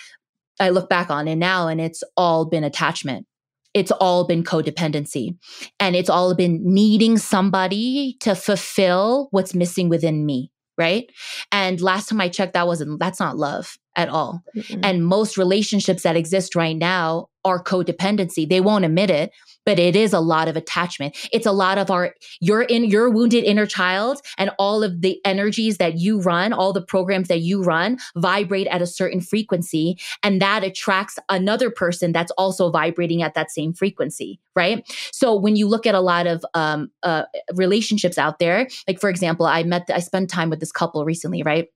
I 0.60 0.70
look 0.70 0.90
back 0.90 1.10
on 1.10 1.28
it 1.28 1.36
now 1.36 1.68
and 1.68 1.80
it's 1.80 2.04
all 2.18 2.46
been 2.46 2.64
attachment. 2.64 3.26
It's 3.74 3.92
all 3.92 4.26
been 4.26 4.44
codependency 4.44 5.38
and 5.80 5.96
it's 5.96 6.10
all 6.10 6.34
been 6.34 6.60
needing 6.64 7.18
somebody 7.18 8.18
to 8.22 8.36
fulfill 8.36 9.28
what's 9.32 9.54
missing 9.54 9.90
within 9.90 10.26
me. 10.26 10.52
Right. 10.78 11.12
And 11.52 11.82
last 11.82 12.08
time 12.08 12.22
I 12.22 12.30
checked, 12.30 12.54
that 12.54 12.66
wasn't, 12.66 13.02
that's 13.02 13.20
not 13.20 13.36
love 13.36 13.78
at 13.98 14.08
all. 14.08 14.42
Mm-hmm. 14.56 14.80
And 14.82 15.06
most 15.06 15.38
relationships 15.38 16.04
that 16.04 16.16
exist 16.16 16.56
right 16.56 16.78
now 16.78 17.28
are 17.44 17.62
codependency. 17.62 18.48
They 18.48 18.62
won't 18.62 18.86
admit 18.86 19.10
it, 19.10 19.32
but 19.70 19.78
it 19.78 19.96
is 19.96 20.14
a 20.14 20.20
lot 20.20 20.48
of 20.48 20.58
attachment. 20.58 21.16
It's 21.32 21.46
a 21.46 21.52
lot 21.52 21.78
of 21.78 21.92
our 21.92 22.16
your 22.42 22.64
in 22.64 22.86
your 22.86 23.08
wounded 23.08 23.44
inner 23.44 23.68
child 23.68 24.20
and 24.40 24.50
all 24.58 24.82
of 24.82 25.02
the 25.02 25.22
energies 25.24 25.78
that 25.78 26.00
you 26.00 26.20
run, 26.20 26.54
all 26.54 26.74
the 26.74 26.82
programs 26.82 27.28
that 27.28 27.42
you 27.42 27.62
run 27.62 28.00
vibrate 28.16 28.66
at 28.66 28.82
a 28.82 28.88
certain 28.88 29.22
frequency 29.22 30.00
and 30.24 30.42
that 30.42 30.64
attracts 30.64 31.20
another 31.30 31.70
person 31.70 32.12
that's 32.12 32.32
also 32.32 32.72
vibrating 32.72 33.22
at 33.22 33.36
that 33.36 33.52
same 33.52 33.72
frequency, 33.72 34.40
right? 34.56 34.84
So 35.14 35.36
when 35.36 35.56
you 35.56 35.68
look 35.68 35.86
at 35.86 35.94
a 35.94 36.02
lot 36.02 36.26
of 36.26 36.44
um, 36.56 36.90
uh, 37.04 37.26
relationships 37.54 38.18
out 38.18 38.40
there, 38.40 38.68
like 38.88 39.00
for 39.00 39.12
example, 39.12 39.46
I 39.46 39.62
met 39.62 39.88
I 39.94 40.00
spent 40.00 40.32
time 40.32 40.50
with 40.50 40.62
this 40.62 40.72
couple 40.72 41.06
recently, 41.06 41.44
right? 41.44 41.68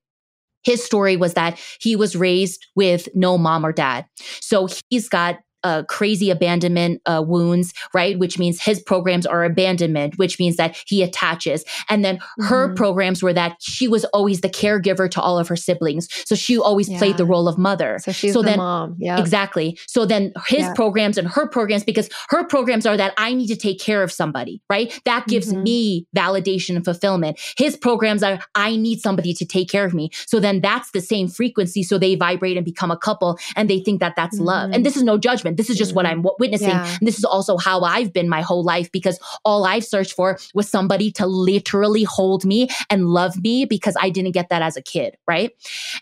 his 0.63 0.83
story 0.83 1.17
was 1.17 1.33
that 1.33 1.59
he 1.79 1.95
was 1.95 2.15
raised 2.15 2.65
with 2.75 3.07
no 3.13 3.37
mom 3.37 3.65
or 3.65 3.73
dad. 3.73 4.05
So 4.39 4.69
he's 4.89 5.09
got 5.09 5.39
uh, 5.63 5.83
crazy 5.83 6.29
abandonment 6.29 7.01
uh, 7.05 7.23
wounds, 7.25 7.73
right? 7.93 8.17
Which 8.19 8.37
means 8.37 8.61
his 8.61 8.81
programs 8.81 9.25
are 9.25 9.43
abandonment, 9.43 10.17
which 10.17 10.39
means 10.39 10.57
that 10.57 10.81
he 10.85 11.03
attaches. 11.03 11.63
And 11.89 12.03
then 12.03 12.17
mm-hmm. 12.17 12.45
her 12.45 12.73
programs 12.73 13.23
were 13.23 13.33
that 13.33 13.57
she 13.59 13.87
was 13.87 14.05
always 14.05 14.41
the 14.41 14.49
caregiver 14.49 15.09
to 15.11 15.21
all 15.21 15.39
of 15.39 15.47
her 15.47 15.55
siblings. 15.55 16.07
So 16.25 16.35
she 16.35 16.57
always 16.57 16.89
yeah. 16.89 16.97
played 16.97 17.17
the 17.17 17.25
role 17.25 17.47
of 17.47 17.57
mother. 17.57 17.99
So 17.99 18.11
she's 18.11 18.33
so 18.33 18.41
the 18.41 18.49
then, 18.49 18.57
mom. 18.57 18.95
Yeah. 18.99 19.19
Exactly. 19.19 19.77
So 19.87 20.05
then 20.05 20.33
his 20.47 20.61
yeah. 20.61 20.73
programs 20.73 21.17
and 21.17 21.27
her 21.27 21.47
programs, 21.47 21.83
because 21.83 22.09
her 22.29 22.43
programs 22.43 22.85
are 22.85 22.97
that 22.97 23.13
I 23.17 23.33
need 23.33 23.47
to 23.47 23.55
take 23.55 23.79
care 23.79 24.03
of 24.03 24.11
somebody, 24.11 24.61
right? 24.69 24.99
That 25.05 25.27
gives 25.27 25.51
mm-hmm. 25.51 25.63
me 25.63 26.07
validation 26.15 26.75
and 26.75 26.85
fulfillment. 26.85 27.39
His 27.57 27.75
programs 27.77 28.23
are 28.23 28.39
I 28.55 28.75
need 28.75 28.99
somebody 29.01 29.33
to 29.33 29.45
take 29.45 29.69
care 29.69 29.85
of 29.85 29.93
me. 29.93 30.09
So 30.27 30.39
then 30.39 30.61
that's 30.61 30.91
the 30.91 31.01
same 31.01 31.27
frequency. 31.27 31.83
So 31.83 31.97
they 31.97 32.15
vibrate 32.15 32.57
and 32.57 32.65
become 32.65 32.91
a 32.91 32.97
couple 32.97 33.37
and 33.55 33.69
they 33.69 33.79
think 33.79 33.99
that 33.99 34.15
that's 34.15 34.37
mm-hmm. 34.37 34.45
love. 34.45 34.63
And 34.65 34.75
mm-hmm. 34.75 34.83
this 34.83 34.97
is 34.97 35.03
no 35.03 35.17
judgment 35.17 35.52
this 35.57 35.69
is 35.69 35.77
just 35.77 35.91
mm-hmm. 35.91 35.95
what 35.95 36.05
I'm 36.05 36.25
witnessing. 36.39 36.69
Yeah. 36.69 36.97
And 36.99 37.07
this 37.07 37.17
is 37.17 37.25
also 37.25 37.57
how 37.57 37.81
I've 37.81 38.13
been 38.13 38.29
my 38.29 38.41
whole 38.41 38.63
life 38.63 38.91
because 38.91 39.19
all 39.45 39.65
I've 39.65 39.85
searched 39.85 40.13
for 40.13 40.37
was 40.53 40.69
somebody 40.69 41.11
to 41.13 41.25
literally 41.25 42.03
hold 42.03 42.45
me 42.45 42.69
and 42.89 43.07
love 43.07 43.41
me 43.41 43.65
because 43.65 43.95
I 43.99 44.09
didn't 44.09 44.31
get 44.31 44.49
that 44.49 44.61
as 44.61 44.77
a 44.77 44.81
kid. 44.81 45.15
Right. 45.27 45.51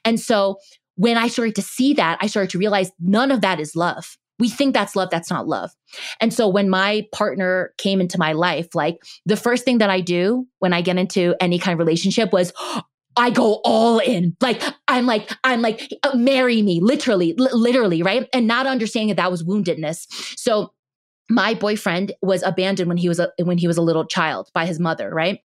And 0.06 0.20
so 0.20 0.58
when 0.96 1.18
I 1.18 1.28
started 1.28 1.56
to 1.56 1.62
see 1.62 1.94
that, 1.96 2.18
I 2.22 2.28
started 2.28 2.52
to 2.52 2.58
realize 2.58 2.92
none 3.00 3.32
of 3.32 3.42
that 3.42 3.60
is 3.60 3.76
love. 3.76 4.18
We 4.40 4.50
think 4.50 4.74
that's 4.74 4.96
love. 4.96 5.10
That's 5.12 5.30
not 5.30 5.48
love. 5.48 5.72
And 6.20 6.34
so 6.34 6.48
when 6.48 6.70
my 6.70 7.08
partner 7.12 7.74
came 7.78 8.02
into 8.02 8.18
my 8.18 8.34
life, 8.34 8.74
like 8.74 8.98
the 9.26 9.38
first 9.38 9.66
thing 9.66 9.78
that 9.78 9.92
I 9.92 10.02
do 10.02 10.48
when 10.60 10.74
I 10.74 10.82
get 10.82 10.98
into 10.98 11.36
any 11.40 11.60
kind 11.60 11.74
of 11.74 11.80
relationship 11.80 12.34
was, 12.34 12.52
I 13.16 13.30
go 13.30 13.62
all 13.64 14.00
in. 14.00 14.36
Like, 14.42 14.62
I'm 14.88 15.06
like, 15.06 15.30
I'm 15.44 15.62
like, 15.62 15.94
uh, 16.04 16.16
marry 16.16 16.62
me, 16.62 16.80
literally, 16.82 17.34
li- 17.38 17.50
literally, 17.52 18.04
right? 18.04 18.28
And 18.34 18.48
not 18.48 18.68
understanding 18.68 19.10
that 19.10 19.18
that 19.22 19.32
was 19.32 19.44
woundedness. 19.44 20.06
So 20.38 20.74
my 21.30 21.54
boyfriend 21.54 22.14
was 22.22 22.44
abandoned 22.44 22.88
when 22.88 22.98
he 22.98 23.10
was 23.10 23.20
a, 23.20 23.32
when 23.44 23.58
he 23.58 23.68
was 23.68 23.78
a 23.78 23.82
little 23.82 24.06
child 24.06 24.50
by 24.54 24.66
his 24.66 24.80
mother, 24.80 25.10
right? 25.10 25.40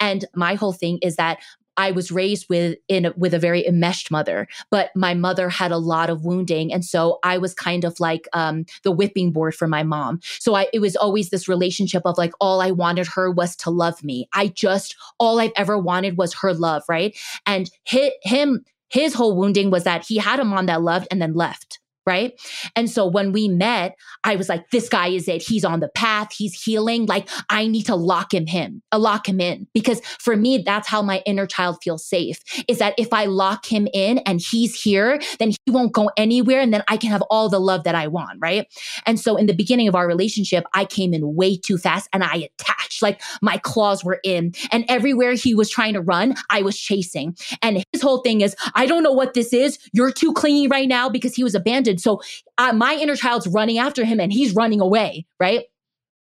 And 0.00 0.24
my 0.34 0.54
whole 0.54 0.72
thing 0.72 0.98
is 1.02 1.16
that 1.16 1.38
I 1.76 1.90
was 1.90 2.10
raised 2.10 2.48
with 2.48 2.78
in 2.88 3.12
with 3.16 3.34
a 3.34 3.38
very 3.38 3.66
enmeshed 3.66 4.10
mother, 4.10 4.48
but 4.70 4.90
my 4.94 5.14
mother 5.14 5.48
had 5.48 5.72
a 5.72 5.78
lot 5.78 6.10
of 6.10 6.24
wounding, 6.24 6.72
and 6.72 6.84
so 6.84 7.18
I 7.22 7.38
was 7.38 7.54
kind 7.54 7.84
of 7.84 7.98
like 8.00 8.28
um, 8.32 8.64
the 8.82 8.92
whipping 8.92 9.32
board 9.32 9.54
for 9.54 9.68
my 9.68 9.82
mom. 9.82 10.20
So 10.38 10.54
I, 10.54 10.68
it 10.72 10.80
was 10.80 10.96
always 10.96 11.30
this 11.30 11.48
relationship 11.48 12.02
of 12.04 12.18
like 12.18 12.32
all 12.40 12.60
I 12.60 12.70
wanted 12.70 13.06
her 13.08 13.30
was 13.30 13.56
to 13.56 13.70
love 13.70 14.02
me. 14.04 14.28
I 14.32 14.48
just 14.48 14.96
all 15.18 15.40
I've 15.40 15.52
ever 15.56 15.78
wanted 15.78 16.18
was 16.18 16.34
her 16.34 16.54
love, 16.54 16.82
right? 16.88 17.16
And 17.46 17.70
hit 17.84 18.14
him. 18.22 18.64
His 18.88 19.14
whole 19.14 19.34
wounding 19.34 19.70
was 19.70 19.84
that 19.84 20.04
he 20.06 20.18
had 20.18 20.38
a 20.38 20.44
mom 20.44 20.66
that 20.66 20.82
loved 20.82 21.08
and 21.10 21.22
then 21.22 21.32
left 21.32 21.80
right? 22.06 22.32
And 22.76 22.90
so 22.90 23.06
when 23.06 23.32
we 23.32 23.48
met, 23.48 23.96
I 24.24 24.36
was 24.36 24.48
like, 24.48 24.70
this 24.70 24.88
guy 24.88 25.08
is 25.08 25.28
it. 25.28 25.42
He's 25.42 25.64
on 25.64 25.80
the 25.80 25.88
path. 25.88 26.32
He's 26.32 26.60
healing. 26.60 27.06
Like 27.06 27.28
I 27.48 27.66
need 27.66 27.84
to 27.84 27.94
lock 27.94 28.34
him 28.34 28.46
him, 28.46 28.82
uh, 28.92 28.98
lock 28.98 29.28
him 29.28 29.40
in. 29.40 29.66
Because 29.72 30.00
for 30.18 30.36
me, 30.36 30.62
that's 30.64 30.88
how 30.88 31.02
my 31.02 31.22
inner 31.26 31.46
child 31.46 31.78
feels 31.82 32.04
safe. 32.04 32.40
Is 32.68 32.78
that 32.78 32.94
if 32.98 33.12
I 33.12 33.26
lock 33.26 33.66
him 33.66 33.88
in 33.92 34.18
and 34.18 34.40
he's 34.40 34.80
here, 34.80 35.20
then 35.38 35.50
he 35.50 35.70
won't 35.70 35.92
go 35.92 36.10
anywhere. 36.16 36.60
And 36.60 36.72
then 36.72 36.82
I 36.88 36.96
can 36.96 37.10
have 37.10 37.22
all 37.30 37.48
the 37.48 37.60
love 37.60 37.84
that 37.84 37.94
I 37.94 38.08
want, 38.08 38.38
right? 38.40 38.66
And 39.06 39.18
so 39.18 39.36
in 39.36 39.46
the 39.46 39.54
beginning 39.54 39.88
of 39.88 39.94
our 39.94 40.06
relationship, 40.06 40.64
I 40.74 40.84
came 40.84 41.14
in 41.14 41.34
way 41.34 41.56
too 41.56 41.78
fast 41.78 42.08
and 42.12 42.24
I 42.24 42.48
attached. 42.58 43.02
Like 43.02 43.20
my 43.40 43.58
claws 43.58 44.04
were 44.04 44.20
in. 44.24 44.52
And 44.70 44.84
everywhere 44.88 45.34
he 45.34 45.54
was 45.54 45.70
trying 45.70 45.94
to 45.94 46.00
run, 46.00 46.34
I 46.50 46.62
was 46.62 46.78
chasing. 46.78 47.36
And 47.62 47.84
his 47.92 48.02
whole 48.02 48.22
thing 48.22 48.40
is, 48.40 48.56
I 48.74 48.86
don't 48.86 49.02
know 49.02 49.12
what 49.12 49.34
this 49.34 49.52
is. 49.52 49.78
You're 49.92 50.12
too 50.12 50.32
clingy 50.32 50.68
right 50.68 50.88
now 50.88 51.08
because 51.08 51.34
he 51.34 51.44
was 51.44 51.54
abandoned 51.54 51.91
so 52.00 52.20
uh, 52.58 52.72
my 52.72 52.94
inner 52.94 53.16
child's 53.16 53.46
running 53.46 53.78
after 53.78 54.04
him 54.04 54.20
and 54.20 54.32
he's 54.32 54.54
running 54.54 54.80
away, 54.80 55.26
right? 55.40 55.64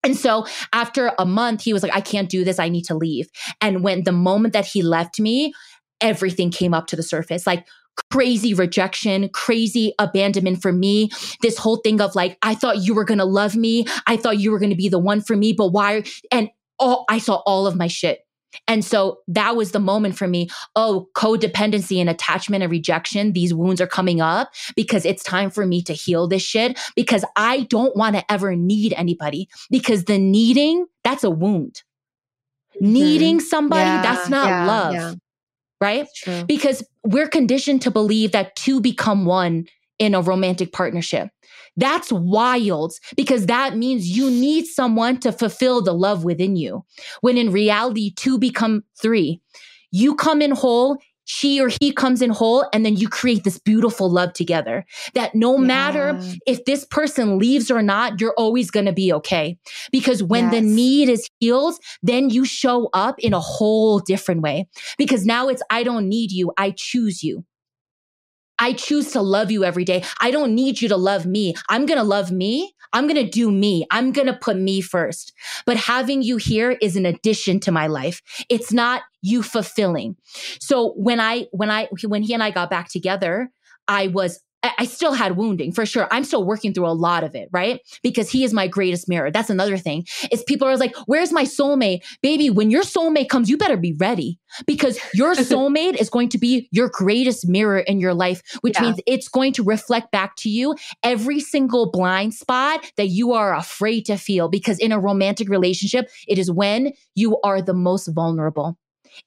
And 0.03 0.17
so 0.17 0.45
after 0.73 1.13
a 1.17 1.25
month, 1.25 1.61
he 1.61 1.73
was 1.73 1.81
like, 1.81 1.95
I 1.95 2.01
can't 2.01 2.29
do 2.29 2.43
this. 2.43 2.59
I 2.59 2.69
need 2.69 2.83
to 2.85 2.95
leave. 2.95 3.29
And 3.61 3.83
when 3.83 4.03
the 4.03 4.11
moment 4.11 4.53
that 4.53 4.65
he 4.65 4.81
left 4.81 5.19
me, 5.19 5.53
everything 6.01 6.51
came 6.51 6.73
up 6.73 6.87
to 6.87 6.95
the 6.95 7.03
surface 7.03 7.47
like 7.47 7.65
crazy 8.11 8.53
rejection, 8.53 9.29
crazy 9.29 9.93
abandonment 9.99 10.61
for 10.61 10.71
me. 10.71 11.09
This 11.41 11.57
whole 11.57 11.77
thing 11.77 12.01
of 12.01 12.15
like, 12.15 12.37
I 12.41 12.55
thought 12.55 12.83
you 12.83 12.93
were 12.93 13.05
going 13.05 13.19
to 13.19 13.25
love 13.25 13.55
me. 13.55 13.85
I 14.07 14.17
thought 14.17 14.39
you 14.39 14.51
were 14.51 14.59
going 14.59 14.71
to 14.71 14.75
be 14.75 14.89
the 14.89 14.99
one 14.99 15.21
for 15.21 15.35
me, 15.35 15.53
but 15.53 15.69
why? 15.69 16.03
And 16.31 16.49
all 16.79 17.05
I 17.07 17.19
saw 17.19 17.35
all 17.45 17.67
of 17.67 17.75
my 17.75 17.87
shit 17.87 18.22
and 18.67 18.83
so 18.83 19.19
that 19.27 19.55
was 19.55 19.71
the 19.71 19.79
moment 19.79 20.17
for 20.17 20.27
me. 20.27 20.49
Oh, 20.75 21.09
codependency 21.15 21.99
and 21.99 22.09
attachment 22.09 22.63
and 22.63 22.71
rejection. 22.71 23.33
These 23.33 23.53
wounds 23.53 23.81
are 23.81 23.87
coming 23.87 24.21
up 24.21 24.51
because 24.75 25.05
it's 25.05 25.23
time 25.23 25.49
for 25.49 25.65
me 25.65 25.81
to 25.83 25.93
heal 25.93 26.27
this 26.27 26.43
shit 26.43 26.79
because 26.95 27.25
I 27.35 27.61
don't 27.63 27.95
want 27.95 28.15
to 28.15 28.31
ever 28.31 28.55
need 28.55 28.93
anybody 28.93 29.49
because 29.69 30.05
the 30.05 30.17
needing, 30.17 30.85
that's 31.03 31.23
a 31.23 31.29
wound. 31.29 31.83
Mm-hmm. 32.75 32.93
Needing 32.93 33.39
somebody, 33.39 33.81
yeah, 33.81 34.01
that's 34.01 34.29
not 34.29 34.47
yeah, 34.47 34.65
love. 34.65 34.93
Yeah. 34.93 35.13
Right? 35.81 36.07
Because 36.47 36.81
we're 37.03 37.27
conditioned 37.27 37.81
to 37.81 37.91
believe 37.91 38.31
that 38.31 38.55
two 38.55 38.79
become 38.79 39.25
one 39.25 39.65
in 39.99 40.15
a 40.15 40.21
romantic 40.21 40.71
partnership. 40.71 41.29
That's 41.75 42.11
wild 42.11 42.93
because 43.15 43.47
that 43.47 43.77
means 43.77 44.15
you 44.15 44.29
need 44.29 44.65
someone 44.65 45.19
to 45.21 45.31
fulfill 45.31 45.81
the 45.81 45.93
love 45.93 46.23
within 46.23 46.55
you. 46.55 46.85
When 47.21 47.37
in 47.37 47.51
reality, 47.51 48.13
two 48.13 48.37
become 48.37 48.83
three. 49.01 49.41
You 49.91 50.15
come 50.15 50.41
in 50.41 50.51
whole, 50.51 50.97
she 51.25 51.61
or 51.61 51.69
he 51.79 51.91
comes 51.91 52.21
in 52.21 52.29
whole, 52.29 52.67
and 52.73 52.85
then 52.85 52.95
you 52.95 53.07
create 53.07 53.43
this 53.43 53.57
beautiful 53.57 54.09
love 54.09 54.33
together. 54.33 54.85
That 55.13 55.33
no 55.33 55.53
yeah. 55.57 55.65
matter 55.65 56.19
if 56.45 56.65
this 56.65 56.85
person 56.85 57.39
leaves 57.39 57.71
or 57.71 57.81
not, 57.81 58.19
you're 58.19 58.35
always 58.37 58.69
going 58.69 58.85
to 58.85 58.93
be 58.93 59.13
okay. 59.13 59.57
Because 59.91 60.21
when 60.21 60.45
yes. 60.45 60.53
the 60.53 60.61
need 60.61 61.09
is 61.09 61.27
healed, 61.39 61.75
then 62.01 62.29
you 62.29 62.45
show 62.45 62.89
up 62.93 63.19
in 63.19 63.33
a 63.33 63.39
whole 63.39 63.99
different 63.99 64.41
way. 64.41 64.67
Because 64.97 65.25
now 65.25 65.47
it's, 65.47 65.63
I 65.69 65.83
don't 65.83 66.09
need 66.09 66.31
you, 66.31 66.51
I 66.57 66.73
choose 66.75 67.23
you. 67.23 67.45
I 68.59 68.73
choose 68.73 69.11
to 69.11 69.21
love 69.21 69.51
you 69.51 69.63
every 69.63 69.85
day. 69.85 70.03
I 70.21 70.31
don't 70.31 70.55
need 70.55 70.81
you 70.81 70.89
to 70.89 70.97
love 70.97 71.25
me. 71.25 71.55
I'm 71.69 71.85
going 71.85 71.97
to 71.97 72.03
love 72.03 72.31
me. 72.31 72.73
I'm 72.93 73.07
going 73.07 73.23
to 73.23 73.29
do 73.29 73.51
me. 73.51 73.85
I'm 73.91 74.11
going 74.11 74.27
to 74.27 74.33
put 74.33 74.57
me 74.57 74.79
first. 74.81 75.33
But 75.65 75.77
having 75.77 76.21
you 76.21 76.37
here 76.37 76.71
is 76.71 76.95
an 76.95 77.05
addition 77.05 77.59
to 77.61 77.71
my 77.71 77.87
life. 77.87 78.21
It's 78.49 78.71
not 78.71 79.01
you 79.21 79.41
fulfilling. 79.41 80.15
So 80.59 80.93
when 80.95 81.19
I, 81.19 81.47
when 81.51 81.71
I, 81.71 81.89
when 82.05 82.21
he 82.21 82.33
and 82.33 82.43
I 82.43 82.51
got 82.51 82.69
back 82.69 82.89
together, 82.89 83.49
I 83.87 84.07
was 84.07 84.39
I 84.77 84.85
still 84.85 85.13
had 85.13 85.35
wounding 85.35 85.71
for 85.71 85.85
sure. 85.85 86.07
I'm 86.09 86.23
still 86.23 86.45
working 86.45 86.73
through 86.73 86.87
a 86.87 86.95
lot 86.95 87.23
of 87.23 87.35
it, 87.35 87.49
right? 87.51 87.81
Because 88.01 88.29
he 88.29 88.43
is 88.43 88.53
my 88.53 88.67
greatest 88.67 89.09
mirror. 89.09 89.29
That's 89.29 89.49
another 89.49 89.77
thing. 89.77 90.05
Is 90.31 90.43
people 90.43 90.67
are 90.67 90.77
like, 90.77 90.95
"Where's 91.05 91.31
my 91.33 91.43
soulmate?" 91.43 92.03
Baby, 92.21 92.49
when 92.49 92.71
your 92.71 92.83
soulmate 92.83 93.29
comes, 93.29 93.49
you 93.49 93.57
better 93.57 93.77
be 93.77 93.93
ready 93.93 94.39
because 94.65 94.99
your 95.13 95.35
soulmate 95.51 95.99
is 95.99 96.09
going 96.09 96.29
to 96.29 96.37
be 96.37 96.69
your 96.71 96.89
greatest 96.89 97.47
mirror 97.47 97.79
in 97.79 97.99
your 97.99 98.13
life, 98.13 98.41
which 98.61 98.75
yeah. 98.75 98.83
means 98.83 98.99
it's 99.05 99.27
going 99.27 99.53
to 99.53 99.63
reflect 99.63 100.11
back 100.11 100.35
to 100.37 100.49
you 100.49 100.75
every 101.03 101.39
single 101.39 101.91
blind 101.91 102.33
spot 102.33 102.85
that 102.97 103.07
you 103.07 103.33
are 103.33 103.53
afraid 103.53 104.05
to 104.05 104.17
feel 104.17 104.47
because 104.47 104.79
in 104.79 104.91
a 104.91 104.99
romantic 104.99 105.49
relationship, 105.49 106.09
it 106.27 106.37
is 106.37 106.49
when 106.49 106.93
you 107.15 107.39
are 107.41 107.61
the 107.61 107.73
most 107.73 108.07
vulnerable. 108.07 108.77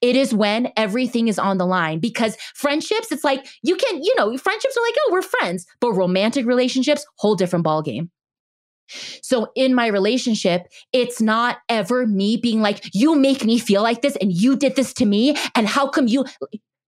It 0.00 0.16
is 0.16 0.34
when 0.34 0.72
everything 0.76 1.28
is 1.28 1.38
on 1.38 1.58
the 1.58 1.66
line 1.66 1.98
because 1.98 2.36
friendships, 2.54 3.12
it's 3.12 3.24
like 3.24 3.46
you 3.62 3.76
can, 3.76 4.02
you 4.02 4.14
know, 4.16 4.36
friendships 4.36 4.76
are 4.76 4.82
like, 4.82 4.94
oh, 4.98 5.08
we're 5.12 5.22
friends, 5.22 5.66
but 5.80 5.92
romantic 5.92 6.46
relationships, 6.46 7.06
whole 7.16 7.34
different 7.34 7.64
ballgame. 7.64 8.08
So 9.22 9.48
in 9.56 9.74
my 9.74 9.88
relationship, 9.88 10.68
it's 10.92 11.20
not 11.20 11.58
ever 11.68 12.06
me 12.06 12.36
being 12.36 12.60
like, 12.60 12.84
you 12.94 13.16
make 13.16 13.44
me 13.44 13.58
feel 13.58 13.82
like 13.82 14.02
this 14.02 14.16
and 14.16 14.32
you 14.32 14.56
did 14.56 14.76
this 14.76 14.92
to 14.94 15.06
me. 15.06 15.36
And 15.54 15.66
how 15.66 15.88
come 15.88 16.06
you? 16.06 16.24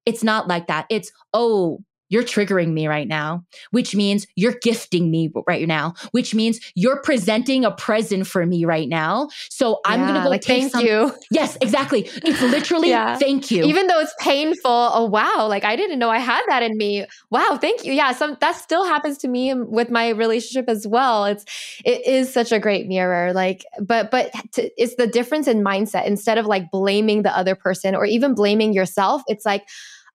It's 0.06 0.22
not 0.22 0.48
like 0.48 0.68
that. 0.68 0.86
It's, 0.90 1.10
oh, 1.34 1.80
you're 2.08 2.22
triggering 2.22 2.72
me 2.72 2.86
right 2.86 3.06
now, 3.06 3.44
which 3.70 3.94
means 3.94 4.26
you're 4.34 4.56
gifting 4.62 5.10
me 5.10 5.30
right 5.46 5.66
now, 5.66 5.94
which 6.12 6.34
means 6.34 6.60
you're 6.74 7.00
presenting 7.02 7.64
a 7.64 7.70
present 7.70 8.26
for 8.26 8.44
me 8.46 8.64
right 8.64 8.88
now. 8.88 9.28
So 9.50 9.80
I'm 9.84 10.00
yeah, 10.00 10.06
gonna 10.08 10.22
go 10.24 10.30
like, 10.30 10.44
thank 10.44 10.72
some- 10.72 10.84
you. 10.84 11.12
Yes, 11.30 11.56
exactly. 11.60 12.08
It's 12.24 12.40
literally 12.40 12.88
yeah. 12.98 13.18
thank 13.18 13.50
you. 13.50 13.64
Even 13.64 13.86
though 13.86 14.00
it's 14.00 14.14
painful. 14.20 14.70
Oh 14.70 15.04
wow, 15.04 15.46
like 15.48 15.64
I 15.64 15.76
didn't 15.76 15.98
know 15.98 16.10
I 16.10 16.18
had 16.18 16.42
that 16.48 16.62
in 16.62 16.76
me. 16.76 17.06
Wow, 17.30 17.58
thank 17.60 17.84
you. 17.84 17.92
Yeah, 17.92 18.12
some 18.12 18.36
that 18.40 18.56
still 18.56 18.84
happens 18.84 19.18
to 19.18 19.28
me 19.28 19.54
with 19.54 19.90
my 19.90 20.10
relationship 20.10 20.68
as 20.68 20.86
well. 20.86 21.24
It's 21.24 21.44
it 21.84 22.06
is 22.06 22.32
such 22.32 22.52
a 22.52 22.58
great 22.58 22.86
mirror. 22.86 23.32
Like, 23.32 23.64
but 23.80 24.10
but 24.10 24.32
to, 24.52 24.70
it's 24.82 24.96
the 24.96 25.06
difference 25.06 25.46
in 25.46 25.62
mindset. 25.62 26.06
Instead 26.06 26.38
of 26.38 26.46
like 26.46 26.70
blaming 26.70 27.22
the 27.22 27.36
other 27.36 27.54
person 27.54 27.94
or 27.94 28.04
even 28.06 28.34
blaming 28.34 28.72
yourself, 28.72 29.22
it's 29.26 29.44
like 29.44 29.66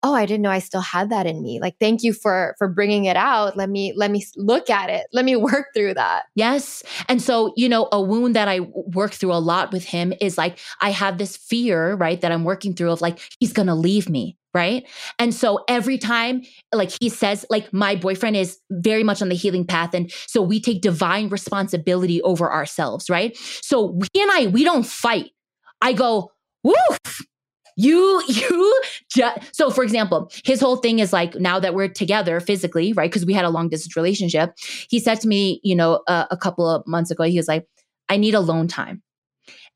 oh 0.04 0.14
i 0.14 0.26
didn't 0.26 0.42
know 0.42 0.52
i 0.52 0.60
still 0.60 0.82
had 0.82 1.10
that 1.10 1.26
in 1.26 1.42
me. 1.42 1.60
Like 1.60 1.76
thank 1.80 2.04
you 2.04 2.14
for 2.14 2.56
for 2.58 2.68
bringing 2.68 3.06
it 3.06 3.16
out. 3.16 3.58
Let 3.58 3.70
me 3.70 3.94
let 3.96 4.12
me 4.12 4.26
look 4.36 4.70
at 4.70 4.90
it. 4.90 5.08
Let 5.12 5.26
me 5.26 5.36
work 5.50 5.68
through 5.74 5.96
that. 5.96 6.26
Yes. 6.36 6.84
And 7.08 7.22
so 7.22 7.54
you 7.56 7.70
know 7.70 7.88
a 7.92 8.02
wound 8.02 8.36
that 8.36 8.48
i 8.48 8.60
work 8.60 9.12
through 9.12 9.34
a 9.34 9.40
lot 9.40 9.72
with 9.72 9.86
him 9.86 10.14
is 10.22 10.38
like 10.38 10.60
i 10.82 10.92
have 10.92 11.18
this 11.18 11.38
fear 11.38 11.96
right 11.96 12.20
that 12.22 12.32
i'm 12.32 12.44
working 12.44 12.76
through 12.76 12.92
of 12.92 13.02
like 13.02 13.20
he's 13.40 13.54
gonna 13.54 13.76
leave 13.76 14.10
me 14.10 14.38
right? 14.54 14.88
And 15.18 15.34
so 15.34 15.64
every 15.68 15.98
time 15.98 16.44
like 16.72 16.92
he 17.02 17.10
says 17.10 17.44
like 17.50 17.74
my 17.74 17.96
boyfriend 17.96 18.36
is 18.36 18.60
very 18.70 19.04
much 19.04 19.20
on 19.20 19.30
the 19.30 19.36
healing 19.36 19.66
path 19.66 19.96
and 19.96 20.12
so 20.28 20.44
we 20.44 20.60
take 20.60 20.82
divine 20.82 21.30
responsibility 21.30 22.22
over 22.22 22.52
ourselves 22.52 23.10
right? 23.10 23.36
So 23.62 24.00
he 24.14 24.22
and 24.22 24.32
i 24.32 24.48
we 24.48 24.64
don't 24.64 24.86
fight. 24.86 25.32
I 25.82 25.94
go 25.94 26.32
woof 26.64 27.24
you, 27.76 28.24
you 28.28 28.82
just, 29.10 29.56
so 29.56 29.70
for 29.70 29.84
example, 29.84 30.32
his 30.44 30.60
whole 30.60 30.78
thing 30.78 31.00
is 31.00 31.14
like, 31.14 31.36
now 31.36 31.60
that 31.60 31.74
we're 31.74 31.88
together 31.88 32.40
physically, 32.40 32.94
right? 32.94 33.12
Cause 33.12 33.26
we 33.26 33.34
had 33.34 33.46
a 33.46 33.50
long 33.50 33.70
distance 33.70 33.96
relationship. 33.96 34.54
He 34.90 35.00
said 35.00 35.22
to 35.22 35.28
me, 35.28 35.60
you 35.64 35.76
know, 35.76 36.02
uh, 36.08 36.26
a 36.32 36.38
couple 36.38 36.70
of 36.70 36.86
months 36.88 37.12
ago, 37.12 37.24
he 37.24 37.38
was 37.38 37.48
like, 37.48 37.68
I 38.10 38.18
need 38.18 38.36
alone 38.36 38.68
time. 38.68 39.02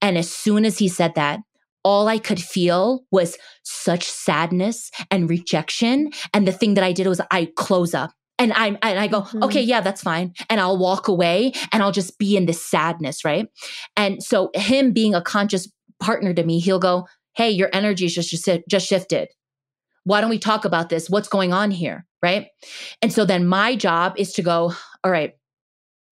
And 0.02 0.18
as 0.18 0.32
soon 0.32 0.66
as 0.66 0.78
he 0.78 0.88
said 0.88 1.16
that, 1.16 1.40
all 1.84 2.08
I 2.08 2.20
could 2.20 2.42
feel 2.42 3.06
was 3.12 3.38
such 3.64 4.04
sadness 4.04 4.92
and 5.10 5.30
rejection. 5.30 6.12
And 6.34 6.48
the 6.48 6.52
thing 6.52 6.74
that 6.74 6.84
I 6.84 6.92
did 6.92 7.08
was 7.08 7.22
I 7.32 7.50
close 7.56 7.94
up 7.94 8.12
and 8.40 8.54
I 8.54 8.68
and 8.68 9.00
I 9.00 9.08
go, 9.08 9.22
mm-hmm. 9.22 9.44
okay, 9.44 9.62
yeah, 9.62 9.82
that's 9.82 10.04
fine, 10.04 10.34
and 10.50 10.60
I'll 10.60 10.78
walk 10.78 11.08
away, 11.08 11.54
and 11.72 11.82
I'll 11.82 11.92
just 11.92 12.20
be 12.20 12.38
in 12.38 12.46
this 12.46 12.64
sadness, 12.64 13.26
right? 13.26 13.48
And 13.96 14.22
so 14.22 14.52
him 14.54 14.94
being 14.94 15.16
a 15.16 15.22
conscious 15.22 15.68
partner 16.00 16.34
to 16.34 16.44
me, 16.44 16.60
he'll 16.60 16.80
go, 16.80 17.08
hey, 17.38 17.52
your 17.52 17.70
energy 17.72 18.08
just, 18.08 18.30
just, 18.30 18.50
just 18.68 18.88
shifted. 18.88 19.30
Why 20.04 20.22
don't 20.22 20.30
we 20.30 20.40
talk 20.40 20.66
about 20.66 20.90
this? 20.90 21.10
What's 21.10 21.30
going 21.30 21.54
on 21.54 21.70
here? 21.70 22.06
Right. 22.22 22.48
And 23.02 23.14
so 23.14 23.26
then 23.26 23.46
my 23.46 23.76
job 23.76 24.16
is 24.18 24.34
to 24.34 24.42
go, 24.42 24.74
all 25.04 25.12
right, 25.12 25.34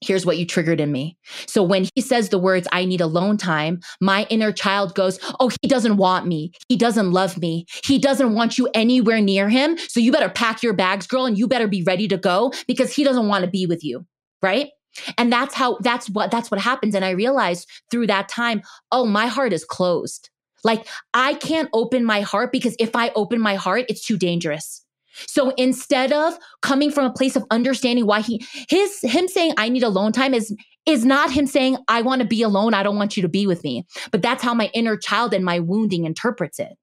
here's 0.01 0.25
what 0.25 0.37
you 0.37 0.45
triggered 0.45 0.79
in 0.79 0.91
me. 0.91 1.17
So 1.47 1.63
when 1.63 1.87
he 1.95 2.01
says 2.01 2.29
the 2.29 2.37
words, 2.37 2.67
I 2.71 2.85
need 2.85 3.01
alone 3.01 3.37
time, 3.37 3.79
my 3.99 4.27
inner 4.29 4.51
child 4.51 4.93
goes, 4.93 5.19
Oh, 5.39 5.49
he 5.61 5.67
doesn't 5.67 5.97
want 5.97 6.27
me. 6.27 6.51
He 6.67 6.75
doesn't 6.75 7.11
love 7.11 7.37
me. 7.37 7.65
He 7.83 7.97
doesn't 7.97 8.35
want 8.35 8.57
you 8.57 8.69
anywhere 8.73 9.21
near 9.21 9.49
him. 9.49 9.77
So 9.77 9.99
you 9.99 10.11
better 10.11 10.29
pack 10.29 10.61
your 10.61 10.73
bags, 10.73 11.07
girl, 11.07 11.25
and 11.25 11.37
you 11.37 11.47
better 11.47 11.67
be 11.67 11.81
ready 11.83 12.07
to 12.09 12.17
go 12.17 12.53
because 12.67 12.93
he 12.93 13.03
doesn't 13.03 13.27
want 13.27 13.45
to 13.45 13.49
be 13.49 13.65
with 13.65 13.83
you. 13.83 14.05
Right. 14.43 14.69
And 15.17 15.31
that's 15.31 15.55
how, 15.55 15.77
that's 15.81 16.09
what, 16.09 16.31
that's 16.31 16.51
what 16.51 16.59
happens. 16.59 16.95
And 16.95 17.03
I 17.03 17.11
realized 17.11 17.67
through 17.89 18.07
that 18.07 18.29
time, 18.29 18.61
oh, 18.91 19.05
my 19.05 19.27
heart 19.27 19.53
is 19.53 19.65
closed. 19.65 20.29
Like 20.65 20.87
I 21.13 21.35
can't 21.35 21.69
open 21.71 22.03
my 22.03 22.21
heart 22.21 22.51
because 22.51 22.75
if 22.79 22.95
I 22.95 23.11
open 23.15 23.39
my 23.39 23.55
heart, 23.55 23.85
it's 23.87 24.05
too 24.05 24.17
dangerous. 24.17 24.83
So 25.27 25.51
instead 25.51 26.11
of 26.11 26.37
coming 26.61 26.91
from 26.91 27.05
a 27.05 27.13
place 27.13 27.35
of 27.35 27.45
understanding 27.51 28.05
why 28.05 28.19
he 28.21 28.45
his 28.67 28.99
him 29.01 29.27
saying 29.27 29.53
I 29.57 29.69
need 29.69 29.83
alone 29.83 30.11
time 30.11 30.33
is 30.33 30.53
is 30.85 31.05
not 31.05 31.31
him 31.31 31.47
saying 31.47 31.77
I 31.87 32.01
want 32.01 32.21
to 32.21 32.27
be 32.27 32.41
alone, 32.41 32.73
I 32.73 32.83
don't 32.83 32.97
want 32.97 33.15
you 33.15 33.21
to 33.21 33.29
be 33.29 33.47
with 33.47 33.63
me. 33.63 33.85
But 34.11 34.21
that's 34.21 34.43
how 34.43 34.53
my 34.53 34.69
inner 34.73 34.97
child 34.97 35.33
and 35.33 35.45
my 35.45 35.59
wounding 35.59 36.05
interprets 36.05 36.59
it. 36.59 36.73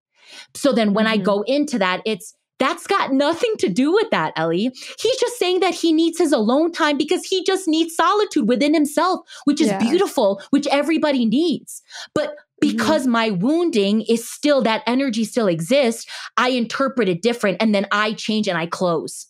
So 0.55 0.73
then 0.73 0.95
when 0.95 1.07
mm-hmm. 1.07 1.21
I 1.21 1.25
go 1.25 1.43
into 1.43 1.79
that, 1.81 2.03
it's 2.07 2.35
that's 2.59 2.87
got 2.87 3.13
nothing 3.13 3.57
to 3.59 3.69
do 3.69 3.93
with 3.93 4.09
that, 4.11 4.33
Ellie. 4.37 4.71
He's 5.01 5.17
just 5.17 5.37
saying 5.37 5.59
that 5.61 5.75
he 5.75 5.93
needs 5.93 6.19
his 6.19 6.31
alone 6.31 6.71
time 6.71 6.97
because 6.97 7.25
he 7.25 7.43
just 7.45 7.67
needs 7.67 7.97
solitude 7.97 8.47
within 8.49 8.73
himself, 8.73 9.21
which 9.45 9.61
is 9.61 9.67
yeah. 9.67 9.79
beautiful, 9.79 10.41
which 10.51 10.69
everybody 10.69 11.27
needs. 11.27 11.83
But. 12.15 12.37
Because 12.63 13.03
mm-hmm. 13.03 13.13
my 13.13 13.31
wounding 13.31 14.03
is 14.03 14.27
still 14.27 14.63
that 14.63 14.83
energy 14.87 15.25
still 15.25 15.49
exists 15.49 16.07
i 16.37 16.49
interpret 16.49 17.09
it 17.09 17.21
different 17.21 17.59
and 17.61 17.75
then 17.75 17.87
i 17.93 18.13
change 18.15 18.49
and 18.49 18.57
i 18.57 18.65
close 18.65 19.27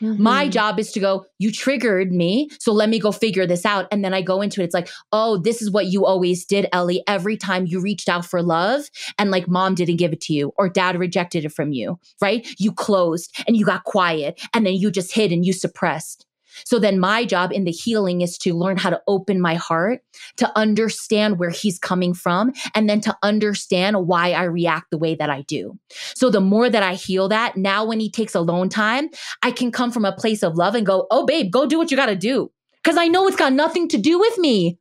mm-hmm. 0.00 0.20
my 0.20 0.48
job 0.48 0.78
is 0.80 0.90
to 0.90 0.98
go 0.98 1.26
you 1.38 1.52
triggered 1.52 2.10
me 2.10 2.48
so 2.58 2.72
let 2.72 2.88
me 2.88 2.98
go 2.98 3.12
figure 3.12 3.46
this 3.46 3.66
out 3.66 3.86
and 3.92 4.02
then 4.02 4.14
i 4.14 4.22
go 4.22 4.40
into 4.40 4.62
it 4.62 4.64
it's 4.64 4.74
like 4.74 4.88
oh 5.12 5.36
this 5.36 5.60
is 5.60 5.70
what 5.70 5.86
you 5.86 6.06
always 6.06 6.44
did 6.46 6.66
ellie 6.72 7.02
every 7.06 7.36
time 7.36 7.66
you 7.66 7.80
reached 7.80 8.08
out 8.08 8.24
for 8.24 8.42
love 8.42 8.84
and 9.18 9.30
like 9.30 9.46
mom 9.46 9.74
didn't 9.74 9.96
give 9.96 10.12
it 10.12 10.20
to 10.20 10.32
you 10.32 10.52
or 10.56 10.68
dad 10.68 10.98
rejected 10.98 11.44
it 11.44 11.52
from 11.52 11.72
you 11.72 11.98
right 12.22 12.48
you 12.58 12.72
closed 12.72 13.30
and 13.46 13.56
you 13.56 13.64
got 13.64 13.84
quiet 13.84 14.40
and 14.54 14.66
then 14.66 14.74
you 14.74 14.90
just 14.90 15.12
hid 15.12 15.30
and 15.32 15.44
you 15.44 15.52
suppressed 15.52 16.24
so 16.64 16.78
then 16.78 16.98
my 16.98 17.24
job 17.24 17.52
in 17.52 17.64
the 17.64 17.70
healing 17.70 18.20
is 18.20 18.38
to 18.38 18.54
learn 18.54 18.76
how 18.76 18.90
to 18.90 19.00
open 19.06 19.40
my 19.40 19.54
heart, 19.54 20.00
to 20.36 20.58
understand 20.58 21.38
where 21.38 21.50
he's 21.50 21.78
coming 21.78 22.14
from, 22.14 22.52
and 22.74 22.88
then 22.88 23.00
to 23.02 23.16
understand 23.22 24.06
why 24.06 24.32
I 24.32 24.44
react 24.44 24.90
the 24.90 24.98
way 24.98 25.14
that 25.14 25.30
I 25.30 25.42
do. 25.42 25.78
So 26.14 26.30
the 26.30 26.40
more 26.40 26.68
that 26.70 26.82
I 26.82 26.94
heal 26.94 27.28
that, 27.28 27.56
now 27.56 27.84
when 27.84 28.00
he 28.00 28.10
takes 28.10 28.34
alone 28.34 28.68
time, 28.68 29.08
I 29.42 29.50
can 29.50 29.70
come 29.70 29.90
from 29.90 30.04
a 30.04 30.12
place 30.12 30.42
of 30.42 30.56
love 30.56 30.74
and 30.74 30.86
go, 30.86 31.06
oh, 31.10 31.26
babe, 31.26 31.50
go 31.50 31.66
do 31.66 31.78
what 31.78 31.90
you 31.90 31.96
got 31.96 32.06
to 32.06 32.16
do. 32.16 32.50
Cause 32.84 32.96
I 32.96 33.08
know 33.08 33.26
it's 33.26 33.36
got 33.36 33.52
nothing 33.52 33.88
to 33.88 33.98
do 33.98 34.18
with 34.18 34.38
me. 34.38 34.78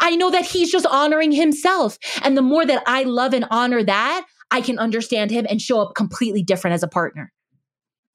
I 0.00 0.16
know 0.16 0.30
that 0.30 0.44
he's 0.44 0.72
just 0.72 0.86
honoring 0.86 1.30
himself. 1.30 1.98
And 2.22 2.36
the 2.36 2.42
more 2.42 2.66
that 2.66 2.82
I 2.86 3.04
love 3.04 3.32
and 3.32 3.46
honor 3.50 3.82
that, 3.84 4.26
I 4.50 4.60
can 4.60 4.78
understand 4.78 5.30
him 5.30 5.46
and 5.48 5.60
show 5.60 5.80
up 5.80 5.94
completely 5.94 6.42
different 6.42 6.74
as 6.74 6.82
a 6.82 6.88
partner. 6.88 7.32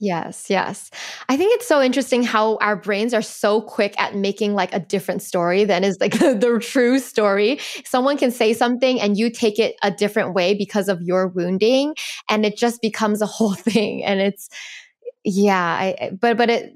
Yes, 0.02 0.50
yes. 0.50 0.90
I 1.28 1.36
think 1.36 1.54
it's 1.56 1.68
so 1.68 1.82
interesting 1.82 2.24
how 2.24 2.56
our 2.62 2.78
brains 2.78 3.14
are 3.14 3.22
so 3.22 3.60
quick 3.62 4.00
at 4.00 4.16
making 4.16 4.54
like 4.54 4.74
a 4.74 4.80
different 4.80 5.22
story 5.22 5.66
than 5.66 5.84
is 5.84 5.98
like 6.00 6.14
the 6.20 6.58
true 6.62 7.00
story. 7.00 7.60
Someone 7.84 8.16
can 8.18 8.32
say 8.32 8.54
something 8.54 9.02
and 9.02 9.18
you 9.18 9.30
take 9.30 9.60
it 9.60 9.76
a 9.84 9.92
different 9.92 10.34
way 10.34 10.54
because 10.54 10.88
of 10.88 11.02
your 11.02 11.28
wounding 11.28 11.96
and 12.30 12.46
it 12.46 12.56
just 12.56 12.82
becomes 12.82 13.22
a 13.22 13.26
whole 13.26 13.54
thing 13.56 14.02
and 14.06 14.22
it's 14.22 14.48
yeah 15.26 15.96
I, 16.00 16.12
but 16.20 16.38
but 16.38 16.50
it 16.50 16.74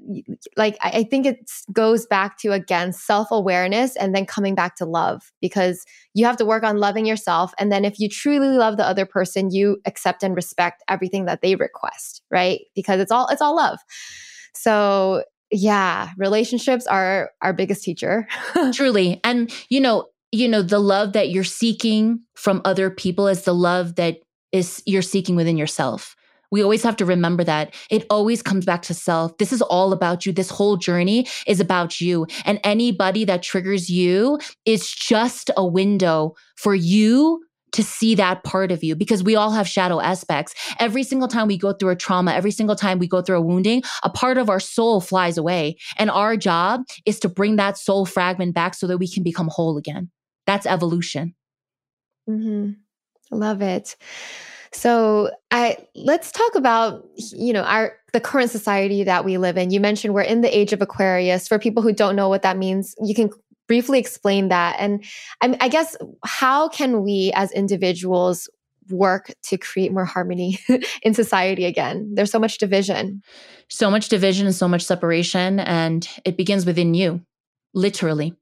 like 0.56 0.76
i 0.82 1.02
think 1.02 1.24
it 1.24 1.50
goes 1.72 2.04
back 2.04 2.36
to 2.38 2.52
again 2.52 2.92
self-awareness 2.92 3.96
and 3.96 4.14
then 4.14 4.26
coming 4.26 4.54
back 4.54 4.76
to 4.76 4.84
love 4.84 5.32
because 5.40 5.84
you 6.12 6.26
have 6.26 6.36
to 6.36 6.44
work 6.44 6.62
on 6.62 6.76
loving 6.76 7.06
yourself 7.06 7.54
and 7.58 7.72
then 7.72 7.86
if 7.86 7.98
you 7.98 8.08
truly 8.08 8.48
love 8.48 8.76
the 8.76 8.86
other 8.86 9.06
person 9.06 9.50
you 9.50 9.78
accept 9.86 10.22
and 10.22 10.36
respect 10.36 10.82
everything 10.88 11.24
that 11.24 11.40
they 11.40 11.56
request 11.56 12.14
right? 12.34 12.62
Because 12.74 13.00
it's 13.00 13.12
all 13.12 13.28
it's 13.28 13.40
all 13.40 13.56
love. 13.56 13.78
So 14.54 15.24
yeah 15.50 16.10
relationships 16.18 16.86
are 16.86 17.30
our 17.40 17.52
biggest 17.52 17.82
teacher. 17.82 18.26
Truly 18.72 19.20
and 19.24 19.52
you 19.70 19.80
know 19.80 20.06
you 20.32 20.48
know 20.48 20.62
the 20.62 20.80
love 20.80 21.12
that 21.12 21.30
you're 21.30 21.44
seeking 21.44 22.20
from 22.34 22.60
other 22.64 22.90
people 22.90 23.28
is 23.28 23.44
the 23.44 23.54
love 23.54 23.94
that 23.94 24.18
is 24.52 24.82
you're 24.84 25.02
seeking 25.02 25.36
within 25.36 25.56
yourself 25.56 26.16
we 26.54 26.62
always 26.62 26.84
have 26.84 26.94
to 26.94 27.04
remember 27.04 27.42
that 27.42 27.74
it 27.90 28.06
always 28.10 28.40
comes 28.40 28.64
back 28.64 28.80
to 28.82 28.94
self. 28.94 29.36
This 29.38 29.52
is 29.52 29.60
all 29.60 29.92
about 29.92 30.24
you. 30.24 30.32
This 30.32 30.50
whole 30.50 30.76
journey 30.76 31.26
is 31.48 31.58
about 31.58 32.00
you. 32.00 32.28
And 32.44 32.60
anybody 32.62 33.24
that 33.24 33.42
triggers 33.42 33.90
you 33.90 34.38
is 34.64 34.88
just 34.88 35.50
a 35.56 35.66
window 35.66 36.34
for 36.56 36.72
you 36.72 37.42
to 37.72 37.82
see 37.82 38.14
that 38.14 38.44
part 38.44 38.70
of 38.70 38.84
you 38.84 38.94
because 38.94 39.24
we 39.24 39.34
all 39.34 39.50
have 39.50 39.66
shadow 39.66 40.00
aspects. 40.00 40.54
Every 40.78 41.02
single 41.02 41.26
time 41.26 41.48
we 41.48 41.58
go 41.58 41.72
through 41.72 41.90
a 41.90 41.96
trauma, 41.96 42.30
every 42.32 42.52
single 42.52 42.76
time 42.76 43.00
we 43.00 43.08
go 43.08 43.20
through 43.20 43.38
a 43.38 43.42
wounding, 43.42 43.82
a 44.04 44.08
part 44.08 44.38
of 44.38 44.48
our 44.48 44.60
soul 44.60 45.00
flies 45.00 45.36
away. 45.36 45.76
And 45.98 46.08
our 46.08 46.36
job 46.36 46.82
is 47.04 47.18
to 47.18 47.28
bring 47.28 47.56
that 47.56 47.78
soul 47.78 48.06
fragment 48.06 48.54
back 48.54 48.74
so 48.76 48.86
that 48.86 48.98
we 48.98 49.10
can 49.10 49.24
become 49.24 49.48
whole 49.50 49.76
again. 49.76 50.08
That's 50.46 50.66
evolution. 50.66 51.34
Mm-hmm. 52.30 52.74
Love 53.36 53.60
it. 53.60 53.96
So 54.74 55.30
I 55.50 55.78
let's 55.94 56.32
talk 56.32 56.54
about 56.56 57.06
you 57.16 57.52
know 57.52 57.62
our 57.62 57.96
the 58.12 58.20
current 58.20 58.50
society 58.50 59.04
that 59.04 59.24
we 59.24 59.38
live 59.38 59.56
in. 59.56 59.70
You 59.70 59.80
mentioned 59.80 60.14
we're 60.14 60.22
in 60.22 60.40
the 60.40 60.56
age 60.56 60.72
of 60.72 60.82
Aquarius. 60.82 61.48
For 61.48 61.58
people 61.58 61.82
who 61.82 61.92
don't 61.92 62.16
know 62.16 62.28
what 62.28 62.42
that 62.42 62.56
means, 62.56 62.94
you 63.02 63.14
can 63.14 63.30
briefly 63.66 63.98
explain 63.98 64.48
that. 64.48 64.76
And 64.78 65.04
I, 65.40 65.56
I 65.60 65.68
guess 65.68 65.96
how 66.24 66.68
can 66.68 67.02
we 67.02 67.32
as 67.34 67.50
individuals 67.52 68.48
work 68.90 69.32
to 69.44 69.56
create 69.56 69.92
more 69.92 70.04
harmony 70.04 70.58
in 71.02 71.14
society 71.14 71.64
again? 71.64 72.12
There's 72.14 72.30
so 72.30 72.38
much 72.38 72.58
division. 72.58 73.22
So 73.68 73.90
much 73.90 74.08
division 74.08 74.46
and 74.46 74.54
so 74.54 74.68
much 74.68 74.82
separation, 74.82 75.60
and 75.60 76.06
it 76.24 76.36
begins 76.36 76.66
within 76.66 76.94
you, 76.94 77.20
literally. 77.72 78.34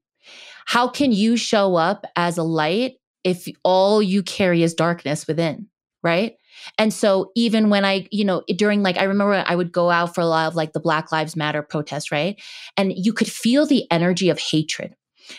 How 0.65 0.87
can 0.87 1.11
you 1.11 1.37
show 1.37 1.75
up 1.75 2.05
as 2.15 2.37
a 2.37 2.43
light 2.43 2.95
if 3.23 3.47
all 3.63 4.01
you 4.01 4.23
carry 4.23 4.63
is 4.63 4.73
darkness 4.73 5.27
within? 5.27 5.67
Right? 6.03 6.33
And 6.77 6.93
so 6.93 7.31
even 7.35 7.69
when 7.69 7.85
I, 7.85 8.07
you 8.11 8.25
know, 8.25 8.43
during 8.55 8.83
like 8.83 8.97
I 8.97 9.03
remember 9.03 9.43
I 9.45 9.55
would 9.55 9.71
go 9.71 9.89
out 9.89 10.13
for 10.13 10.21
a 10.21 10.25
lot 10.25 10.47
of 10.47 10.55
like 10.55 10.73
the 10.73 10.79
Black 10.79 11.11
Lives 11.11 11.35
Matter 11.35 11.61
protests, 11.61 12.11
right? 12.11 12.41
And 12.77 12.93
you 12.95 13.13
could 13.13 13.27
feel 13.27 13.65
the 13.65 13.89
energy 13.91 14.29
of 14.29 14.39
hatred, 14.39 14.95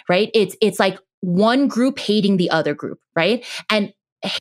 right? 0.09 0.31
It's 0.35 0.57
it's 0.61 0.81
like 0.81 0.99
one 1.21 1.69
group 1.69 1.99
hating 1.99 2.37
the 2.37 2.51
other 2.51 2.75
group, 2.75 2.99
right? 3.15 3.47
And 3.71 3.93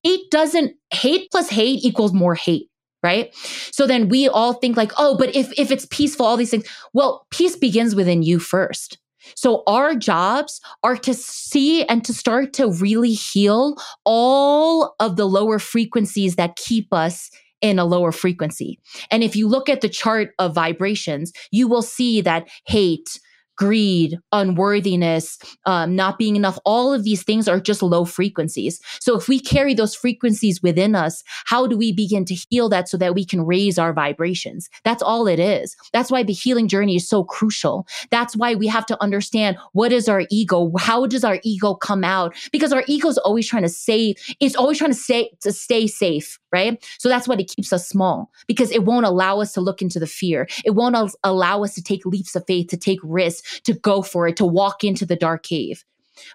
hate 0.04 0.30
doesn't 0.32 0.76
hate 0.92 1.30
plus 1.32 1.50
hate 1.50 1.84
equals 1.84 2.14
more 2.14 2.36
hate 2.36 2.70
right 3.04 3.36
so 3.72 3.86
then 3.86 4.08
we 4.08 4.30
all 4.30 4.54
think 4.54 4.78
like 4.78 4.94
oh 4.98 5.18
but 5.18 5.36
if 5.36 5.52
if 5.60 5.72
it's 5.72 5.86
peaceful 5.88 6.26
all 6.26 6.38
these 6.38 6.52
things 6.52 6.66
well 6.94 7.28
peace 7.32 7.56
begins 7.56 7.94
within 7.94 8.24
you 8.24 8.40
first 8.40 8.98
so 9.36 9.64
our 9.68 9.96
jobs 9.96 10.62
are 10.84 10.98
to 10.98 11.14
see 11.14 11.84
and 11.86 12.04
to 12.06 12.14
start 12.14 12.54
to 12.54 12.72
really 12.72 13.14
heal 13.14 13.76
all 14.06 14.96
of 15.00 15.16
the 15.16 15.26
lower 15.26 15.60
frequencies 15.60 16.36
that 16.36 16.56
keep 16.56 16.94
us 16.94 17.30
in 17.62 17.80
a 17.80 17.86
lower 17.86 18.12
frequency. 18.12 18.78
And 19.10 19.24
if 19.24 19.36
you 19.36 19.48
look 19.48 19.70
at 19.70 19.82
the 19.82 19.90
chart 19.90 20.32
of 20.38 20.54
vibrations, 20.54 21.32
you 21.52 21.68
will 21.68 21.82
see 21.82 22.20
that 22.22 22.50
hate, 22.68 23.20
greed, 23.56 24.18
unworthiness, 24.32 25.38
um, 25.66 25.96
not 25.96 26.18
being 26.18 26.36
enough, 26.36 26.58
all 26.66 26.94
of 26.94 27.04
these 27.04 27.24
things 27.24 27.48
are 27.48 27.60
just 27.60 27.84
low 27.84 28.06
frequencies. 28.06 28.80
So 29.00 29.18
if 29.18 29.28
we 29.28 29.40
carry 29.40 29.74
those 29.74 29.96
frequencies 29.96 30.62
within 30.62 30.96
us, 30.96 31.24
how 31.46 31.68
do 31.68 31.78
we 31.78 31.92
begin 31.92 32.26
to 32.26 32.36
heal 32.50 32.70
that 32.70 32.90
so 32.90 32.98
that 32.98 33.16
we 33.16 33.26
can 33.26 33.46
raise 33.46 33.78
our 33.78 33.94
vibrations? 33.94 34.70
That's 34.84 35.04
all 35.04 35.28
it 35.28 35.40
is. 35.40 35.76
That's 35.92 36.12
why 36.12 36.24
the 36.24 36.34
healing 36.34 36.68
journey 36.68 36.96
is 36.96 37.08
so 37.08 37.24
crucial. 37.24 37.88
That's 38.10 38.36
why 38.36 38.56
we 38.56 38.68
have 38.68 38.86
to 38.88 39.02
understand 39.02 39.58
what 39.74 39.92
is 39.92 40.10
our 40.10 40.24
ego? 40.30 40.72
How 40.78 41.06
does 41.06 41.24
our 41.24 41.40
ego 41.44 41.76
come 41.76 42.04
out? 42.04 42.36
Because 42.52 42.74
our 42.74 42.84
ego 42.88 43.08
is 43.10 43.18
always 43.20 43.48
trying 43.48 43.64
to 43.64 43.70
save, 43.70 44.16
it's 44.40 44.56
always 44.56 44.78
trying 44.78 44.92
to 44.92 44.98
stay, 44.98 45.32
to 45.42 45.52
stay 45.52 45.88
safe 45.88 46.40
right? 46.54 46.86
So 47.00 47.10
that's 47.10 47.28
what 47.28 47.42
it 47.42 47.52
keeps 47.54 47.74
us 47.74 47.86
small 47.90 48.32
because 48.48 48.72
it 48.72 48.86
won't 48.86 49.08
allow 49.08 49.42
us 49.42 49.52
to 49.54 49.62
look 49.62 49.82
into 49.82 50.00
the 50.00 50.08
fear. 50.08 50.48
It 50.64 50.76
won't 50.76 50.96
al- 50.96 51.10
allow 51.24 51.64
us 51.64 51.74
to 51.74 51.82
take 51.82 52.06
leaps 52.06 52.36
of 52.36 52.46
faith, 52.46 52.68
to 52.68 52.78
take 52.78 53.00
risks, 53.04 53.42
to 53.66 53.74
go 53.74 54.02
for 54.02 54.28
it, 54.28 54.38
to 54.38 54.46
walk 54.46 54.84
into 54.84 55.06
the 55.06 55.16
dark 55.16 55.44
cave. 55.44 55.84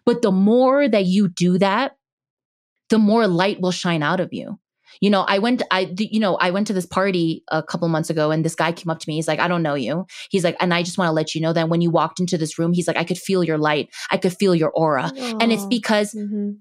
But 0.04 0.22
the 0.22 0.32
more 0.32 0.88
that 0.88 1.06
you 1.06 1.28
do 1.28 1.58
that, 1.58 1.96
the 2.90 2.98
more 2.98 3.26
light 3.26 3.60
will 3.60 3.70
shine 3.70 4.02
out 4.02 4.20
of 4.20 4.32
you. 4.32 4.58
You 5.00 5.10
know, 5.10 5.20
I 5.20 5.38
went, 5.38 5.62
I, 5.70 5.94
you 5.96 6.18
know, 6.18 6.36
I 6.36 6.50
went 6.50 6.66
to 6.68 6.72
this 6.72 6.86
party 6.86 7.44
a 7.48 7.62
couple 7.62 7.86
months 7.88 8.10
ago 8.10 8.30
and 8.30 8.44
this 8.44 8.54
guy 8.54 8.72
came 8.72 8.90
up 8.90 8.98
to 8.98 9.08
me. 9.08 9.16
He's 9.16 9.28
like, 9.28 9.38
I 9.38 9.46
don't 9.46 9.62
know 9.62 9.74
you. 9.74 10.06
He's 10.30 10.42
like, 10.42 10.56
and 10.60 10.72
I 10.72 10.82
just 10.82 10.98
want 10.98 11.08
to 11.08 11.12
let 11.12 11.34
you 11.34 11.40
know 11.40 11.52
that 11.52 11.68
when 11.68 11.80
you 11.80 11.90
walked 11.90 12.18
into 12.18 12.38
this 12.38 12.58
room, 12.58 12.72
he's 12.72 12.88
like, 12.88 12.96
I 12.96 13.04
could 13.04 13.18
feel 13.18 13.44
your 13.44 13.58
light. 13.58 13.90
I 14.10 14.16
could 14.16 14.36
feel 14.36 14.54
your 14.54 14.70
aura. 14.70 15.12
Aww. 15.14 15.42
And 15.42 15.52
it's 15.52 15.66
because 15.66 16.14
mm-hmm 16.14 16.52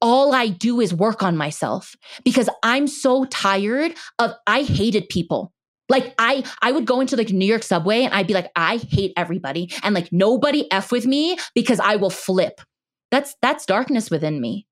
all 0.00 0.34
I 0.34 0.48
do 0.48 0.80
is 0.80 0.92
work 0.92 1.22
on 1.22 1.36
myself 1.36 1.96
because 2.24 2.48
I'm 2.62 2.86
so 2.86 3.24
tired 3.24 3.94
of 4.18 4.34
I 4.46 4.62
hated 4.62 5.08
people. 5.08 5.52
Like 5.88 6.14
I 6.18 6.44
I 6.62 6.72
would 6.72 6.86
go 6.86 7.00
into 7.00 7.16
like 7.16 7.30
New 7.30 7.46
York 7.46 7.62
subway 7.62 8.02
and 8.02 8.12
I'd 8.14 8.26
be 8.26 8.34
like 8.34 8.50
I 8.56 8.78
hate 8.78 9.12
everybody 9.16 9.72
and 9.82 9.94
like 9.94 10.12
nobody 10.12 10.70
f 10.72 10.90
with 10.92 11.06
me 11.06 11.38
because 11.54 11.80
I 11.80 11.96
will 11.96 12.10
flip. 12.10 12.60
That's 13.10 13.36
that's 13.40 13.66
darkness 13.66 14.10
within 14.10 14.40
me. 14.40 14.66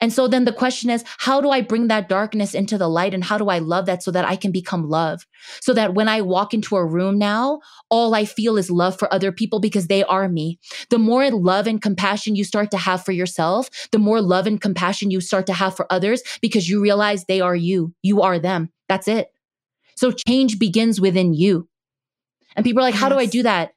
And 0.00 0.12
so 0.12 0.28
then 0.28 0.44
the 0.44 0.52
question 0.52 0.90
is, 0.90 1.04
how 1.18 1.40
do 1.40 1.50
I 1.50 1.60
bring 1.60 1.88
that 1.88 2.08
darkness 2.08 2.54
into 2.54 2.78
the 2.78 2.88
light 2.88 3.14
and 3.14 3.24
how 3.24 3.36
do 3.36 3.48
I 3.48 3.58
love 3.58 3.86
that 3.86 4.02
so 4.02 4.10
that 4.12 4.24
I 4.24 4.36
can 4.36 4.52
become 4.52 4.88
love? 4.88 5.26
So 5.60 5.72
that 5.74 5.94
when 5.94 6.08
I 6.08 6.20
walk 6.20 6.54
into 6.54 6.76
a 6.76 6.84
room 6.84 7.18
now, 7.18 7.60
all 7.90 8.14
I 8.14 8.24
feel 8.24 8.56
is 8.56 8.70
love 8.70 8.98
for 8.98 9.12
other 9.12 9.32
people 9.32 9.60
because 9.60 9.88
they 9.88 10.04
are 10.04 10.28
me. 10.28 10.58
The 10.90 10.98
more 10.98 11.28
love 11.30 11.66
and 11.66 11.82
compassion 11.82 12.36
you 12.36 12.44
start 12.44 12.70
to 12.70 12.78
have 12.78 13.04
for 13.04 13.12
yourself, 13.12 13.68
the 13.90 13.98
more 13.98 14.20
love 14.20 14.46
and 14.46 14.60
compassion 14.60 15.10
you 15.10 15.20
start 15.20 15.46
to 15.46 15.52
have 15.52 15.74
for 15.74 15.92
others 15.92 16.22
because 16.40 16.68
you 16.68 16.80
realize 16.80 17.24
they 17.24 17.40
are 17.40 17.56
you. 17.56 17.92
You 18.02 18.22
are 18.22 18.38
them. 18.38 18.70
That's 18.88 19.08
it. 19.08 19.32
So 19.98 20.12
change 20.12 20.58
begins 20.58 21.00
within 21.00 21.34
you. 21.34 21.68
And 22.56 22.64
people 22.64 22.80
are 22.80 22.86
like, 22.86 22.94
yes. 22.94 23.02
how 23.02 23.08
do 23.08 23.16
I 23.16 23.26
do 23.26 23.42
that? 23.42 23.72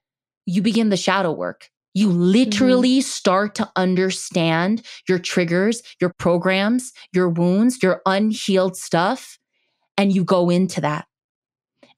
You 0.45 0.61
begin 0.61 0.89
the 0.89 0.97
shadow 0.97 1.31
work. 1.31 1.69
You 1.93 2.09
literally 2.09 2.99
mm-hmm. 2.99 3.07
start 3.07 3.55
to 3.55 3.69
understand 3.75 4.83
your 5.07 5.19
triggers, 5.19 5.83
your 5.99 6.13
programs, 6.17 6.93
your 7.13 7.29
wounds, 7.29 7.83
your 7.83 8.01
unhealed 8.05 8.77
stuff, 8.77 9.37
and 9.97 10.13
you 10.13 10.23
go 10.23 10.49
into 10.49 10.81
that. 10.81 11.05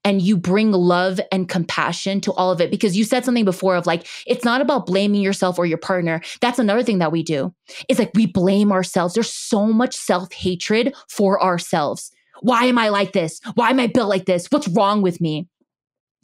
And 0.06 0.22
you 0.22 0.36
bring 0.36 0.74
love 0.74 1.22
and 1.32 1.48
compassion 1.48 2.20
to 2.22 2.34
all 2.34 2.52
of 2.52 2.60
it 2.60 2.70
because 2.70 2.98
you 2.98 3.06
said 3.06 3.24
something 3.24 3.46
before 3.46 3.78
of 3.78 3.86
like, 3.86 4.06
it's 4.28 4.44
not 4.44 4.60
about 4.60 4.86
blaming 4.86 5.22
yourself 5.22 5.58
or 5.58 5.66
your 5.66 5.78
partner. 5.78 6.22
That's 6.42 6.60
another 6.60 6.84
thing 6.84 6.98
that 7.00 7.14
we 7.14 7.24
do. 7.24 7.54
It's 7.88 8.00
like 8.00 8.12
we 8.14 8.26
blame 8.26 8.74
ourselves. 8.74 9.14
There's 9.14 9.32
so 9.32 9.68
much 9.68 9.96
self 9.96 10.34
hatred 10.34 10.94
for 11.08 11.42
ourselves. 11.42 12.12
Why 12.44 12.66
am 12.66 12.78
I 12.78 12.90
like 12.90 13.14
this? 13.14 13.40
Why 13.56 13.70
am 13.70 13.80
I 13.80 13.88
built 13.88 14.10
like 14.10 14.26
this? 14.26 14.48
What's 14.50 14.68
wrong 14.68 15.02
with 15.02 15.22
me? 15.22 15.48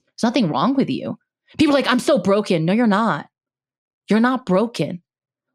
There's 0.07 0.29
nothing 0.29 0.49
wrong 0.49 0.75
with 0.75 0.89
you. 0.89 1.17
People 1.57 1.73
are 1.73 1.79
like, 1.79 1.89
I'm 1.89 1.99
so 1.99 2.17
broken. 2.17 2.65
No, 2.65 2.73
you're 2.73 2.87
not. 2.87 3.27
You're 4.09 4.19
not 4.19 4.45
broken. 4.45 5.01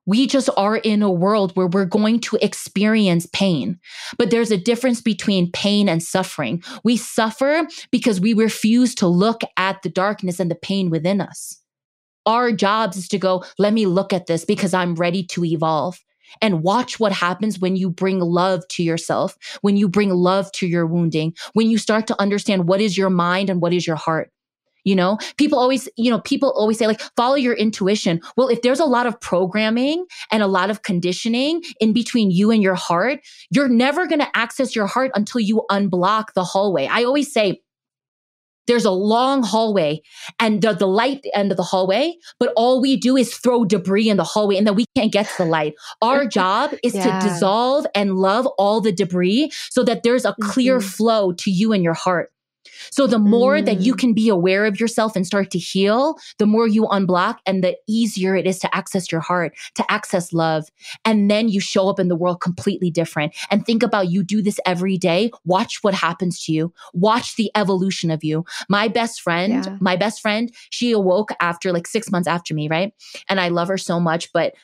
We 0.06 0.26
just 0.26 0.48
are 0.56 0.78
in 0.78 1.02
a 1.02 1.12
world 1.12 1.54
where 1.54 1.66
we're 1.66 1.84
going 1.84 2.20
to 2.20 2.38
experience 2.40 3.26
pain. 3.32 3.78
But 4.16 4.30
there's 4.30 4.50
a 4.50 4.56
difference 4.56 5.02
between 5.02 5.52
pain 5.52 5.86
and 5.86 6.02
suffering. 6.02 6.62
We 6.82 6.96
suffer 6.96 7.66
because 7.90 8.18
we 8.18 8.32
refuse 8.32 8.94
to 8.96 9.06
look 9.06 9.42
at 9.58 9.82
the 9.82 9.90
darkness 9.90 10.40
and 10.40 10.50
the 10.50 10.56
pain 10.56 10.88
within 10.88 11.20
us. 11.20 11.60
Our 12.24 12.52
jobs 12.52 12.96
is 12.96 13.08
to 13.08 13.18
go, 13.18 13.44
let 13.58 13.74
me 13.74 13.84
look 13.84 14.14
at 14.14 14.26
this 14.26 14.46
because 14.46 14.72
I'm 14.72 14.94
ready 14.94 15.24
to 15.26 15.44
evolve. 15.44 15.98
And 16.40 16.62
watch 16.62 17.00
what 17.00 17.12
happens 17.12 17.58
when 17.58 17.76
you 17.76 17.90
bring 17.90 18.20
love 18.20 18.66
to 18.68 18.82
yourself, 18.82 19.36
when 19.60 19.76
you 19.76 19.88
bring 19.88 20.10
love 20.10 20.50
to 20.52 20.66
your 20.66 20.86
wounding, 20.86 21.34
when 21.52 21.70
you 21.70 21.78
start 21.78 22.06
to 22.08 22.20
understand 22.20 22.68
what 22.68 22.80
is 22.80 22.96
your 22.98 23.10
mind 23.10 23.50
and 23.50 23.60
what 23.60 23.72
is 23.72 23.86
your 23.86 23.96
heart. 23.96 24.30
You 24.84 24.94
know, 24.94 25.16
people 25.38 25.58
always, 25.58 25.88
you 25.96 26.10
know, 26.10 26.20
people 26.20 26.52
always 26.54 26.78
say 26.78 26.86
like, 26.86 27.00
follow 27.16 27.36
your 27.36 27.54
intuition. 27.54 28.20
Well, 28.36 28.48
if 28.48 28.60
there's 28.60 28.80
a 28.80 28.84
lot 28.84 29.06
of 29.06 29.18
programming 29.18 30.04
and 30.30 30.42
a 30.42 30.46
lot 30.46 30.68
of 30.68 30.82
conditioning 30.82 31.62
in 31.80 31.94
between 31.94 32.30
you 32.30 32.50
and 32.50 32.62
your 32.62 32.74
heart, 32.74 33.20
you're 33.50 33.68
never 33.68 34.06
going 34.06 34.18
to 34.18 34.36
access 34.36 34.76
your 34.76 34.86
heart 34.86 35.10
until 35.14 35.40
you 35.40 35.64
unblock 35.70 36.34
the 36.34 36.44
hallway. 36.44 36.86
I 36.86 37.04
always 37.04 37.32
say, 37.32 37.62
there's 38.66 38.84
a 38.84 38.90
long 38.90 39.42
hallway 39.42 40.00
and 40.40 40.62
the, 40.62 40.72
the 40.72 40.86
light 40.86 41.24
end 41.34 41.50
of 41.50 41.56
the 41.56 41.62
hallway, 41.62 42.14
but 42.38 42.52
all 42.56 42.80
we 42.80 42.96
do 42.96 43.16
is 43.16 43.34
throw 43.34 43.64
debris 43.64 44.08
in 44.08 44.16
the 44.16 44.24
hallway 44.24 44.56
and 44.56 44.66
then 44.66 44.74
we 44.74 44.86
can't 44.96 45.12
get 45.12 45.26
to 45.26 45.44
the 45.44 45.44
light. 45.44 45.74
Our 46.02 46.26
job 46.34 46.74
is 46.82 46.94
yeah. 46.94 47.20
to 47.20 47.28
dissolve 47.28 47.86
and 47.94 48.16
love 48.16 48.46
all 48.58 48.80
the 48.80 48.92
debris 48.92 49.50
so 49.70 49.82
that 49.84 50.02
there's 50.02 50.24
a 50.24 50.34
clear 50.40 50.78
mm-hmm. 50.78 50.88
flow 50.88 51.32
to 51.32 51.50
you 51.50 51.72
and 51.72 51.82
your 51.82 51.94
heart. 51.94 52.30
So 52.90 53.06
the 53.06 53.18
more 53.18 53.56
mm. 53.56 53.66
that 53.66 53.80
you 53.80 53.94
mm. 53.94 53.98
can 53.98 54.14
be 54.14 54.28
aware 54.28 54.66
of 54.66 54.78
yourself 54.80 55.16
and 55.16 55.26
start 55.26 55.50
to 55.52 55.58
heal, 55.58 56.16
the 56.38 56.46
more 56.46 56.66
you 56.66 56.84
unblock 56.84 57.38
and 57.46 57.62
the 57.62 57.76
easier 57.88 58.34
it 58.34 58.46
is 58.46 58.58
to 58.60 58.74
access 58.74 59.10
your 59.10 59.20
heart, 59.20 59.54
to 59.74 59.84
access 59.90 60.32
love. 60.32 60.68
And 61.04 61.30
then 61.30 61.48
you 61.48 61.60
show 61.60 61.88
up 61.88 61.98
in 61.98 62.08
the 62.08 62.16
world 62.16 62.40
completely 62.40 62.90
different. 62.90 63.34
And 63.50 63.64
think 63.64 63.82
about 63.82 64.10
you 64.10 64.22
do 64.22 64.42
this 64.42 64.60
every 64.66 64.96
day. 64.96 65.30
Watch 65.44 65.78
what 65.82 65.94
happens 65.94 66.44
to 66.44 66.52
you. 66.52 66.72
Watch 66.92 67.36
the 67.36 67.50
evolution 67.54 68.10
of 68.10 68.24
you. 68.24 68.44
My 68.68 68.88
best 68.88 69.20
friend, 69.20 69.64
yeah. 69.64 69.76
my 69.80 69.96
best 69.96 70.20
friend, 70.20 70.52
she 70.70 70.92
awoke 70.92 71.30
after 71.40 71.72
like 71.72 71.86
six 71.86 72.10
months 72.10 72.28
after 72.28 72.54
me, 72.54 72.68
right? 72.68 72.92
And 73.28 73.40
I 73.40 73.48
love 73.48 73.68
her 73.68 73.78
so 73.78 74.00
much, 74.00 74.32
but 74.32 74.54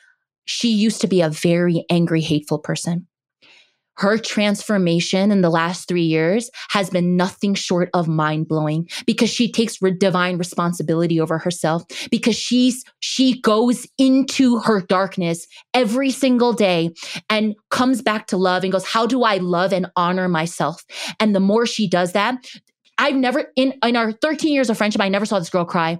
she 0.45 0.69
used 0.69 1.01
to 1.01 1.07
be 1.07 1.21
a 1.21 1.29
very 1.29 1.85
angry, 1.89 2.21
hateful 2.21 2.59
person 2.59 3.07
her 4.01 4.17
transformation 4.17 5.31
in 5.31 5.41
the 5.41 5.49
last 5.51 5.87
three 5.87 6.01
years 6.01 6.49
has 6.69 6.89
been 6.89 7.15
nothing 7.15 7.53
short 7.53 7.87
of 7.93 8.07
mind 8.07 8.47
blowing 8.47 8.89
because 9.05 9.29
she 9.29 9.51
takes 9.51 9.79
re- 9.79 9.91
divine 9.91 10.39
responsibility 10.39 11.21
over 11.21 11.37
herself 11.37 11.83
because 12.09 12.35
she's, 12.35 12.83
she 12.99 13.39
goes 13.41 13.85
into 13.99 14.57
her 14.57 14.81
darkness 14.81 15.45
every 15.75 16.09
single 16.09 16.51
day 16.51 16.89
and 17.29 17.53
comes 17.69 18.01
back 18.01 18.25
to 18.25 18.37
love 18.37 18.63
and 18.63 18.71
goes, 18.71 18.85
how 18.85 19.05
do 19.05 19.21
I 19.21 19.37
love 19.37 19.71
and 19.71 19.85
honor 19.95 20.27
myself? 20.27 20.83
And 21.19 21.35
the 21.35 21.39
more 21.39 21.67
she 21.67 21.87
does 21.87 22.13
that, 22.13 22.37
I've 23.01 23.15
never 23.15 23.51
in 23.55 23.73
in 23.83 23.95
our 23.95 24.11
13 24.11 24.53
years 24.53 24.69
of 24.69 24.77
friendship, 24.77 25.01
I 25.01 25.09
never 25.09 25.25
saw 25.25 25.39
this 25.39 25.49
girl 25.49 25.65
cry. 25.65 25.99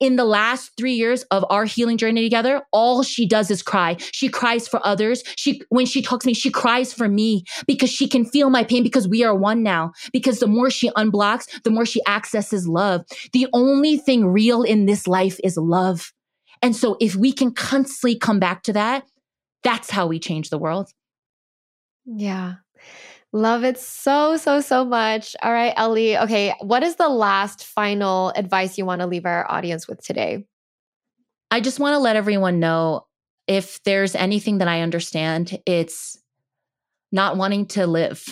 In 0.00 0.16
the 0.16 0.24
last 0.24 0.72
three 0.76 0.94
years 0.94 1.22
of 1.30 1.44
our 1.48 1.64
healing 1.64 1.96
journey 1.96 2.22
together, 2.22 2.62
all 2.72 3.04
she 3.04 3.24
does 3.24 3.52
is 3.52 3.62
cry. 3.62 3.96
She 4.12 4.28
cries 4.28 4.66
for 4.66 4.84
others. 4.84 5.22
She 5.36 5.62
when 5.68 5.86
she 5.86 6.02
talks 6.02 6.24
to 6.24 6.26
me, 6.26 6.34
she 6.34 6.50
cries 6.50 6.92
for 6.92 7.08
me 7.08 7.44
because 7.68 7.88
she 7.88 8.08
can 8.08 8.24
feel 8.24 8.50
my 8.50 8.64
pain 8.64 8.82
because 8.82 9.06
we 9.06 9.22
are 9.22 9.34
one 9.34 9.62
now. 9.62 9.92
Because 10.12 10.40
the 10.40 10.48
more 10.48 10.70
she 10.70 10.90
unblocks, 10.90 11.62
the 11.62 11.70
more 11.70 11.86
she 11.86 12.04
accesses 12.08 12.66
love. 12.66 13.04
The 13.32 13.46
only 13.52 13.96
thing 13.96 14.26
real 14.26 14.64
in 14.64 14.86
this 14.86 15.06
life 15.06 15.38
is 15.44 15.56
love. 15.56 16.12
And 16.62 16.74
so 16.74 16.96
if 17.00 17.14
we 17.14 17.32
can 17.32 17.52
constantly 17.52 18.18
come 18.18 18.40
back 18.40 18.64
to 18.64 18.72
that, 18.72 19.04
that's 19.62 19.90
how 19.90 20.08
we 20.08 20.18
change 20.18 20.50
the 20.50 20.58
world. 20.58 20.90
Yeah. 22.04 22.54
Love 23.32 23.62
it 23.64 23.78
so, 23.78 24.36
so, 24.36 24.60
so 24.60 24.84
much. 24.84 25.36
All 25.42 25.52
right, 25.52 25.72
Ellie. 25.76 26.18
Okay, 26.18 26.54
what 26.60 26.82
is 26.82 26.96
the 26.96 27.08
last 27.08 27.64
final 27.64 28.30
advice 28.30 28.76
you 28.76 28.84
want 28.84 29.00
to 29.00 29.06
leave 29.06 29.24
our 29.24 29.48
audience 29.50 29.86
with 29.86 30.02
today? 30.02 30.44
I 31.50 31.60
just 31.60 31.78
want 31.78 31.94
to 31.94 31.98
let 31.98 32.16
everyone 32.16 32.58
know 32.58 33.06
if 33.46 33.82
there's 33.84 34.14
anything 34.14 34.58
that 34.58 34.68
I 34.68 34.80
understand, 34.82 35.60
it's 35.66 36.16
not 37.12 37.36
wanting 37.36 37.66
to 37.66 37.86
live. 37.86 38.24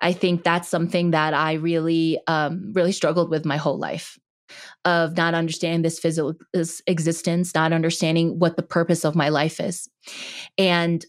I 0.00 0.12
think 0.12 0.42
that's 0.42 0.68
something 0.68 1.10
that 1.10 1.34
I 1.34 1.54
really, 1.54 2.18
um, 2.26 2.72
really 2.72 2.92
struggled 2.92 3.30
with 3.30 3.44
my 3.44 3.58
whole 3.58 3.78
life 3.78 4.18
of 4.84 5.16
not 5.16 5.34
understanding 5.34 5.82
this 5.82 5.98
physical 5.98 6.34
existence, 6.86 7.54
not 7.54 7.72
understanding 7.72 8.38
what 8.38 8.56
the 8.56 8.62
purpose 8.62 9.04
of 9.04 9.14
my 9.14 9.28
life 9.28 9.60
is. 9.60 9.88
And 10.56 11.04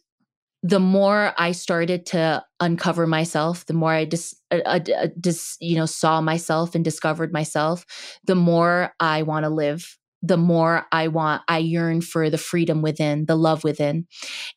the 0.63 0.79
more 0.79 1.33
I 1.37 1.53
started 1.53 2.05
to 2.07 2.43
uncover 2.59 3.07
myself, 3.07 3.65
the 3.65 3.73
more 3.73 3.91
I 3.91 4.05
just, 4.05 4.35
uh, 4.51 4.59
uh, 4.65 4.79
uh, 4.95 5.07
just 5.19 5.59
you 5.61 5.75
know, 5.75 5.87
saw 5.87 6.21
myself 6.21 6.75
and 6.75 6.83
discovered 6.83 7.33
myself, 7.33 7.85
the 8.25 8.35
more 8.35 8.93
I 8.99 9.23
want 9.23 9.43
to 9.45 9.49
live. 9.49 9.97
The 10.23 10.37
more 10.37 10.85
I 10.91 11.07
want, 11.07 11.41
I 11.47 11.57
yearn 11.57 12.01
for 12.01 12.29
the 12.29 12.37
freedom 12.37 12.83
within, 12.83 13.25
the 13.25 13.35
love 13.35 13.63
within. 13.63 14.05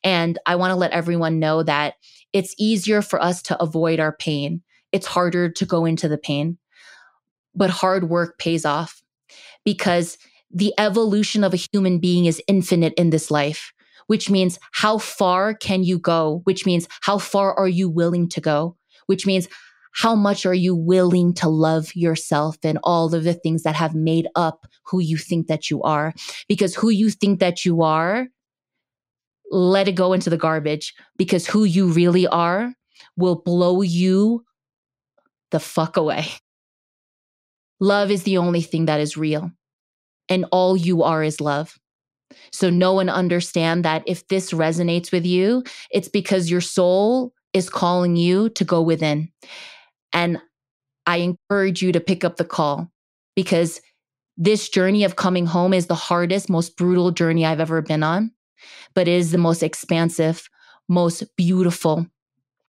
And 0.03 0.37
I 0.45 0.57
want 0.57 0.69
to 0.69 0.75
let 0.75 0.91
everyone 0.91 1.39
know 1.39 1.63
that 1.63 1.95
it's 2.33 2.53
easier 2.59 3.01
for 3.01 3.19
us 3.19 3.41
to 3.43 3.59
avoid 3.59 3.99
our 3.99 4.15
pain. 4.15 4.61
It's 4.91 5.07
harder 5.07 5.49
to 5.49 5.65
go 5.65 5.85
into 5.85 6.07
the 6.07 6.19
pain, 6.19 6.59
but 7.55 7.71
hard 7.71 8.09
work 8.09 8.37
pays 8.37 8.63
off 8.63 9.01
because 9.63 10.19
the 10.51 10.73
evolution 10.77 11.43
of 11.43 11.53
a 11.53 11.63
human 11.73 11.97
being 11.97 12.25
is 12.25 12.41
infinite 12.47 12.93
in 12.95 13.09
this 13.09 13.31
life 13.31 13.73
which 14.07 14.29
means 14.29 14.59
how 14.71 14.97
far 14.97 15.53
can 15.53 15.83
you 15.83 15.99
go? 15.99 16.41
Which 16.43 16.65
means 16.65 16.87
how 17.01 17.17
far 17.17 17.53
are 17.57 17.67
you 17.67 17.89
willing 17.89 18.29
to 18.29 18.41
go? 18.41 18.77
Which 19.07 19.25
means 19.25 19.47
how 19.93 20.13
much 20.13 20.45
are 20.45 20.53
you 20.53 20.75
willing 20.75 21.33
to 21.35 21.47
love 21.47 21.95
yourself 21.95 22.57
and 22.63 22.77
all 22.83 23.15
of 23.15 23.23
the 23.23 23.33
things 23.33 23.63
that 23.63 23.75
have 23.75 23.95
made 23.95 24.27
up 24.35 24.67
who 24.85 24.99
you 24.99 25.17
think 25.17 25.47
that 25.47 25.69
you 25.69 25.81
are? 25.83 26.13
Because 26.49 26.75
who 26.75 26.89
you 26.89 27.09
think 27.09 27.39
that 27.39 27.63
you 27.63 27.81
are, 27.81 28.27
let 29.51 29.87
it 29.87 29.93
go 29.93 30.13
into 30.13 30.29
the 30.29 30.37
garbage 30.37 30.93
because 31.17 31.47
who 31.47 31.63
you 31.63 31.87
really 31.87 32.27
are 32.27 32.73
will 33.15 33.35
blow 33.35 33.81
you 33.81 34.43
the 35.51 35.59
fuck 35.59 35.95
away. 35.95 36.27
Love 37.79 38.11
is 38.11 38.23
the 38.23 38.37
only 38.37 38.61
thing 38.61 38.85
that 38.85 38.99
is 38.99 39.17
real, 39.17 39.51
and 40.29 40.45
all 40.51 40.75
you 40.75 41.03
are 41.03 41.23
is 41.23 41.39
love. 41.39 41.77
So 42.55 42.69
know 42.69 42.99
and 42.99 43.09
understand 43.09 43.85
that 43.85 44.03
if 44.05 44.27
this 44.27 44.51
resonates 44.51 45.11
with 45.11 45.25
you, 45.25 45.63
it's 45.91 46.07
because 46.07 46.49
your 46.49 46.61
soul 46.61 47.33
is 47.53 47.69
calling 47.69 48.15
you 48.15 48.49
to 48.49 48.63
go 48.63 48.81
within. 48.81 49.31
And 50.13 50.41
I 51.05 51.17
encourage 51.17 51.81
you 51.81 51.91
to 51.91 51.99
pick 51.99 52.23
up 52.23 52.37
the 52.37 52.45
call 52.45 52.91
because 53.35 53.81
this 54.37 54.69
journey 54.69 55.03
of 55.03 55.15
coming 55.15 55.45
home 55.45 55.73
is 55.73 55.87
the 55.87 55.95
hardest, 55.95 56.49
most 56.49 56.75
brutal 56.75 57.11
journey 57.11 57.45
I've 57.45 57.59
ever 57.59 57.81
been 57.81 58.03
on, 58.03 58.31
but 58.93 59.07
it 59.07 59.13
is 59.13 59.31
the 59.31 59.37
most 59.37 59.63
expansive, 59.63 60.49
most 60.89 61.23
beautiful, 61.37 62.07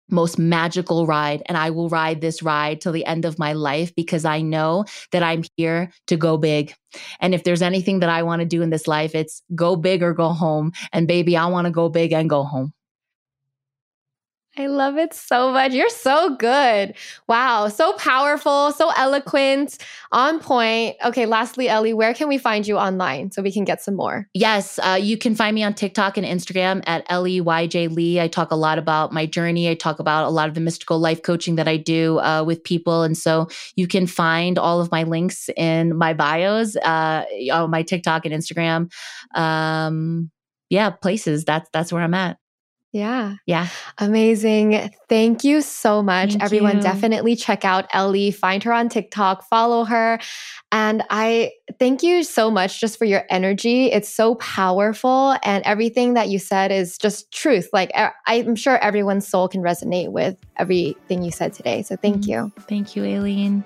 most 0.10 0.38
magical 0.38 1.06
ride. 1.06 1.42
And 1.48 1.58
I 1.58 1.70
will 1.70 1.90
ride 1.90 2.22
this 2.22 2.44
ride 2.44 2.82
till 2.82 2.92
the 2.92 3.06
end 3.06 3.26
of 3.26 3.40
my 3.40 3.54
life 3.54 3.94
because 3.96 4.26
I 4.26 4.42
know 4.42 4.86
that 5.12 5.24
I'm 5.24 5.44
here 5.58 5.92
to 6.08 6.18
go 6.18 6.38
big. 6.38 6.74
And 7.20 7.34
if 7.34 7.44
there's 7.44 7.62
anything 7.62 8.00
that 8.00 8.10
I 8.10 8.24
want 8.24 8.42
to 8.42 8.46
do 8.46 8.62
in 8.62 8.70
this 8.70 8.88
life, 8.88 9.16
it's 9.16 9.42
go 9.56 9.76
big 9.76 10.04
or 10.04 10.14
go 10.14 10.30
home. 10.30 10.72
And 10.92 11.08
baby, 11.08 11.36
I 11.38 11.48
want 11.48 11.66
to 11.66 11.72
go 11.72 11.90
big 11.90 12.14
and 12.14 12.30
go 12.30 12.44
home. 12.44 12.74
I 14.56 14.68
love 14.68 14.98
it 14.98 15.16
so 15.16 15.52
much. 15.52 15.72
You're 15.72 15.90
so 15.90 16.36
good. 16.36 16.94
Wow. 17.28 17.70
So 17.70 17.94
powerful, 17.94 18.72
so 18.72 18.92
eloquent, 18.96 19.80
on 20.12 20.40
point. 20.40 20.96
Okay, 21.04 21.26
lastly, 21.26 21.68
Ellie, 21.68 21.94
where 21.94 22.14
can 22.14 22.28
we 22.28 22.38
find 22.38 22.68
you 22.68 22.78
online 22.78 23.32
so 23.32 23.42
we 23.42 23.52
can 23.52 23.64
get 23.64 23.82
some 23.82 23.96
more? 23.96 24.28
Yes, 24.36 24.78
uh, 24.84 25.00
you 25.02 25.18
can 25.18 25.34
find 25.34 25.56
me 25.56 25.64
on 25.64 25.74
TikTok 25.74 26.18
and 26.18 26.28
Instagram 26.28 26.84
at 26.86 27.04
Ellie 27.10 27.42
Lee. 27.42 28.22
I 28.22 28.28
talk 28.28 28.52
a 28.52 28.56
lot 28.56 28.78
about 28.78 29.12
my 29.12 29.26
journey. 29.26 29.70
I 29.70 29.74
talk 29.74 29.98
about 29.98 30.28
a 30.28 30.30
lot 30.30 30.50
of 30.50 30.54
the 30.54 30.62
mystical 30.62 31.00
life 31.00 31.24
coaching 31.24 31.56
that 31.56 31.68
I 31.68 31.78
do 31.78 32.20
uh, 32.20 32.44
with 32.46 32.64
people. 32.64 33.02
And 33.02 33.18
so 33.18 33.48
you 33.76 33.88
can 33.88 34.06
find 34.06 34.60
all 34.60 34.80
of 34.80 34.92
my 34.92 35.02
links 35.02 35.50
in 35.58 35.98
my 35.98 36.14
bios, 36.14 36.76
uh, 36.76 37.26
on 37.52 37.72
my 37.72 37.82
TikTok 37.82 38.26
and 38.26 38.36
Instagram. 38.36 38.92
Um, 39.34 40.30
yeah, 40.70 40.92
places. 40.92 41.44
That's 41.44 41.70
that's 41.74 41.92
where 41.92 42.04
I'm 42.04 42.14
at. 42.14 42.38
Yeah. 42.94 43.38
Yeah. 43.48 43.70
Amazing. 43.98 44.92
Thank 45.10 45.44
you 45.44 45.62
so 45.62 46.04
much. 46.04 46.30
Thank 46.30 46.44
Everyone, 46.44 46.78
you. 46.78 46.84
definitely 46.84 47.36
check 47.36 47.66
out 47.66 47.88
Ellie, 47.92 48.30
find 48.30 48.64
her 48.64 48.72
on 48.72 48.88
TikTok, 48.88 49.44
follow 49.50 49.84
her. 49.84 50.20
And 50.72 51.04
I 51.10 51.54
thank 51.80 52.04
you 52.04 52.24
so 52.24 52.52
much 52.52 52.80
just 52.80 53.00
for 53.00 53.06
your 53.06 53.24
energy. 53.32 53.92
It's 53.92 54.10
so 54.10 54.36
powerful. 54.36 55.36
And 55.42 55.64
everything 55.66 56.14
that 56.14 56.30
you 56.30 56.38
said 56.38 56.72
is 56.72 57.00
just 57.00 57.32
truth. 57.32 57.68
Like, 57.74 57.92
I'm 58.28 58.56
sure 58.56 58.78
everyone's 58.78 59.28
soul 59.28 59.48
can 59.48 59.62
resonate 59.62 60.12
with 60.12 60.38
everything 60.58 61.24
you 61.24 61.32
said 61.32 61.54
today. 61.54 61.82
So 61.82 61.96
thank 61.96 62.18
mm-hmm. 62.18 62.30
you. 62.30 62.54
Thank 62.68 62.96
you, 62.96 63.04
Aileen. 63.06 63.66